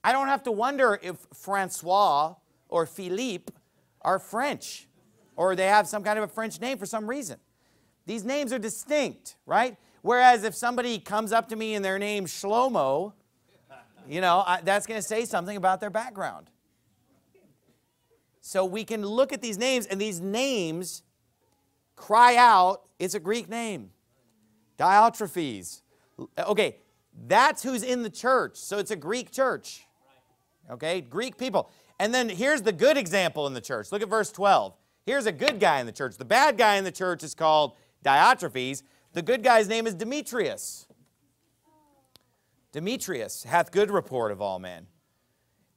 I 0.04 0.12
don't 0.12 0.28
have 0.28 0.42
to 0.44 0.52
wonder 0.52 0.98
if 1.02 1.16
Francois 1.32 2.34
or 2.68 2.86
Philippe 2.86 3.52
are 4.02 4.18
French 4.18 4.88
or 5.36 5.56
they 5.56 5.66
have 5.66 5.86
some 5.88 6.02
kind 6.02 6.18
of 6.18 6.24
a 6.24 6.28
French 6.28 6.60
name 6.60 6.78
for 6.78 6.86
some 6.86 7.08
reason. 7.08 7.38
These 8.06 8.24
names 8.24 8.52
are 8.52 8.58
distinct, 8.58 9.36
right? 9.46 9.76
Whereas 10.02 10.44
if 10.44 10.54
somebody 10.54 10.98
comes 10.98 11.32
up 11.32 11.48
to 11.48 11.56
me 11.56 11.74
and 11.74 11.84
their 11.84 11.98
name's 11.98 12.32
Shlomo, 12.32 13.12
you 14.08 14.20
know, 14.20 14.42
I, 14.46 14.60
that's 14.62 14.86
going 14.86 14.98
to 14.98 15.06
say 15.06 15.24
something 15.24 15.56
about 15.56 15.80
their 15.80 15.90
background. 15.90 16.50
So 18.40 18.64
we 18.64 18.84
can 18.84 19.06
look 19.06 19.32
at 19.32 19.40
these 19.40 19.56
names, 19.56 19.86
and 19.86 20.00
these 20.00 20.20
names 20.20 21.04
cry 21.94 22.36
out, 22.36 22.82
it's 22.98 23.14
a 23.14 23.20
Greek 23.20 23.48
name. 23.48 23.90
Diotrephes. 24.76 25.82
Okay, 26.36 26.76
that's 27.28 27.62
who's 27.62 27.84
in 27.84 28.02
the 28.02 28.10
church. 28.10 28.56
So 28.56 28.78
it's 28.78 28.90
a 28.90 28.96
Greek 28.96 29.30
church. 29.30 29.86
Okay, 30.68 31.00
Greek 31.00 31.38
people. 31.38 31.70
And 32.00 32.12
then 32.12 32.28
here's 32.28 32.62
the 32.62 32.72
good 32.72 32.96
example 32.96 33.46
in 33.46 33.54
the 33.54 33.60
church. 33.60 33.92
Look 33.92 34.02
at 34.02 34.08
verse 34.08 34.32
12. 34.32 34.74
Here's 35.06 35.26
a 35.26 35.32
good 35.32 35.60
guy 35.60 35.78
in 35.78 35.86
the 35.86 35.92
church. 35.92 36.16
The 36.16 36.24
bad 36.24 36.58
guy 36.58 36.76
in 36.76 36.84
the 36.84 36.92
church 36.92 37.22
is 37.22 37.34
called 37.34 37.74
Diotrephes. 38.04 38.82
The 39.12 39.22
good 39.22 39.42
guy's 39.42 39.68
name 39.68 39.86
is 39.86 39.94
Demetrius. 39.94 40.86
Demetrius 42.72 43.44
hath 43.44 43.70
good 43.70 43.90
report 43.90 44.32
of 44.32 44.40
all 44.40 44.58
men. 44.58 44.86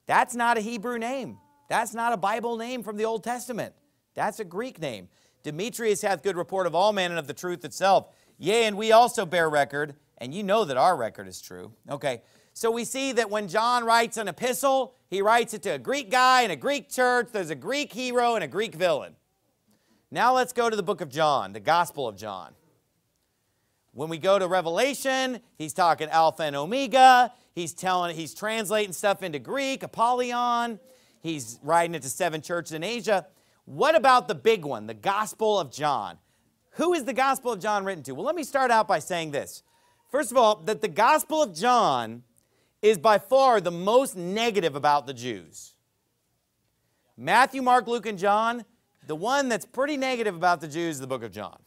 That's 0.06 0.36
not 0.36 0.58
a 0.58 0.62
Hebrew 0.62 0.98
name. 0.98 1.38
That's 1.68 1.94
not 1.94 2.14
a 2.14 2.18
Bible 2.18 2.58
name 2.58 2.84
from 2.84 2.96
the 2.96 3.06
Old 3.06 3.24
Testament. 3.24 3.74
That's 4.14 4.40
a 4.40 4.46
Greek 4.46 4.80
name. 4.80 5.10
Demetrius 5.44 6.02
hath 6.02 6.24
good 6.24 6.38
report 6.38 6.68
of 6.68 6.76
all 6.76 6.94
men 6.94 7.12
and 7.12 7.20
of 7.20 7.28
the 7.28 7.34
truth 7.34 7.66
itself. 7.66 8.08
Yea, 8.38 8.66
and 8.66 8.78
we 8.78 8.92
also 8.92 9.26
bear 9.26 9.50
record, 9.50 9.96
and 10.18 10.34
you 10.34 10.44
know 10.44 10.64
that 10.66 10.78
our 10.78 10.96
record 10.96 11.28
is 11.28 11.42
true. 11.42 11.74
Okay, 11.90 12.22
so 12.54 12.72
we 12.72 12.86
see 12.86 13.12
that 13.12 13.30
when 13.30 13.48
John 13.50 13.84
writes 13.84 14.16
an 14.18 14.30
epistle, 14.30 14.96
he 15.10 15.22
writes 15.22 15.54
it 15.54 15.62
to 15.64 15.72
a 15.72 15.80
Greek 15.80 16.10
guy 16.10 16.44
in 16.44 16.52
a 16.52 16.56
Greek 16.56 16.90
church. 16.90 17.30
There's 17.32 17.50
a 17.50 17.56
Greek 17.56 17.92
hero 17.92 18.36
and 18.36 18.44
a 18.44 18.48
Greek 18.48 18.76
villain. 18.76 19.16
Now 20.10 20.34
let's 20.34 20.54
go 20.54 20.70
to 20.70 20.76
the 20.76 20.84
book 20.84 21.02
of 21.02 21.10
John, 21.10 21.52
the 21.52 21.60
Gospel 21.60 22.08
of 22.08 22.16
John. 22.16 22.54
When 23.96 24.10
we 24.10 24.18
go 24.18 24.38
to 24.38 24.46
Revelation, 24.46 25.40
he's 25.58 25.72
talking 25.72 26.10
Alpha 26.10 26.44
and 26.44 26.54
Omega. 26.54 27.32
He's 27.54 27.74
telling, 27.74 28.14
he's 28.14 28.34
translating 28.34 28.92
stuff 28.92 29.24
into 29.24 29.40
Greek, 29.40 29.84
Apollyon. 29.84 30.82
He's 31.22 31.60
writing 31.64 31.96
it 31.96 32.02
to 32.02 32.10
seven 32.10 32.42
churches 32.42 32.74
in 32.74 32.84
Asia. 32.84 33.26
What 33.64 33.96
about 33.96 34.28
the 34.28 34.36
big 34.36 34.66
one, 34.66 34.88
the 34.88 34.94
Gospel 34.94 35.58
of 35.58 35.72
John? 35.72 36.18
Who 36.72 36.94
is 36.94 37.06
the 37.06 37.14
Gospel 37.14 37.54
of 37.54 37.62
John 37.62 37.86
written 37.86 38.04
to? 38.04 38.12
Well, 38.14 38.26
let 38.26 38.36
me 38.36 38.44
start 38.44 38.70
out 38.70 38.86
by 38.86 39.00
saying 39.00 39.32
this. 39.32 39.64
First 40.12 40.30
of 40.30 40.36
all, 40.36 40.58
that 40.66 40.82
the 40.82 40.90
Gospel 40.90 41.42
of 41.42 41.56
John 41.56 42.24
is 42.82 42.98
by 42.98 43.18
far 43.18 43.62
the 43.62 43.72
most 43.72 44.18
negative 44.18 44.76
about 44.76 45.08
the 45.08 45.14
Jews. 45.14 45.74
Matthew, 47.16 47.62
Mark, 47.62 47.88
Luke, 47.88 48.08
and 48.08 48.20
John, 48.20 48.66
the 49.08 49.16
one 49.16 49.48
that's 49.48 49.66
pretty 49.66 49.96
negative 49.96 50.36
about 50.36 50.60
the 50.60 50.68
Jews 50.68 50.96
is 50.96 51.00
the 51.00 51.08
book 51.08 51.24
of 51.24 51.32
John. 51.32 51.60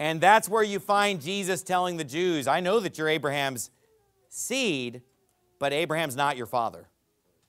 And 0.00 0.18
that's 0.18 0.48
where 0.48 0.62
you 0.62 0.80
find 0.80 1.20
Jesus 1.20 1.62
telling 1.62 1.98
the 1.98 2.04
Jews, 2.04 2.48
I 2.48 2.60
know 2.60 2.80
that 2.80 2.96
you're 2.96 3.10
Abraham's 3.10 3.70
seed, 4.30 5.02
but 5.58 5.74
Abraham's 5.74 6.16
not 6.16 6.38
your 6.38 6.46
father. 6.46 6.88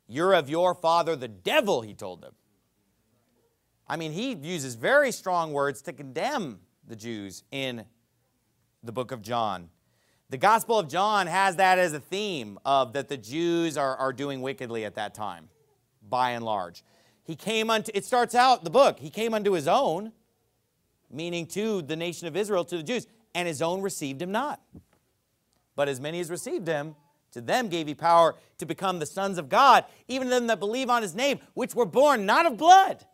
You're 0.06 0.34
of 0.34 0.50
your 0.50 0.76
father, 0.76 1.16
the 1.16 1.30
devil, 1.30 1.82
he 1.82 1.94
told 1.94 2.22
them. 2.22 2.34
I 3.88 3.96
mean, 3.96 4.12
he 4.12 4.34
uses 4.34 4.76
very 4.76 5.14
strong 5.14 5.54
words 5.54 5.82
to 5.84 5.94
condemn 5.94 6.60
the 6.86 6.98
Jews 6.98 7.44
in 7.52 7.86
the 8.84 8.92
book 8.92 9.14
of 9.14 9.22
John. 9.22 9.70
The 10.30 10.38
Gospel 10.38 10.78
of 10.78 10.90
John 10.90 11.28
has 11.28 11.56
that 11.56 11.80
as 11.80 11.94
a 11.94 12.02
theme 12.02 12.60
of 12.66 12.92
that 12.94 13.08
the 13.08 13.18
Jews 13.18 13.78
are, 13.78 13.96
are 13.96 14.12
doing 14.12 14.42
wickedly 14.42 14.84
at 14.84 14.96
that 14.96 15.14
time, 15.14 15.48
by 16.10 16.32
and 16.32 16.44
large. 16.44 16.84
He 17.24 17.38
came 17.38 17.70
unto, 17.70 17.94
it 17.96 18.04
starts 18.04 18.36
out 18.36 18.66
the 18.66 18.70
book, 18.70 19.00
he 19.00 19.10
came 19.10 19.34
unto 19.34 19.54
his 19.54 19.70
own, 19.70 20.12
meaning 21.14 21.46
to 21.48 21.82
the 21.82 21.96
nation 21.96 22.28
of 22.28 22.36
Israel, 22.36 22.66
to 22.66 22.78
the 22.78 22.84
Jews, 22.84 23.08
and 23.34 23.48
his 23.48 23.62
own 23.62 23.82
received 23.82 24.22
him 24.22 24.32
not. 24.32 24.62
But 25.76 25.88
as 25.88 26.00
many 26.00 26.20
as 26.20 26.30
received 26.30 26.68
him, 26.68 26.96
to 27.32 27.42
them 27.42 27.70
gave 27.70 27.88
he 27.88 27.96
power 27.96 28.36
to 28.58 28.66
become 28.66 29.00
the 29.00 29.06
sons 29.06 29.38
of 29.38 29.50
God, 29.50 29.86
even 30.08 30.30
them 30.30 30.48
that 30.48 30.60
believe 30.60 30.90
on 30.90 31.02
his 31.02 31.16
name, 31.16 31.40
which 31.54 31.74
were 31.74 31.86
born 31.86 32.26
not 32.26 32.46
of 32.46 32.58
blood. 32.58 33.06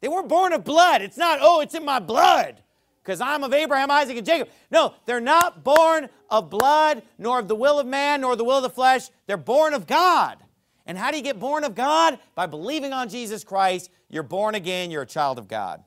They 0.00 0.08
weren't 0.08 0.28
born 0.28 0.52
of 0.52 0.64
blood. 0.64 1.02
It's 1.02 1.16
not, 1.16 1.38
oh, 1.40 1.60
it's 1.60 1.74
in 1.74 1.84
my 1.84 1.98
blood 1.98 2.62
because 3.02 3.20
I'm 3.20 3.44
of 3.44 3.52
Abraham, 3.52 3.90
Isaac, 3.90 4.16
and 4.16 4.26
Jacob. 4.26 4.48
No, 4.70 4.94
they're 5.06 5.20
not 5.20 5.64
born 5.64 6.08
of 6.28 6.50
blood, 6.50 7.02
nor 7.18 7.38
of 7.38 7.48
the 7.48 7.54
will 7.54 7.78
of 7.78 7.86
man, 7.86 8.20
nor 8.20 8.36
the 8.36 8.44
will 8.44 8.58
of 8.58 8.62
the 8.62 8.70
flesh. 8.70 9.08
They're 9.26 9.36
born 9.36 9.74
of 9.74 9.86
God. 9.86 10.38
And 10.86 10.98
how 10.98 11.10
do 11.10 11.16
you 11.16 11.22
get 11.22 11.38
born 11.38 11.64
of 11.64 11.74
God? 11.74 12.18
By 12.34 12.46
believing 12.46 12.92
on 12.92 13.08
Jesus 13.08 13.44
Christ. 13.44 13.90
You're 14.08 14.22
born 14.22 14.54
again. 14.54 14.90
You're 14.90 15.02
a 15.02 15.06
child 15.06 15.38
of 15.38 15.48
God. 15.48 15.84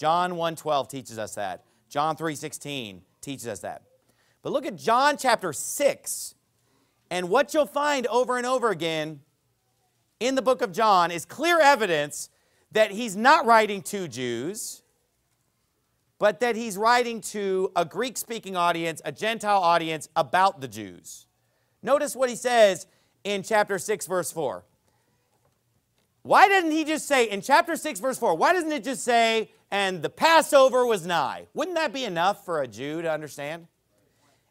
John 0.00 0.32
1.12 0.32 0.88
teaches 0.88 1.18
us 1.18 1.34
that. 1.34 1.62
John 1.90 2.16
3.16 2.16 3.02
teaches 3.20 3.46
us 3.46 3.60
that. 3.60 3.82
But 4.40 4.50
look 4.50 4.64
at 4.64 4.76
John 4.76 5.18
chapter 5.18 5.52
6. 5.52 6.34
And 7.10 7.28
what 7.28 7.52
you'll 7.52 7.66
find 7.66 8.06
over 8.06 8.38
and 8.38 8.46
over 8.46 8.70
again 8.70 9.20
in 10.18 10.36
the 10.36 10.42
book 10.42 10.62
of 10.62 10.72
John 10.72 11.10
is 11.10 11.26
clear 11.26 11.60
evidence 11.60 12.30
that 12.72 12.92
he's 12.92 13.14
not 13.14 13.44
writing 13.44 13.82
to 13.82 14.08
Jews, 14.08 14.80
but 16.18 16.40
that 16.40 16.56
he's 16.56 16.78
writing 16.78 17.20
to 17.20 17.70
a 17.76 17.84
Greek 17.84 18.16
speaking 18.16 18.56
audience, 18.56 19.02
a 19.04 19.12
Gentile 19.12 19.60
audience 19.60 20.08
about 20.16 20.62
the 20.62 20.68
Jews. 20.68 21.26
Notice 21.82 22.16
what 22.16 22.30
he 22.30 22.36
says 22.36 22.86
in 23.22 23.42
chapter 23.42 23.78
6, 23.78 24.06
verse 24.06 24.32
4. 24.32 24.64
Why 26.22 26.48
didn't 26.48 26.70
he 26.70 26.84
just 26.84 27.06
say, 27.06 27.28
in 27.28 27.42
chapter 27.42 27.76
6, 27.76 28.00
verse 28.00 28.16
4, 28.16 28.34
why 28.34 28.54
doesn't 28.54 28.72
it 28.72 28.82
just 28.82 29.04
say, 29.04 29.50
and 29.70 30.02
the 30.02 30.10
Passover 30.10 30.84
was 30.84 31.06
nigh. 31.06 31.46
Wouldn't 31.54 31.76
that 31.76 31.92
be 31.92 32.04
enough 32.04 32.44
for 32.44 32.60
a 32.60 32.68
Jew 32.68 33.02
to 33.02 33.10
understand? 33.10 33.66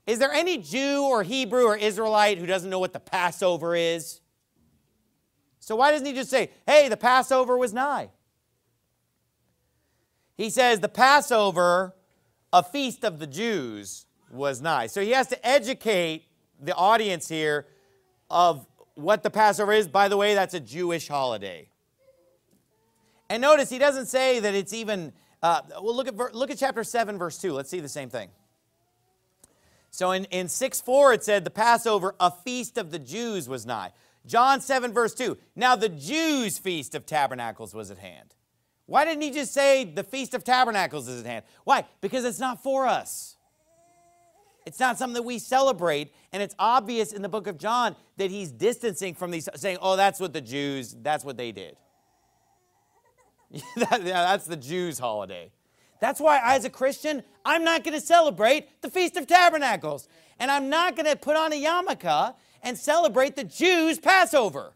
Is 0.07 0.17
there 0.17 0.31
any 0.31 0.57
Jew 0.57 1.03
or 1.03 1.23
Hebrew 1.23 1.65
or 1.65 1.75
Israelite 1.75 2.37
who 2.37 2.45
doesn't 2.45 2.69
know 2.69 2.79
what 2.79 2.93
the 2.93 2.99
Passover 2.99 3.75
is? 3.75 4.21
So 5.59 5.75
why 5.75 5.91
doesn't 5.91 6.07
he 6.07 6.13
just 6.13 6.31
say, 6.31 6.51
hey, 6.65 6.89
the 6.89 6.97
Passover 6.97 7.57
was 7.57 7.73
nigh? 7.73 8.09
He 10.35 10.49
says 10.49 10.79
the 10.79 10.89
Passover, 10.89 11.95
a 12.53 12.63
feast 12.63 13.03
of 13.03 13.19
the 13.19 13.27
Jews, 13.27 14.05
was 14.31 14.61
nigh. 14.61 14.87
So 14.87 15.01
he 15.01 15.11
has 15.11 15.27
to 15.27 15.47
educate 15.47 16.25
the 16.59 16.73
audience 16.73 17.27
here 17.27 17.67
of 18.29 18.65
what 18.95 19.21
the 19.21 19.29
Passover 19.29 19.73
is. 19.73 19.87
By 19.87 20.07
the 20.07 20.17
way, 20.17 20.33
that's 20.33 20.53
a 20.53 20.59
Jewish 20.59 21.07
holiday. 21.07 21.69
And 23.29 23.41
notice 23.41 23.69
he 23.69 23.77
doesn't 23.77 24.07
say 24.07 24.39
that 24.39 24.55
it's 24.55 24.73
even, 24.73 25.13
uh, 25.43 25.61
well, 25.81 25.95
look 25.95 26.07
at, 26.07 26.35
look 26.35 26.49
at 26.49 26.57
chapter 26.57 26.83
7, 26.83 27.17
verse 27.17 27.37
2. 27.37 27.53
Let's 27.53 27.69
see 27.69 27.79
the 27.79 27.89
same 27.89 28.09
thing. 28.09 28.29
So 29.91 30.11
in, 30.11 30.25
in 30.25 30.47
6 30.47 30.81
4, 30.81 31.13
it 31.13 31.23
said, 31.23 31.43
The 31.43 31.49
Passover, 31.49 32.15
a 32.19 32.31
feast 32.31 32.77
of 32.77 32.91
the 32.91 32.99
Jews 32.99 33.47
was 33.47 33.65
nigh. 33.65 33.91
John 34.25 34.61
7, 34.61 34.93
verse 34.93 35.13
2. 35.13 35.37
Now 35.55 35.75
the 35.75 35.89
Jews' 35.89 36.57
feast 36.57 36.95
of 36.95 37.05
tabernacles 37.05 37.73
was 37.73 37.89
at 37.91 37.97
hand. 37.97 38.35
Why 38.85 39.05
didn't 39.05 39.21
he 39.21 39.31
just 39.31 39.53
say 39.53 39.83
the 39.83 40.03
feast 40.03 40.33
of 40.33 40.43
tabernacles 40.43 41.07
is 41.07 41.21
at 41.21 41.25
hand? 41.25 41.45
Why? 41.63 41.85
Because 42.01 42.25
it's 42.25 42.39
not 42.39 42.63
for 42.63 42.87
us. 42.87 43.35
It's 44.65 44.79
not 44.79 44.97
something 44.97 45.15
that 45.15 45.23
we 45.23 45.39
celebrate, 45.39 46.13
and 46.31 46.43
it's 46.43 46.55
obvious 46.59 47.13
in 47.13 47.21
the 47.21 47.29
book 47.29 47.47
of 47.47 47.57
John 47.57 47.95
that 48.17 48.29
he's 48.29 48.51
distancing 48.51 49.15
from 49.15 49.31
these, 49.31 49.47
saying, 49.55 49.77
oh, 49.81 49.95
that's 49.95 50.19
what 50.19 50.33
the 50.33 50.41
Jews, 50.41 50.95
that's 51.01 51.23
what 51.23 51.37
they 51.37 51.51
did. 51.51 51.77
that, 53.75 54.03
yeah, 54.03 54.23
that's 54.23 54.45
the 54.45 54.57
Jews' 54.57 54.99
holiday. 54.99 55.51
That's 55.99 56.19
why, 56.19 56.39
as 56.43 56.65
a 56.65 56.69
Christian, 56.69 57.23
I'm 57.43 57.63
not 57.63 57.83
going 57.83 57.99
to 57.99 58.05
celebrate 58.05 58.81
the 58.81 58.89
Feast 58.89 59.17
of 59.17 59.27
Tabernacles. 59.27 60.07
And 60.39 60.49
I'm 60.49 60.69
not 60.69 60.95
going 60.95 61.05
to 61.05 61.15
put 61.15 61.35
on 61.35 61.51
a 61.51 61.61
yarmulke 61.61 62.35
and 62.63 62.77
celebrate 62.77 63.35
the 63.35 63.43
Jews' 63.43 63.99
Passover. 63.99 64.73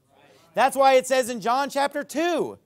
That's 0.53 0.75
why 0.75 0.93
it 0.93 1.07
says 1.07 1.29
in 1.29 1.39
John 1.39 1.69
chapter 1.69 2.03
2. 2.03 2.57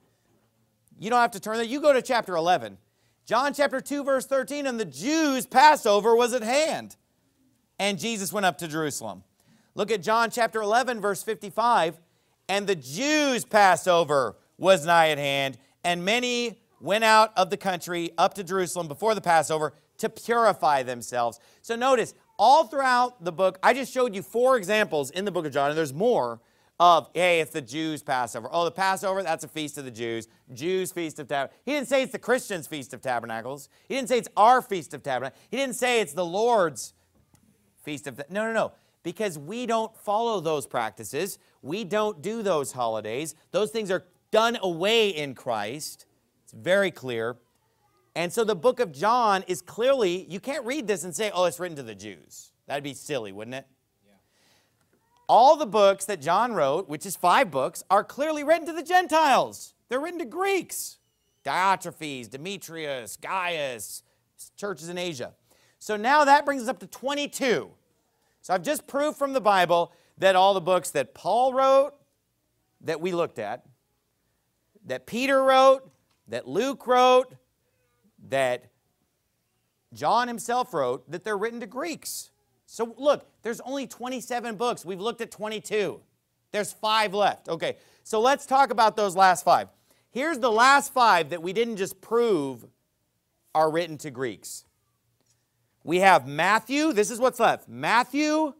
You 0.98 1.10
don't 1.10 1.20
have 1.20 1.30
to 1.32 1.40
turn 1.40 1.56
there. 1.56 1.64
You 1.64 1.80
go 1.80 1.92
to 1.92 2.02
chapter 2.02 2.34
11. 2.34 2.78
John 3.24 3.52
chapter 3.54 3.80
2, 3.80 4.04
verse 4.04 4.26
13, 4.26 4.66
and 4.66 4.80
the 4.80 4.84
Jews' 4.84 5.46
Passover 5.46 6.16
was 6.16 6.32
at 6.32 6.42
hand. 6.42 6.96
And 7.78 7.98
Jesus 7.98 8.32
went 8.32 8.46
up 8.46 8.58
to 8.58 8.68
Jerusalem. 8.68 9.22
Look 9.74 9.90
at 9.90 10.02
John 10.02 10.30
chapter 10.30 10.60
11, 10.60 11.00
verse 11.00 11.22
55. 11.22 12.00
And 12.48 12.66
the 12.66 12.74
Jews' 12.74 13.44
Passover 13.44 14.36
was 14.56 14.84
nigh 14.84 15.10
at 15.10 15.18
hand, 15.18 15.58
and 15.84 16.04
many 16.04 16.60
went 16.80 17.04
out 17.04 17.32
of 17.36 17.50
the 17.50 17.56
country 17.56 18.12
up 18.18 18.34
to 18.34 18.44
Jerusalem 18.44 18.88
before 18.88 19.14
the 19.14 19.20
Passover 19.20 19.74
to 19.98 20.08
purify 20.08 20.82
themselves. 20.82 21.40
So 21.60 21.74
notice, 21.76 22.14
all 22.38 22.64
throughout 22.64 23.24
the 23.24 23.32
book, 23.32 23.58
I 23.62 23.74
just 23.74 23.92
showed 23.92 24.14
you 24.14 24.22
four 24.22 24.56
examples 24.56 25.10
in 25.10 25.24
the 25.24 25.32
book 25.32 25.44
of 25.44 25.52
John, 25.52 25.70
and 25.70 25.78
there's 25.78 25.92
more 25.92 26.40
of, 26.80 27.10
hey, 27.12 27.40
it's 27.40 27.50
the 27.50 27.60
Jews' 27.60 28.04
Passover. 28.04 28.48
Oh, 28.52 28.64
the 28.64 28.70
Passover, 28.70 29.24
that's 29.24 29.42
a 29.42 29.48
feast 29.48 29.78
of 29.78 29.84
the 29.84 29.90
Jews. 29.90 30.28
Jews' 30.54 30.92
Feast 30.92 31.18
of 31.18 31.26
Tabernacles. 31.26 31.58
He 31.64 31.72
didn't 31.72 31.88
say 31.88 32.04
it's 32.04 32.12
the 32.12 32.20
Christians' 32.20 32.68
Feast 32.68 32.94
of 32.94 33.00
Tabernacles. 33.00 33.68
He 33.88 33.96
didn't 33.96 34.08
say 34.08 34.18
it's 34.18 34.28
our 34.36 34.62
Feast 34.62 34.94
of 34.94 35.02
Tabernacles. 35.02 35.42
He 35.50 35.56
didn't 35.56 35.74
say 35.74 36.00
it's 36.00 36.12
the 36.12 36.24
Lord's 36.24 36.94
Feast 37.82 38.06
of... 38.06 38.22
No, 38.30 38.44
no, 38.44 38.52
no. 38.52 38.72
Because 39.02 39.36
we 39.36 39.66
don't 39.66 39.96
follow 39.96 40.38
those 40.38 40.68
practices. 40.68 41.40
We 41.62 41.82
don't 41.82 42.22
do 42.22 42.42
those 42.42 42.70
holidays. 42.70 43.34
Those 43.50 43.72
things 43.72 43.90
are 43.90 44.04
done 44.30 44.58
away 44.62 45.08
in 45.10 45.34
Christ. 45.34 46.06
It's 46.44 46.52
very 46.52 46.90
clear. 46.90 47.36
And 48.14 48.32
so 48.32 48.44
the 48.44 48.56
book 48.56 48.80
of 48.80 48.92
John 48.92 49.44
is 49.46 49.62
clearly, 49.62 50.26
you 50.28 50.40
can't 50.40 50.64
read 50.64 50.86
this 50.86 51.04
and 51.04 51.14
say, 51.14 51.30
oh, 51.32 51.44
it's 51.44 51.60
written 51.60 51.76
to 51.76 51.82
the 51.82 51.94
Jews. 51.94 52.52
That'd 52.66 52.84
be 52.84 52.94
silly, 52.94 53.32
wouldn't 53.32 53.54
it? 53.54 53.66
All 55.28 55.56
the 55.56 55.66
books 55.66 56.06
that 56.06 56.22
John 56.22 56.54
wrote, 56.54 56.88
which 56.88 57.04
is 57.04 57.14
five 57.14 57.50
books, 57.50 57.84
are 57.90 58.02
clearly 58.02 58.42
written 58.42 58.66
to 58.66 58.72
the 58.72 58.82
Gentiles. 58.82 59.74
They're 59.88 60.00
written 60.00 60.18
to 60.20 60.24
Greeks. 60.24 60.98
Diotrephes, 61.44 62.30
Demetrius, 62.30 63.16
Gaius, 63.16 64.02
churches 64.56 64.88
in 64.88 64.98
Asia. 64.98 65.34
So 65.78 65.96
now 65.96 66.24
that 66.24 66.44
brings 66.44 66.62
us 66.62 66.68
up 66.68 66.78
to 66.80 66.86
22. 66.86 67.70
So 68.42 68.54
I've 68.54 68.62
just 68.62 68.86
proved 68.86 69.18
from 69.18 69.32
the 69.32 69.40
Bible 69.40 69.92
that 70.16 70.34
all 70.34 70.54
the 70.54 70.60
books 70.60 70.90
that 70.90 71.14
Paul 71.14 71.52
wrote, 71.52 71.92
that 72.80 73.00
we 73.00 73.12
looked 73.12 73.38
at, 73.38 73.64
that 74.88 75.06
Peter 75.06 75.42
wrote, 75.42 75.90
that 76.28 76.46
Luke 76.46 76.86
wrote, 76.86 77.34
that 78.28 78.64
John 79.92 80.28
himself 80.28 80.74
wrote, 80.74 81.10
that 81.10 81.24
they're 81.24 81.38
written 81.38 81.60
to 81.60 81.66
Greeks. 81.66 82.30
So 82.66 82.94
look, 82.98 83.26
there's 83.42 83.60
only 83.60 83.86
27 83.86 84.56
books. 84.56 84.84
We've 84.84 85.00
looked 85.00 85.20
at 85.20 85.30
22. 85.30 86.00
There's 86.52 86.72
five 86.72 87.14
left. 87.14 87.48
Okay, 87.48 87.76
so 88.04 88.20
let's 88.20 88.46
talk 88.46 88.70
about 88.70 88.96
those 88.96 89.16
last 89.16 89.44
five. 89.44 89.68
Here's 90.10 90.38
the 90.38 90.50
last 90.50 90.92
five 90.92 91.30
that 91.30 91.42
we 91.42 91.52
didn't 91.52 91.76
just 91.76 92.00
prove 92.00 92.66
are 93.54 93.70
written 93.70 93.98
to 93.98 94.10
Greeks. 94.10 94.64
We 95.84 96.00
have 96.00 96.26
Matthew, 96.26 96.92
this 96.92 97.10
is 97.10 97.18
what's 97.18 97.40
left 97.40 97.68
Matthew, 97.68 98.54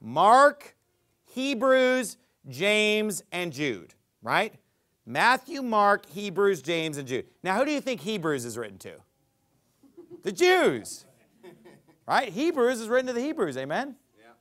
Mark, 0.00 0.76
Hebrews, 1.24 2.16
James, 2.48 3.22
and 3.32 3.52
Jude, 3.52 3.94
right? 4.22 4.54
Matthew, 5.08 5.62
Mark, 5.62 6.04
Hebrews, 6.10 6.60
James, 6.60 6.98
and 6.98 7.08
Jude. 7.08 7.24
Now, 7.42 7.58
who 7.58 7.64
do 7.64 7.70
you 7.70 7.80
think 7.80 8.02
Hebrews 8.02 8.44
is 8.44 8.58
written 8.58 8.76
to? 8.80 8.92
The 10.22 10.32
Jews. 10.32 11.06
Right? 12.06 12.28
Hebrews 12.28 12.78
is 12.78 12.88
written 12.88 13.06
to 13.06 13.14
the 13.14 13.20
Hebrews, 13.20 13.56
amen? 13.56 13.96
Yeah. 14.18 14.32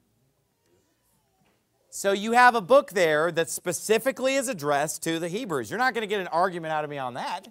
So 1.89 2.11
you 2.11 2.34
have 2.34 2.53
a 2.53 2.59
book 2.61 2.91
there 2.91 3.32
that 3.32 3.49
specifically 3.49 4.36
is 4.36 4.49
addressed 4.49 5.03
to 5.03 5.20
the 5.20 5.30
Hebrews. 5.30 5.70
You're 5.70 5.80
not 5.80 5.93
going 5.93 6.01
to 6.01 6.07
get 6.07 6.20
an 6.20 6.28
argument 6.28 6.74
out 6.74 6.84
of 6.84 6.89
me 6.89 6.97
on 6.97 7.13
that. 7.13 7.47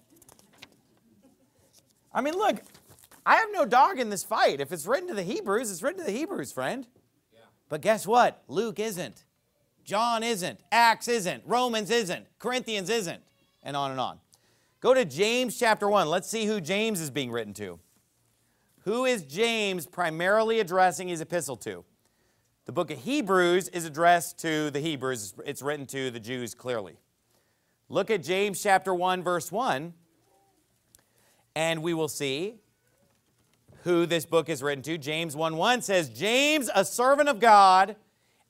I 2.13 2.21
mean, 2.21 2.35
look, 2.35 2.57
I 3.25 3.37
have 3.37 3.49
no 3.53 3.65
dog 3.65 3.99
in 3.99 4.11
this 4.11 4.25
fight. 4.25 4.61
If 4.61 4.73
it's 4.73 4.87
written 4.87 5.09
to 5.09 5.15
the 5.15 5.23
Hebrews, 5.23 5.71
it's 5.71 5.83
written 5.83 6.01
to 6.01 6.11
the 6.11 6.17
Hebrews, 6.17 6.53
friend. 6.53 6.87
Yeah. 7.33 7.41
But 7.71 7.81
guess 7.81 8.07
what? 8.07 8.43
Luke 8.47 8.79
isn't. 8.79 9.26
John 9.87 10.23
isn't. 10.23 10.61
Acts 10.71 11.09
isn't. 11.09 11.43
Romans 11.47 11.91
isn't. 11.91 12.27
Corinthians 12.39 12.91
isn't. 12.91 13.23
And 13.63 13.77
on 13.77 13.93
and 13.93 14.01
on. 14.01 14.19
Go 14.81 14.93
to 14.93 15.05
James 15.05 15.59
chapter 15.59 15.89
1. 15.89 16.09
Let's 16.09 16.29
see 16.29 16.45
who 16.45 16.61
James 16.61 17.01
is 17.01 17.11
being 17.11 17.31
written 17.31 17.55
to. 17.55 17.79
Who 18.81 19.05
is 19.05 19.23
James 19.23 19.87
primarily 19.87 20.61
addressing 20.61 21.09
his 21.09 21.21
epistle 21.21 21.57
to? 21.59 21.85
The 22.67 22.73
book 22.73 22.91
of 22.91 22.99
Hebrews 22.99 23.69
is 23.69 23.85
addressed 23.85 24.39
to 24.41 24.71
the 24.71 24.81
Hebrews. 24.81 25.35
It's 25.47 25.63
written 25.63 25.87
to 25.87 26.11
the 26.11 26.21
Jews 26.21 26.55
clearly. 26.55 26.99
Look 27.89 28.11
at 28.11 28.23
James 28.23 28.61
chapter 28.61 28.93
1 28.93 29.23
verse 29.23 29.51
1 29.51 29.95
and 31.55 31.83
we 31.83 31.95
will 31.95 32.09
see 32.09 32.57
who 33.85 34.05
this 34.05 34.27
book 34.27 34.49
is 34.49 34.63
written 34.63 34.83
to. 34.83 34.99
James 34.99 35.37
1 35.37 35.57
1 35.57 35.83
says, 35.83 36.09
James, 36.09 36.69
a 36.75 36.85
servant 36.85 37.29
of 37.29 37.41
God 37.41 37.97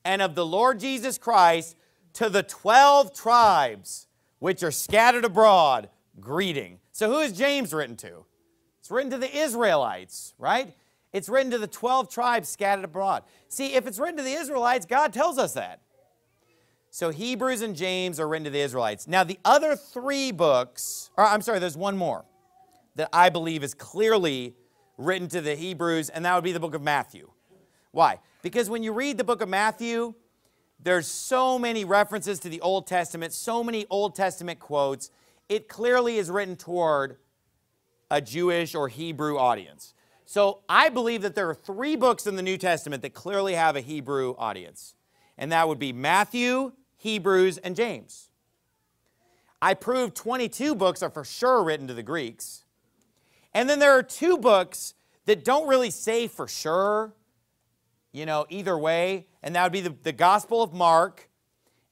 and 0.07 0.21
of 0.21 0.35
the 0.35 0.45
Lord 0.45 0.79
Jesus 0.79 1.17
Christ, 1.17 1.75
to 2.13 2.29
the 2.29 2.41
12 2.41 3.13
tribes 3.13 4.07
which 4.39 4.63
are 4.63 4.71
scattered 4.71 5.25
abroad, 5.25 5.89
greeting. 6.19 6.79
So 6.93 7.11
who 7.11 7.19
is 7.19 7.33
James 7.33 7.73
written 7.73 7.97
to? 7.97 8.23
It's 8.79 8.89
written 8.89 9.11
to 9.11 9.17
the 9.17 9.37
Israelites, 9.37 10.33
right? 10.39 10.73
It's 11.11 11.27
written 11.27 11.51
to 11.51 11.57
the 11.57 11.67
12 11.67 12.09
tribes 12.09 12.47
scattered 12.47 12.85
abroad. 12.85 13.23
See, 13.49 13.73
if 13.73 13.85
it's 13.85 13.99
written 13.99 14.15
to 14.17 14.23
the 14.23 14.31
Israelites, 14.31 14.85
God 14.85 15.11
tells 15.11 15.37
us 15.37 15.53
that. 15.53 15.81
So 16.89 17.09
Hebrews 17.09 17.61
and 17.61 17.75
James 17.75 18.17
are 18.17 18.27
written 18.27 18.45
to 18.45 18.49
the 18.49 18.61
Israelites. 18.61 19.07
Now, 19.07 19.25
the 19.25 19.39
other 19.43 19.75
three 19.75 20.31
books, 20.31 21.11
or 21.17 21.25
I'm 21.25 21.41
sorry, 21.41 21.59
there's 21.59 21.77
one 21.77 21.97
more 21.97 22.23
that 22.95 23.09
I 23.11 23.29
believe 23.29 23.61
is 23.61 23.73
clearly 23.73 24.55
written 24.97 25.27
to 25.27 25.41
the 25.41 25.55
Hebrews, 25.55 26.09
and 26.09 26.23
that 26.23 26.33
would 26.33 26.45
be 26.45 26.53
the 26.53 26.59
book 26.61 26.75
of 26.75 26.81
Matthew. 26.81 27.29
Why? 27.91 28.19
Because 28.47 28.69
when 28.69 28.81
you 28.81 28.93
read 28.93 29.17
the 29.17 29.25
book 29.25 29.41
of 29.41 29.49
Matthew, 29.49 30.13
there's 30.81 31.05
so 31.05 31.59
many 31.59 31.83
references 31.83 32.39
to 32.39 32.47
the 32.47 32.61
Old 32.61 32.87
Testament, 32.87 33.33
so 33.33 33.61
many 33.61 33.85
Old 33.89 34.15
Testament 34.15 34.57
quotes. 34.57 35.11
It 35.49 35.67
clearly 35.67 36.17
is 36.17 36.31
written 36.31 36.55
toward 36.55 37.17
a 38.09 38.21
Jewish 38.21 38.73
or 38.73 38.87
Hebrew 38.87 39.37
audience. 39.37 39.93
So 40.23 40.61
I 40.69 40.87
believe 40.87 41.23
that 41.23 41.35
there 41.35 41.49
are 41.49 41.53
three 41.53 41.97
books 41.97 42.25
in 42.25 42.37
the 42.37 42.41
New 42.41 42.57
Testament 42.57 43.01
that 43.01 43.13
clearly 43.13 43.53
have 43.55 43.75
a 43.75 43.81
Hebrew 43.81 44.33
audience, 44.37 44.95
and 45.37 45.51
that 45.51 45.67
would 45.67 45.77
be 45.77 45.91
Matthew, 45.91 46.71
Hebrews, 46.95 47.57
and 47.57 47.75
James. 47.75 48.29
I 49.61 49.73
proved 49.73 50.15
22 50.15 50.73
books 50.73 51.03
are 51.03 51.09
for 51.09 51.25
sure 51.25 51.65
written 51.65 51.87
to 51.87 51.93
the 51.93 52.01
Greeks. 52.01 52.63
And 53.53 53.69
then 53.69 53.79
there 53.79 53.97
are 53.97 54.03
two 54.03 54.37
books 54.37 54.93
that 55.25 55.43
don't 55.43 55.67
really 55.67 55.91
say 55.91 56.27
for 56.27 56.47
sure, 56.47 57.11
you 58.17 58.25
know, 58.25 58.47
either 58.49 58.75
way, 58.77 59.27
and 59.43 59.55
that 59.55 59.63
would 59.63 59.71
be 59.71 59.81
the, 59.81 59.95
the 60.01 60.11
Gospel 60.11 60.63
of 60.63 60.73
Mark 60.73 61.29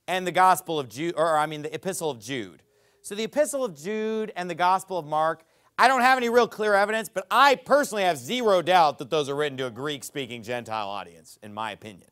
and 0.07 0.25
the 0.25 0.31
Gospel 0.31 0.79
of 0.79 0.89
Jude, 0.89 1.13
or 1.15 1.37
I 1.37 1.45
mean 1.45 1.61
the 1.61 1.73
Epistle 1.73 2.09
of 2.09 2.19
Jude. 2.19 2.63
So 3.03 3.13
the 3.13 3.25
Epistle 3.25 3.63
of 3.63 3.75
Jude 3.75 4.33
and 4.35 4.49
the 4.49 4.55
Gospel 4.55 4.97
of 4.97 5.05
Mark, 5.05 5.43
I 5.77 5.87
don't 5.87 6.01
have 6.01 6.17
any 6.17 6.29
real 6.29 6.47
clear 6.47 6.73
evidence, 6.73 7.09
but 7.09 7.27
I 7.29 7.55
personally 7.55 8.03
have 8.03 8.17
zero 8.17 8.63
doubt 8.63 8.97
that 8.97 9.11
those 9.11 9.29
are 9.29 9.35
written 9.35 9.57
to 9.59 9.67
a 9.67 9.71
Greek 9.71 10.03
speaking 10.03 10.41
Gentile 10.41 10.87
audience, 10.87 11.37
in 11.43 11.53
my 11.53 11.71
opinion. 11.71 12.09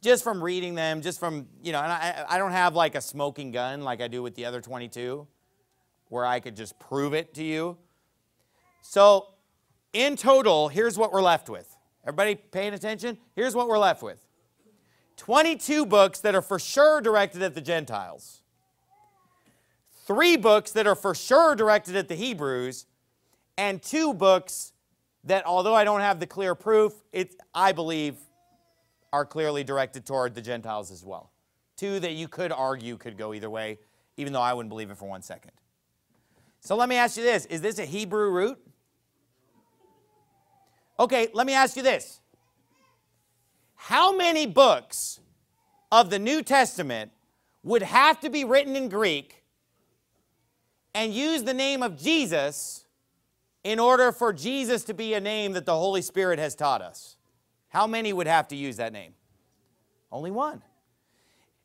Just 0.00 0.24
from 0.24 0.42
reading 0.42 0.74
them, 0.74 1.02
just 1.02 1.20
from, 1.20 1.46
you 1.62 1.72
know, 1.72 1.80
and 1.80 1.92
I, 1.92 2.24
I 2.28 2.38
don't 2.38 2.52
have 2.52 2.74
like 2.74 2.94
a 2.94 3.00
smoking 3.02 3.52
gun 3.52 3.82
like 3.82 4.00
I 4.00 4.08
do 4.08 4.22
with 4.22 4.34
the 4.34 4.46
other 4.46 4.62
22, 4.62 5.26
where 6.08 6.24
I 6.24 6.40
could 6.40 6.56
just 6.56 6.78
prove 6.78 7.12
it 7.12 7.34
to 7.34 7.44
you. 7.44 7.76
So, 8.80 9.28
in 9.92 10.16
total, 10.16 10.68
here's 10.68 10.96
what 10.96 11.12
we're 11.12 11.22
left 11.22 11.50
with. 11.50 11.73
Everybody 12.04 12.36
paying 12.36 12.74
attention? 12.74 13.18
Here's 13.34 13.54
what 13.54 13.68
we're 13.68 13.78
left 13.78 14.02
with 14.02 14.24
22 15.16 15.86
books 15.86 16.20
that 16.20 16.34
are 16.34 16.42
for 16.42 16.58
sure 16.58 17.00
directed 17.00 17.42
at 17.42 17.54
the 17.54 17.60
Gentiles 17.60 18.42
three 20.06 20.36
books 20.36 20.72
that 20.72 20.86
are 20.86 20.94
for 20.94 21.14
sure 21.14 21.54
directed 21.54 21.96
at 21.96 22.08
the 22.08 22.14
Hebrews, 22.14 22.86
and 23.56 23.82
two 23.82 24.12
books 24.14 24.72
that, 25.24 25.46
although 25.46 25.74
I 25.74 25.84
don't 25.84 26.00
have 26.00 26.20
the 26.20 26.26
clear 26.26 26.54
proof, 26.54 26.92
it, 27.12 27.34
I 27.54 27.72
believe 27.72 28.16
are 29.12 29.24
clearly 29.24 29.64
directed 29.64 30.04
toward 30.04 30.34
the 30.34 30.42
Gentiles 30.42 30.90
as 30.90 31.04
well. 31.04 31.30
Two 31.76 32.00
that 32.00 32.12
you 32.12 32.28
could 32.28 32.52
argue 32.52 32.96
could 32.96 33.16
go 33.16 33.32
either 33.32 33.48
way, 33.48 33.78
even 34.16 34.32
though 34.32 34.40
I 34.40 34.52
wouldn't 34.52 34.70
believe 34.70 34.90
it 34.90 34.98
for 34.98 35.08
one 35.08 35.22
second. 35.22 35.52
So 36.60 36.76
let 36.76 36.88
me 36.88 36.96
ask 36.96 37.16
you 37.16 37.22
this 37.22 37.46
Is 37.46 37.60
this 37.60 37.78
a 37.78 37.84
Hebrew 37.84 38.30
root? 38.30 38.58
Okay, 40.98 41.28
let 41.32 41.46
me 41.46 41.54
ask 41.54 41.76
you 41.76 41.82
this. 41.82 42.20
How 43.74 44.16
many 44.16 44.46
books 44.46 45.20
of 45.90 46.10
the 46.10 46.18
New 46.18 46.42
Testament 46.42 47.10
would 47.62 47.82
have 47.82 48.20
to 48.20 48.30
be 48.30 48.44
written 48.44 48.76
in 48.76 48.88
Greek 48.88 49.42
and 50.94 51.12
use 51.12 51.42
the 51.42 51.54
name 51.54 51.82
of 51.82 51.96
Jesus 52.00 52.86
in 53.64 53.78
order 53.78 54.12
for 54.12 54.32
Jesus 54.32 54.84
to 54.84 54.94
be 54.94 55.14
a 55.14 55.20
name 55.20 55.52
that 55.52 55.66
the 55.66 55.76
Holy 55.76 56.02
Spirit 56.02 56.38
has 56.38 56.54
taught 56.54 56.82
us? 56.82 57.16
How 57.68 57.86
many 57.86 58.12
would 58.12 58.26
have 58.26 58.48
to 58.48 58.56
use 58.56 58.76
that 58.76 58.92
name? 58.92 59.14
Only 60.12 60.30
one. 60.30 60.62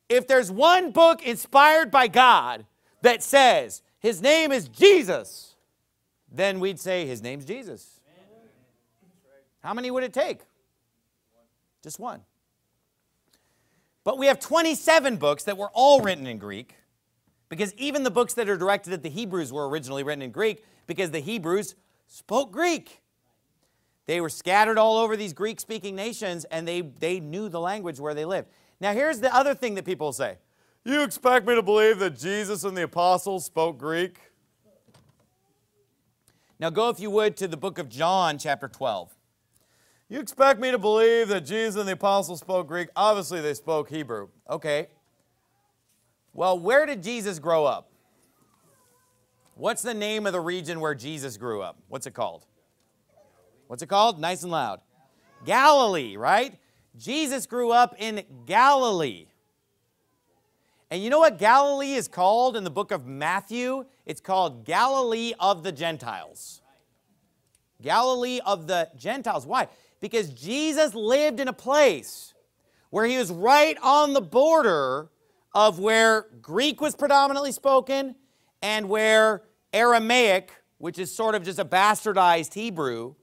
If 0.08 0.28
there's 0.28 0.52
one 0.52 0.92
book 0.92 1.22
inspired 1.22 1.92
by 1.92 2.08
God 2.08 2.66
that 3.04 3.22
says 3.22 3.84
his 4.00 4.22
name 4.22 4.52
is 4.52 4.68
Jesus, 4.68 5.56
then 6.32 6.60
we'd 6.60 6.80
say 6.80 7.06
his 7.06 7.22
name's 7.22 7.46
Jesus. 7.46 7.99
How 9.62 9.74
many 9.74 9.92
would 9.92 10.04
it 10.04 10.14
take? 10.14 10.40
Just 11.84 12.00
one. 12.00 12.22
But 14.04 14.18
we 14.18 14.28
have 14.28 14.40
27 14.40 15.18
books 15.18 15.44
that 15.44 15.58
were 15.58 15.70
all 15.74 16.02
written 16.02 16.26
in 16.26 16.38
Greek, 16.38 16.76
because 17.50 17.74
even 17.76 18.04
the 18.04 18.12
books 18.12 18.34
that 18.36 18.50
are 18.50 18.58
directed 18.58 18.94
at 18.94 19.04
the 19.04 19.10
Hebrews 19.10 19.52
were 19.52 19.68
originally 19.70 20.04
written 20.04 20.22
in 20.22 20.32
Greek, 20.32 20.64
because 20.88 21.12
the 21.12 21.20
Hebrews 21.20 21.76
spoke 22.08 22.52
Greek. 22.52 23.02
They 24.06 24.22
were 24.22 24.30
scattered 24.30 24.78
all 24.78 24.98
over 24.98 25.16
these 25.16 25.34
Greek 25.34 25.60
speaking 25.60 25.96
nations, 25.96 26.46
and 26.46 26.68
they, 26.68 26.82
they 26.82 27.20
knew 27.20 27.50
the 27.50 27.60
language 27.60 28.00
where 28.00 28.14
they 28.14 28.26
lived. 28.26 28.48
Now, 28.82 28.94
here's 28.94 29.20
the 29.20 29.34
other 29.36 29.54
thing 29.54 29.76
that 29.76 29.86
people 29.86 30.14
say 30.14 30.38
You 30.84 31.04
expect 31.04 31.46
me 31.46 31.54
to 31.56 31.62
believe 31.62 32.00
that 32.00 32.18
Jesus 32.18 32.64
and 32.64 32.76
the 32.76 32.84
apostles 32.84 33.46
spoke 33.46 33.78
Greek? 33.78 34.18
Now, 36.60 36.70
go, 36.70 36.90
if 36.90 37.00
you 37.00 37.12
would, 37.12 37.38
to 37.38 37.48
the 37.48 37.58
book 37.58 37.78
of 37.78 37.88
John, 37.88 38.38
chapter 38.38 38.68
12. 38.68 39.16
You 40.12 40.20
expect 40.20 40.60
me 40.60 40.72
to 40.72 40.80
believe 40.80 41.28
that 41.28 41.42
Jesus 41.42 41.76
and 41.76 41.88
the 41.88 41.94
apostles 41.94 42.40
spoke 42.40 42.68
Greek? 42.68 42.90
Obviously, 42.96 43.42
they 43.42 43.54
spoke 43.54 43.90
Hebrew. 43.90 44.30
Okay. 44.50 44.88
Well, 46.34 46.58
where 46.58 46.88
did 46.88 47.04
Jesus 47.04 47.38
grow 47.38 47.64
up? 47.66 47.92
What's 49.54 49.84
the 49.84 49.94
name 49.94 50.26
of 50.26 50.34
the 50.34 50.40
region 50.40 50.80
where 50.80 50.96
Jesus 50.96 51.38
grew 51.38 51.62
up? 51.62 51.78
What's 51.90 52.08
it 52.08 52.16
called? 52.16 52.48
What's 53.68 53.84
it 53.84 53.88
called? 53.88 54.20
Nice 54.20 54.42
and 54.42 54.52
loud. 54.52 54.82
Galilee, 55.46 56.18
right? 56.18 56.58
Jesus 56.98 57.46
grew 57.46 57.72
up 57.72 57.94
in 58.00 58.24
Galilee. 58.48 59.28
And 60.90 61.04
you 61.04 61.12
know 61.12 61.20
what 61.20 61.38
Galilee 61.38 61.94
is 61.94 62.08
called 62.08 62.58
in 62.58 62.64
the 62.64 62.72
book 62.72 62.90
of 62.92 63.06
Matthew? 63.06 63.86
It's 64.08 64.22
called 64.22 64.66
Galilee 64.66 65.34
of 65.40 65.62
the 65.62 65.72
Gentiles. 65.72 66.62
Galilee 67.80 68.40
of 68.44 68.66
the 68.66 68.90
Gentiles. 68.98 69.46
Why? 69.46 69.68
Because 70.00 70.30
Jesus 70.30 70.94
lived 70.94 71.40
in 71.40 71.48
a 71.48 71.54
place 71.54 72.34
where 72.90 73.06
he 73.06 73.18
was 73.18 73.32
right 73.32 73.78
on 73.82 74.14
the 74.14 74.22
border 74.22 75.10
of 75.54 75.80
where 75.80 76.28
Greek 76.42 76.80
was 76.82 76.96
predominantly 76.96 77.52
spoken 77.52 78.16
and 78.62 78.90
where 78.90 79.44
Aramaic, 79.74 80.52
which 80.78 81.00
is 81.00 81.14
sort 81.14 81.36
of 81.36 81.44
just 81.44 81.60
a 81.60 81.66
bastardized 81.66 82.54
Hebrew, 82.54 83.16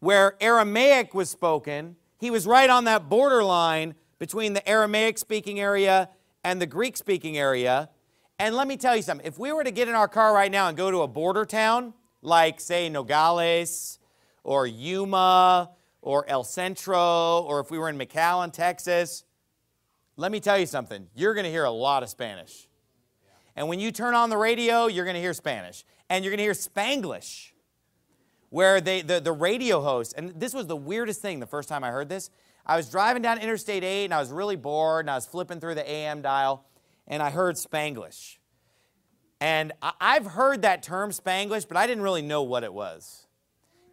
where 0.00 0.36
Aramaic 0.40 1.14
was 1.14 1.30
spoken, 1.30 1.96
he 2.18 2.30
was 2.30 2.46
right 2.46 2.70
on 2.70 2.84
that 2.84 3.08
borderline 3.08 3.94
between 4.18 4.52
the 4.52 4.66
Aramaic 4.68 5.18
speaking 5.18 5.60
area 5.60 6.08
and 6.44 6.60
the 6.60 6.66
Greek 6.66 6.96
speaking 6.96 7.36
area. 7.36 7.90
And 8.38 8.54
let 8.54 8.68
me 8.68 8.76
tell 8.76 8.94
you 8.96 9.02
something 9.02 9.26
if 9.26 9.38
we 9.38 9.52
were 9.52 9.64
to 9.64 9.70
get 9.70 9.88
in 9.88 9.94
our 9.94 10.08
car 10.08 10.34
right 10.34 10.50
now 10.50 10.68
and 10.68 10.76
go 10.76 10.90
to 10.90 11.02
a 11.02 11.08
border 11.08 11.44
town, 11.44 11.94
like, 12.22 12.60
say, 12.60 12.88
Nogales 12.88 13.98
or 14.44 14.66
Yuma 14.66 15.70
or 16.06 16.24
El 16.28 16.44
Centro, 16.44 17.40
or 17.48 17.58
if 17.58 17.68
we 17.72 17.78
were 17.78 17.88
in 17.88 17.98
McAllen, 17.98 18.52
Texas, 18.52 19.24
let 20.16 20.30
me 20.30 20.38
tell 20.38 20.56
you 20.56 20.64
something. 20.64 21.08
You're 21.16 21.34
going 21.34 21.44
to 21.44 21.50
hear 21.50 21.64
a 21.64 21.70
lot 21.70 22.04
of 22.04 22.08
Spanish. 22.08 22.68
And 23.56 23.68
when 23.68 23.80
you 23.80 23.90
turn 23.90 24.14
on 24.14 24.30
the 24.30 24.36
radio, 24.36 24.86
you're 24.86 25.04
going 25.04 25.16
to 25.16 25.20
hear 25.20 25.34
Spanish. 25.34 25.84
And 26.08 26.24
you're 26.24 26.30
going 26.30 26.38
to 26.38 26.44
hear 26.44 26.52
Spanglish, 26.52 27.50
where 28.50 28.80
they, 28.80 29.02
the, 29.02 29.18
the 29.18 29.32
radio 29.32 29.80
host, 29.80 30.14
and 30.16 30.30
this 30.38 30.54
was 30.54 30.68
the 30.68 30.76
weirdest 30.76 31.22
thing 31.22 31.40
the 31.40 31.46
first 31.46 31.68
time 31.68 31.82
I 31.82 31.90
heard 31.90 32.08
this. 32.08 32.30
I 32.64 32.76
was 32.76 32.88
driving 32.88 33.22
down 33.22 33.40
Interstate 33.40 33.82
8 33.82 34.04
and 34.04 34.14
I 34.14 34.20
was 34.20 34.30
really 34.30 34.56
bored 34.56 35.06
and 35.06 35.10
I 35.10 35.16
was 35.16 35.26
flipping 35.26 35.58
through 35.58 35.74
the 35.74 35.90
AM 35.90 36.22
dial 36.22 36.66
and 37.08 37.20
I 37.20 37.30
heard 37.30 37.56
Spanglish. 37.56 38.36
And 39.40 39.72
I've 39.82 40.26
heard 40.26 40.62
that 40.62 40.84
term 40.84 41.10
Spanglish, 41.10 41.66
but 41.66 41.76
I 41.76 41.88
didn't 41.88 42.04
really 42.04 42.22
know 42.22 42.44
what 42.44 42.62
it 42.62 42.72
was. 42.72 43.25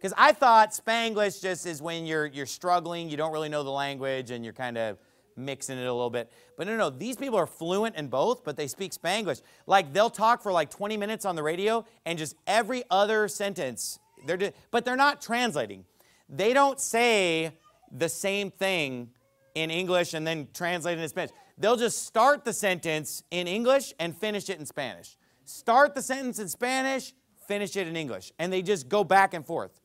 Because 0.04 0.18
I 0.18 0.32
thought 0.32 0.72
Spanglish 0.72 1.40
just 1.40 1.64
is 1.64 1.80
when 1.80 2.04
you're, 2.04 2.26
you're 2.26 2.44
struggling, 2.44 3.08
you 3.08 3.16
don't 3.16 3.32
really 3.32 3.48
know 3.48 3.62
the 3.62 3.70
language, 3.70 4.32
and 4.32 4.44
you're 4.44 4.52
kind 4.52 4.76
of 4.76 4.98
mixing 5.34 5.78
it 5.78 5.86
a 5.86 5.92
little 5.94 6.10
bit. 6.10 6.30
But 6.58 6.66
no, 6.66 6.76
no, 6.76 6.90
these 6.90 7.16
people 7.16 7.38
are 7.38 7.46
fluent 7.46 7.96
in 7.96 8.08
both, 8.08 8.44
but 8.44 8.54
they 8.54 8.66
speak 8.66 8.92
Spanglish. 8.92 9.40
Like 9.66 9.94
they'll 9.94 10.10
talk 10.10 10.42
for 10.42 10.52
like 10.52 10.68
20 10.68 10.98
minutes 10.98 11.24
on 11.24 11.36
the 11.36 11.42
radio, 11.42 11.86
and 12.04 12.18
just 12.18 12.36
every 12.46 12.84
other 12.90 13.28
sentence, 13.28 13.98
they're 14.26 14.36
just, 14.36 14.52
but 14.70 14.84
they're 14.84 14.94
not 14.94 15.22
translating. 15.22 15.86
They 16.28 16.52
don't 16.52 16.78
say 16.78 17.52
the 17.90 18.10
same 18.10 18.50
thing 18.50 19.08
in 19.54 19.70
English 19.70 20.12
and 20.12 20.26
then 20.26 20.48
translate 20.52 20.98
it 20.98 21.02
in 21.02 21.08
Spanish. 21.08 21.30
They'll 21.56 21.78
just 21.78 22.04
start 22.04 22.44
the 22.44 22.52
sentence 22.52 23.22
in 23.30 23.48
English 23.48 23.94
and 23.98 24.14
finish 24.14 24.50
it 24.50 24.60
in 24.60 24.66
Spanish. 24.66 25.16
Start 25.46 25.94
the 25.94 26.02
sentence 26.02 26.38
in 26.38 26.50
Spanish, 26.50 27.14
finish 27.48 27.74
it 27.74 27.88
in 27.88 27.96
English. 27.96 28.32
And 28.38 28.52
they 28.52 28.60
just 28.60 28.90
go 28.90 29.02
back 29.02 29.32
and 29.32 29.46
forth. 29.46 29.80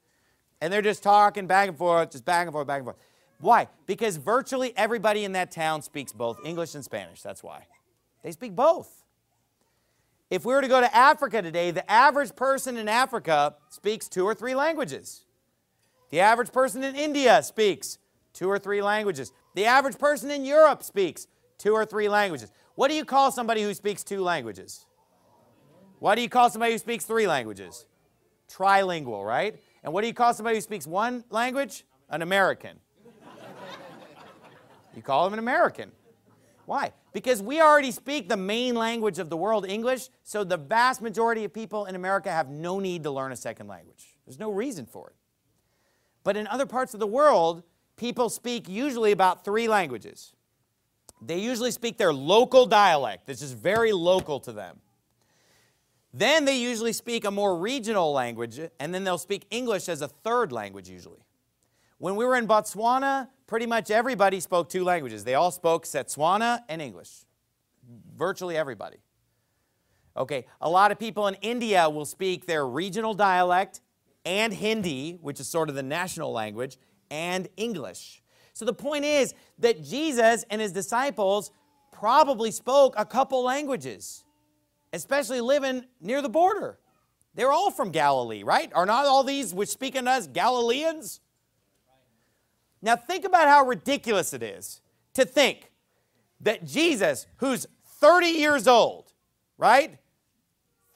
And 0.61 0.71
they're 0.71 0.81
just 0.81 1.03
talking 1.03 1.47
back 1.47 1.69
and 1.69 1.77
forth, 1.77 2.11
just 2.11 2.25
back 2.25 2.47
and 2.47 2.53
forth, 2.53 2.67
back 2.67 2.77
and 2.77 2.85
forth. 2.85 2.97
Why? 3.39 3.67
Because 3.85 4.17
virtually 4.17 4.73
everybody 4.75 5.23
in 5.23 5.31
that 5.33 5.51
town 5.51 5.81
speaks 5.81 6.11
both 6.11 6.39
English 6.45 6.75
and 6.75 6.83
Spanish. 6.83 7.21
That's 7.21 7.41
why. 7.41 7.65
They 8.23 8.31
speak 8.31 8.55
both. 8.55 9.03
If 10.29 10.45
we 10.45 10.53
were 10.53 10.61
to 10.61 10.67
go 10.67 10.81
to 10.81 10.95
Africa 10.95 11.41
today, 11.41 11.71
the 11.71 11.89
average 11.89 12.35
person 12.35 12.77
in 12.77 12.87
Africa 12.87 13.55
speaks 13.69 14.07
two 14.07 14.25
or 14.25 14.35
three 14.35 14.53
languages. 14.53 15.25
The 16.09 16.19
average 16.19 16.51
person 16.51 16.83
in 16.83 16.95
India 16.95 17.41
speaks 17.41 17.97
two 18.33 18.49
or 18.49 18.59
three 18.59 18.81
languages. 18.81 19.31
The 19.55 19.65
average 19.65 19.97
person 19.97 20.29
in 20.29 20.45
Europe 20.45 20.83
speaks 20.83 21.27
two 21.57 21.73
or 21.73 21.85
three 21.85 22.09
languages. 22.09 22.51
What 22.75 22.89
do 22.89 22.93
you 22.93 23.05
call 23.05 23.31
somebody 23.31 23.63
who 23.63 23.73
speaks 23.73 24.03
two 24.03 24.21
languages? 24.21 24.85
What 25.99 26.15
do 26.15 26.21
you 26.21 26.29
call 26.29 26.49
somebody 26.49 26.73
who 26.73 26.77
speaks 26.77 27.05
three 27.05 27.27
languages? 27.27 27.85
Trilingual, 28.49 29.25
right? 29.25 29.59
And 29.83 29.93
what 29.93 30.01
do 30.01 30.07
you 30.07 30.13
call 30.13 30.33
somebody 30.33 30.57
who 30.57 30.61
speaks 30.61 30.85
one 30.85 31.23
language? 31.29 31.85
An 32.09 32.21
American. 32.21 32.79
you 34.95 35.01
call 35.01 35.25
them 35.25 35.33
an 35.33 35.39
American. 35.39 35.91
Why? 36.65 36.91
Because 37.13 37.41
we 37.41 37.61
already 37.61 37.91
speak 37.91 38.29
the 38.29 38.37
main 38.37 38.75
language 38.75 39.17
of 39.17 39.29
the 39.29 39.37
world, 39.37 39.65
English, 39.65 40.09
so 40.23 40.43
the 40.43 40.57
vast 40.57 41.01
majority 41.01 41.43
of 41.43 41.53
people 41.53 41.85
in 41.85 41.95
America 41.95 42.31
have 42.31 42.49
no 42.49 42.79
need 42.79 43.03
to 43.03 43.11
learn 43.11 43.31
a 43.31 43.35
second 43.35 43.67
language. 43.67 44.15
There's 44.25 44.39
no 44.39 44.51
reason 44.51 44.85
for 44.85 45.09
it. 45.09 45.15
But 46.23 46.37
in 46.37 46.45
other 46.45 46.67
parts 46.67 46.93
of 46.93 46.99
the 46.99 47.07
world, 47.07 47.63
people 47.95 48.29
speak 48.29 48.69
usually 48.69 49.11
about 49.11 49.43
three 49.43 49.67
languages. 49.67 50.33
They 51.21 51.39
usually 51.39 51.71
speak 51.71 51.97
their 51.97 52.13
local 52.13 52.65
dialect 52.65 53.25
that's 53.25 53.39
just 53.39 53.55
very 53.55 53.91
local 53.91 54.39
to 54.41 54.51
them. 54.51 54.79
Then 56.13 56.45
they 56.45 56.57
usually 56.57 56.93
speak 56.93 57.25
a 57.25 57.31
more 57.31 57.57
regional 57.57 58.11
language, 58.11 58.59
and 58.79 58.93
then 58.93 59.03
they'll 59.03 59.17
speak 59.17 59.45
English 59.51 59.87
as 59.89 60.01
a 60.01 60.07
third 60.07 60.51
language 60.51 60.89
usually. 60.89 61.19
When 61.99 62.15
we 62.15 62.25
were 62.25 62.35
in 62.35 62.47
Botswana, 62.47 63.27
pretty 63.45 63.65
much 63.65 63.91
everybody 63.91 64.39
spoke 64.39 64.69
two 64.69 64.83
languages. 64.83 65.23
They 65.23 65.35
all 65.35 65.51
spoke 65.51 65.85
Setswana 65.85 66.61
and 66.67 66.81
English. 66.81 67.25
Virtually 68.15 68.57
everybody. 68.57 68.97
Okay, 70.17 70.45
a 70.59 70.69
lot 70.69 70.91
of 70.91 70.99
people 70.99 71.27
in 71.27 71.35
India 71.35 71.89
will 71.89 72.05
speak 72.05 72.45
their 72.45 72.65
regional 72.65 73.13
dialect 73.13 73.81
and 74.25 74.53
Hindi, 74.53 75.17
which 75.21 75.39
is 75.39 75.47
sort 75.47 75.69
of 75.69 75.75
the 75.75 75.83
national 75.83 76.31
language, 76.31 76.77
and 77.11 77.47
English. 77.57 78.21
So 78.53 78.65
the 78.65 78.73
point 78.73 79.05
is 79.05 79.33
that 79.59 79.83
Jesus 79.83 80.43
and 80.49 80.59
his 80.59 80.71
disciples 80.71 81.51
probably 81.91 82.51
spoke 82.51 82.93
a 82.97 83.05
couple 83.05 83.43
languages 83.43 84.25
especially 84.93 85.41
living 85.41 85.85
near 86.01 86.21
the 86.21 86.29
border. 86.29 86.79
They're 87.35 87.51
all 87.51 87.71
from 87.71 87.91
Galilee, 87.91 88.43
right? 88.43 88.71
Are 88.73 88.85
not 88.85 89.05
all 89.05 89.23
these 89.23 89.53
which 89.53 89.69
speak 89.69 89.95
unto 89.95 90.09
us 90.09 90.27
Galileans? 90.27 91.19
Now 92.81 92.95
think 92.95 93.25
about 93.25 93.47
how 93.47 93.65
ridiculous 93.65 94.33
it 94.33 94.41
is 94.43 94.81
to 95.13 95.25
think 95.25 95.71
that 96.41 96.65
Jesus, 96.65 97.27
who's 97.37 97.67
30 97.99 98.27
years 98.27 98.67
old, 98.67 99.13
right? 99.57 99.97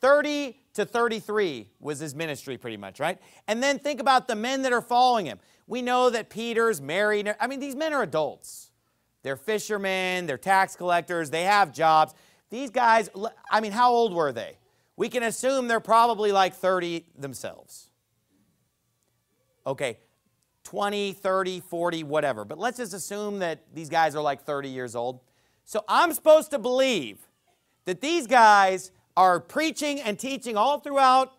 30 0.01 0.57
to 0.73 0.85
33 0.85 1.69
was 1.79 1.99
his 1.99 2.15
ministry 2.15 2.57
pretty 2.57 2.77
much, 2.77 2.99
right? 2.99 3.19
And 3.47 3.61
then 3.61 3.79
think 3.79 3.99
about 3.99 4.27
the 4.27 4.35
men 4.35 4.63
that 4.63 4.73
are 4.73 4.81
following 4.81 5.25
him. 5.25 5.39
We 5.67 5.81
know 5.81 6.09
that 6.09 6.29
Peter's 6.29 6.81
married. 6.81 7.33
I 7.39 7.47
mean, 7.47 7.59
these 7.59 7.75
men 7.75 7.93
are 7.93 8.03
adults. 8.03 8.71
They're 9.21 9.37
fishermen, 9.37 10.25
they're 10.25 10.37
tax 10.37 10.75
collectors, 10.75 11.29
they 11.29 11.43
have 11.43 11.71
jobs. 11.71 12.13
These 12.53 12.69
guys, 12.69 13.09
I 13.49 13.61
mean, 13.61 13.71
how 13.71 13.89
old 13.89 14.13
were 14.13 14.31
they? 14.31 14.59
We 14.95 15.09
can 15.09 15.23
assume 15.23 15.67
they're 15.67 15.79
probably 15.79 16.31
like 16.31 16.53
30 16.53 17.03
themselves. 17.17 17.89
Okay, 19.65 19.97
20, 20.63 21.13
30, 21.13 21.61
40, 21.61 22.03
whatever. 22.03 22.45
But 22.45 22.59
let's 22.59 22.77
just 22.77 22.93
assume 22.93 23.39
that 23.39 23.63
these 23.73 23.89
guys 23.89 24.15
are 24.15 24.21
like 24.21 24.43
30 24.43 24.69
years 24.69 24.95
old. 24.95 25.21
So 25.65 25.83
I'm 25.87 26.13
supposed 26.13 26.51
to 26.51 26.59
believe 26.59 27.27
that 27.85 28.01
these 28.01 28.27
guys 28.27 28.91
are 29.17 29.39
preaching 29.39 29.99
and 29.99 30.19
teaching 30.19 30.55
all 30.55 30.79
throughout 30.79 31.33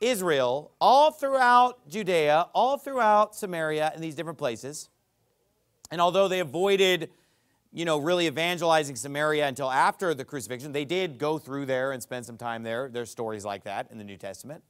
Israel, 0.00 0.72
all 0.80 1.10
throughout 1.10 1.86
Judea, 1.86 2.48
all 2.54 2.78
throughout 2.78 3.36
Samaria, 3.36 3.92
and 3.94 4.02
these 4.02 4.14
different 4.14 4.38
places. 4.38 4.88
And 5.90 6.00
although 6.00 6.28
they 6.28 6.40
avoided 6.40 7.10
you 7.76 7.84
know, 7.84 7.98
really 7.98 8.26
evangelizing 8.26 8.96
Samaria 8.96 9.46
until 9.46 9.70
after 9.70 10.14
the 10.14 10.24
crucifixion. 10.24 10.72
They 10.72 10.86
did 10.86 11.18
go 11.18 11.36
through 11.36 11.66
there 11.66 11.92
and 11.92 12.02
spend 12.02 12.24
some 12.24 12.38
time 12.38 12.62
there. 12.62 12.88
There's 12.88 13.10
stories 13.10 13.44
like 13.44 13.64
that 13.64 13.90
in 13.90 13.98
the 13.98 14.04
New 14.04 14.16
Testament. 14.16 14.64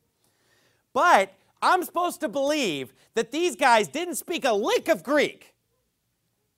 But 0.92 1.32
I'm 1.62 1.84
supposed 1.84 2.18
to 2.22 2.28
believe 2.28 2.92
that 3.14 3.30
these 3.30 3.54
guys 3.54 3.86
didn't 3.86 4.16
speak 4.16 4.44
a 4.44 4.52
lick 4.52 4.88
of 4.88 5.04
Greek. 5.04 5.54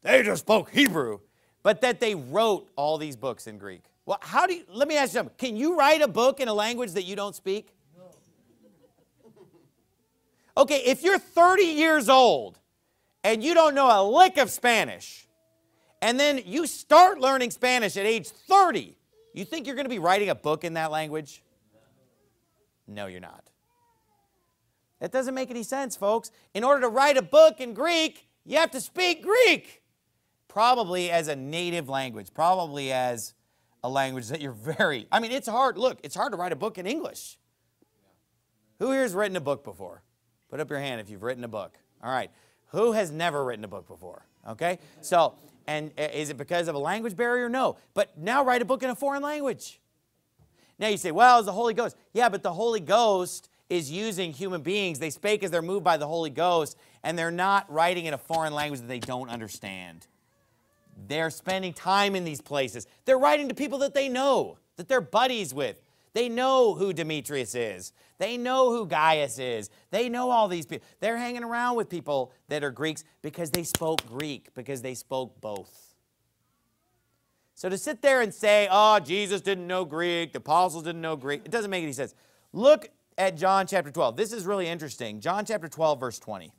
They 0.00 0.22
just 0.22 0.40
spoke 0.40 0.70
Hebrew. 0.70 1.18
but 1.62 1.82
that 1.82 2.00
they 2.00 2.14
wrote 2.14 2.66
all 2.76 2.96
these 2.96 3.14
books 3.14 3.46
in 3.46 3.58
Greek. 3.58 3.82
Well, 4.06 4.18
how 4.22 4.46
do 4.46 4.54
you, 4.54 4.64
let 4.72 4.88
me 4.88 4.96
ask 4.96 5.12
you 5.12 5.18
something. 5.18 5.34
Can 5.36 5.54
you 5.54 5.76
write 5.76 6.00
a 6.00 6.08
book 6.08 6.40
in 6.40 6.48
a 6.48 6.54
language 6.54 6.92
that 6.92 7.02
you 7.02 7.14
don't 7.14 7.36
speak? 7.36 7.74
Okay, 10.56 10.82
if 10.86 11.02
you're 11.02 11.18
30 11.18 11.62
years 11.64 12.08
old 12.08 12.58
and 13.22 13.44
you 13.44 13.52
don't 13.52 13.74
know 13.74 13.86
a 13.86 14.00
lick 14.02 14.38
of 14.38 14.50
Spanish, 14.50 15.27
and 16.00 16.18
then 16.18 16.40
you 16.44 16.66
start 16.66 17.20
learning 17.20 17.50
Spanish 17.50 17.96
at 17.96 18.06
age 18.06 18.28
30, 18.28 18.96
you 19.34 19.44
think 19.44 19.66
you're 19.66 19.76
going 19.76 19.86
to 19.86 19.90
be 19.90 19.98
writing 19.98 20.30
a 20.30 20.34
book 20.34 20.64
in 20.64 20.74
that 20.74 20.90
language? 20.90 21.42
No, 22.86 23.06
you're 23.06 23.20
not. 23.20 23.50
That 25.00 25.12
doesn't 25.12 25.34
make 25.34 25.50
any 25.50 25.62
sense, 25.62 25.94
folks. 25.94 26.30
In 26.54 26.64
order 26.64 26.82
to 26.82 26.88
write 26.88 27.16
a 27.16 27.22
book 27.22 27.60
in 27.60 27.74
Greek, 27.74 28.28
you 28.44 28.56
have 28.56 28.70
to 28.72 28.80
speak 28.80 29.22
Greek. 29.22 29.82
Probably 30.48 31.10
as 31.10 31.28
a 31.28 31.36
native 31.36 31.88
language, 31.88 32.32
probably 32.34 32.90
as 32.90 33.34
a 33.84 33.88
language 33.88 34.28
that 34.28 34.40
you're 34.40 34.52
very, 34.52 35.06
I 35.12 35.20
mean, 35.20 35.30
it's 35.30 35.46
hard. 35.46 35.78
Look, 35.78 35.98
it's 36.02 36.16
hard 36.16 36.32
to 36.32 36.38
write 36.38 36.52
a 36.52 36.56
book 36.56 36.78
in 36.78 36.86
English. 36.86 37.38
Who 38.78 38.90
here 38.90 39.02
has 39.02 39.14
written 39.14 39.36
a 39.36 39.40
book 39.40 39.62
before? 39.64 40.02
Put 40.48 40.60
up 40.60 40.70
your 40.70 40.78
hand 40.78 41.00
if 41.00 41.10
you've 41.10 41.22
written 41.22 41.44
a 41.44 41.48
book. 41.48 41.76
All 42.02 42.10
right. 42.10 42.30
Who 42.68 42.92
has 42.92 43.10
never 43.10 43.44
written 43.44 43.64
a 43.64 43.68
book 43.68 43.86
before? 43.86 44.24
Okay? 44.48 44.78
So, 45.00 45.34
and 45.68 45.92
uh, 45.98 46.08
is 46.14 46.30
it 46.30 46.38
because 46.38 46.66
of 46.66 46.74
a 46.74 46.78
language 46.78 47.14
barrier? 47.14 47.48
No. 47.48 47.76
But 47.92 48.16
now 48.18 48.42
write 48.42 48.62
a 48.62 48.64
book 48.64 48.82
in 48.82 48.90
a 48.90 48.94
foreign 48.94 49.22
language. 49.22 49.80
Now 50.78 50.88
you 50.88 50.96
say, 50.96 51.12
well, 51.12 51.38
it's 51.38 51.46
the 51.46 51.52
Holy 51.52 51.74
Ghost. 51.74 51.94
Yeah, 52.14 52.30
but 52.30 52.42
the 52.42 52.52
Holy 52.52 52.80
Ghost 52.80 53.50
is 53.68 53.90
using 53.90 54.32
human 54.32 54.62
beings. 54.62 54.98
They 54.98 55.10
spake 55.10 55.44
as 55.44 55.50
they're 55.50 55.60
moved 55.60 55.84
by 55.84 55.98
the 55.98 56.06
Holy 56.06 56.30
Ghost, 56.30 56.78
and 57.04 57.18
they're 57.18 57.30
not 57.30 57.70
writing 57.70 58.06
in 58.06 58.14
a 58.14 58.18
foreign 58.18 58.54
language 58.54 58.80
that 58.80 58.88
they 58.88 58.98
don't 58.98 59.28
understand. 59.28 60.06
They're 61.06 61.30
spending 61.30 61.74
time 61.74 62.16
in 62.16 62.24
these 62.24 62.40
places. 62.40 62.86
They're 63.04 63.18
writing 63.18 63.48
to 63.50 63.54
people 63.54 63.78
that 63.80 63.92
they 63.92 64.08
know, 64.08 64.56
that 64.76 64.88
they're 64.88 65.02
buddies 65.02 65.52
with. 65.52 65.82
They 66.12 66.28
know 66.28 66.74
who 66.74 66.92
Demetrius 66.92 67.54
is. 67.54 67.92
They 68.18 68.36
know 68.36 68.70
who 68.70 68.86
Gaius 68.86 69.38
is. 69.38 69.70
They 69.90 70.08
know 70.08 70.30
all 70.30 70.48
these 70.48 70.66
people. 70.66 70.86
They're 71.00 71.16
hanging 71.16 71.44
around 71.44 71.76
with 71.76 71.88
people 71.88 72.32
that 72.48 72.64
are 72.64 72.70
Greeks 72.70 73.04
because 73.22 73.50
they 73.50 73.62
spoke 73.62 74.04
Greek, 74.06 74.52
because 74.54 74.82
they 74.82 74.94
spoke 74.94 75.40
both. 75.40 75.94
So 77.54 77.68
to 77.68 77.78
sit 77.78 78.02
there 78.02 78.20
and 78.20 78.32
say, 78.32 78.68
oh, 78.70 79.00
Jesus 79.00 79.40
didn't 79.40 79.66
know 79.66 79.84
Greek, 79.84 80.32
the 80.32 80.38
apostles 80.38 80.84
didn't 80.84 81.00
know 81.00 81.16
Greek, 81.16 81.42
it 81.44 81.50
doesn't 81.50 81.70
make 81.70 81.82
any 81.82 81.92
sense. 81.92 82.14
Look 82.52 82.88
at 83.16 83.36
John 83.36 83.66
chapter 83.66 83.90
12. 83.90 84.16
This 84.16 84.32
is 84.32 84.46
really 84.46 84.68
interesting. 84.68 85.20
John 85.20 85.44
chapter 85.44 85.68
12, 85.68 85.98
verse 86.00 86.18
20. 86.18 86.52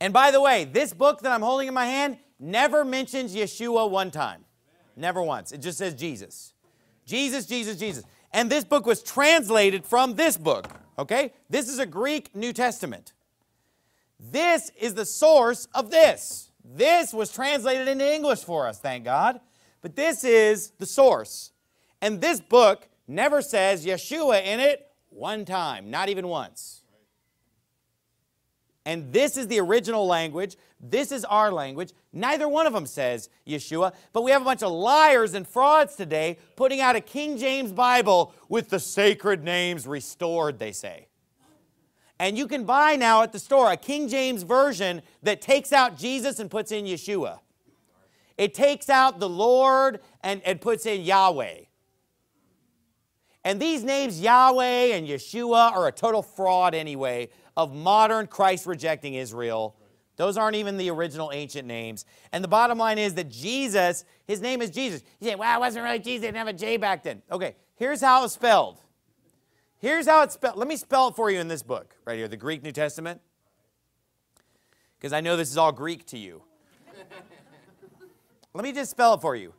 And 0.00 0.12
by 0.12 0.30
the 0.30 0.40
way, 0.40 0.64
this 0.64 0.92
book 0.92 1.20
that 1.22 1.32
I'm 1.32 1.42
holding 1.42 1.68
in 1.68 1.74
my 1.74 1.86
hand 1.86 2.18
never 2.38 2.84
mentions 2.84 3.34
Yeshua 3.34 3.88
one 3.88 4.10
time. 4.10 4.44
Never 4.96 5.22
once. 5.22 5.52
It 5.52 5.58
just 5.58 5.78
says 5.78 5.94
Jesus. 5.94 6.52
Jesus, 7.06 7.46
Jesus, 7.46 7.78
Jesus. 7.78 8.04
And 8.32 8.50
this 8.50 8.64
book 8.64 8.84
was 8.84 9.02
translated 9.02 9.84
from 9.86 10.14
this 10.14 10.36
book, 10.36 10.68
okay? 10.98 11.32
This 11.48 11.68
is 11.68 11.78
a 11.78 11.86
Greek 11.86 12.34
New 12.34 12.52
Testament. 12.52 13.12
This 14.18 14.70
is 14.78 14.94
the 14.94 15.06
source 15.06 15.68
of 15.74 15.90
this. 15.90 16.50
This 16.64 17.14
was 17.14 17.32
translated 17.32 17.86
into 17.86 18.12
English 18.12 18.40
for 18.40 18.66
us, 18.66 18.78
thank 18.78 19.04
God. 19.04 19.40
But 19.82 19.94
this 19.94 20.24
is 20.24 20.70
the 20.78 20.86
source. 20.86 21.52
And 22.02 22.20
this 22.20 22.40
book 22.40 22.88
never 23.06 23.40
says 23.40 23.86
Yeshua 23.86 24.44
in 24.44 24.58
it 24.58 24.90
one 25.10 25.44
time, 25.44 25.90
not 25.90 26.08
even 26.08 26.26
once. 26.26 26.82
And 28.84 29.12
this 29.12 29.36
is 29.36 29.48
the 29.48 29.60
original 29.60 30.06
language. 30.06 30.56
This 30.78 31.10
is 31.10 31.24
our 31.24 31.50
language. 31.50 31.92
Neither 32.12 32.48
one 32.48 32.66
of 32.66 32.72
them 32.72 32.86
says 32.86 33.30
Yeshua, 33.46 33.94
but 34.12 34.22
we 34.22 34.30
have 34.30 34.42
a 34.42 34.44
bunch 34.44 34.62
of 34.62 34.72
liars 34.72 35.34
and 35.34 35.46
frauds 35.46 35.96
today 35.96 36.38
putting 36.54 36.80
out 36.80 36.96
a 36.96 37.00
King 37.00 37.38
James 37.38 37.72
Bible 37.72 38.34
with 38.48 38.68
the 38.68 38.78
sacred 38.78 39.42
names 39.42 39.86
restored, 39.86 40.58
they 40.58 40.72
say. 40.72 41.08
And 42.18 42.36
you 42.36 42.46
can 42.46 42.64
buy 42.64 42.96
now 42.96 43.22
at 43.22 43.32
the 43.32 43.38
store 43.38 43.70
a 43.70 43.76
King 43.76 44.08
James 44.08 44.42
version 44.42 45.02
that 45.22 45.40
takes 45.40 45.72
out 45.72 45.96
Jesus 45.96 46.38
and 46.38 46.50
puts 46.50 46.72
in 46.72 46.84
Yeshua. 46.84 47.40
It 48.38 48.52
takes 48.52 48.90
out 48.90 49.18
the 49.18 49.28
Lord 49.28 50.00
and, 50.22 50.42
and 50.42 50.60
puts 50.60 50.86
in 50.86 51.02
Yahweh. 51.02 51.60
And 53.44 53.60
these 53.60 53.82
names, 53.84 54.20
Yahweh 54.20 54.94
and 54.94 55.06
Yeshua, 55.06 55.72
are 55.72 55.86
a 55.86 55.92
total 55.92 56.22
fraud 56.22 56.74
anyway 56.74 57.28
of 57.56 57.74
modern 57.74 58.26
Christ 58.26 58.66
rejecting 58.66 59.14
Israel. 59.14 59.76
Those 60.16 60.38
aren't 60.38 60.56
even 60.56 60.76
the 60.76 60.90
original 60.90 61.30
ancient 61.32 61.68
names. 61.68 62.04
And 62.32 62.42
the 62.42 62.48
bottom 62.48 62.78
line 62.78 62.98
is 62.98 63.14
that 63.14 63.28
Jesus, 63.28 64.04
his 64.26 64.40
name 64.40 64.62
is 64.62 64.70
Jesus. 64.70 65.02
You 65.20 65.28
say, 65.28 65.34
wow, 65.34 65.56
it 65.56 65.60
wasn't 65.60 65.84
really 65.84 65.98
Jesus, 65.98 66.22
they 66.22 66.28
didn't 66.28 66.38
have 66.38 66.48
a 66.48 66.52
J 66.52 66.78
back 66.78 67.02
then. 67.02 67.22
Okay, 67.30 67.54
here's 67.76 68.00
how 68.00 68.24
it's 68.24 68.34
spelled. 68.34 68.80
Here's 69.78 70.06
how 70.06 70.22
it's 70.22 70.34
spelled. 70.34 70.56
Let 70.56 70.68
me 70.68 70.76
spell 70.76 71.08
it 71.08 71.16
for 71.16 71.30
you 71.30 71.38
in 71.38 71.48
this 71.48 71.62
book, 71.62 71.94
right 72.06 72.16
here, 72.16 72.28
the 72.28 72.36
Greek 72.36 72.62
New 72.62 72.72
Testament. 72.72 73.20
Because 74.98 75.12
I 75.12 75.20
know 75.20 75.36
this 75.36 75.50
is 75.50 75.58
all 75.58 75.72
Greek 75.72 76.06
to 76.06 76.18
you. 76.18 76.42
Let 78.54 78.64
me 78.64 78.72
just 78.72 78.90
spell 78.90 79.14
it 79.14 79.20
for 79.20 79.36
you. 79.36 79.52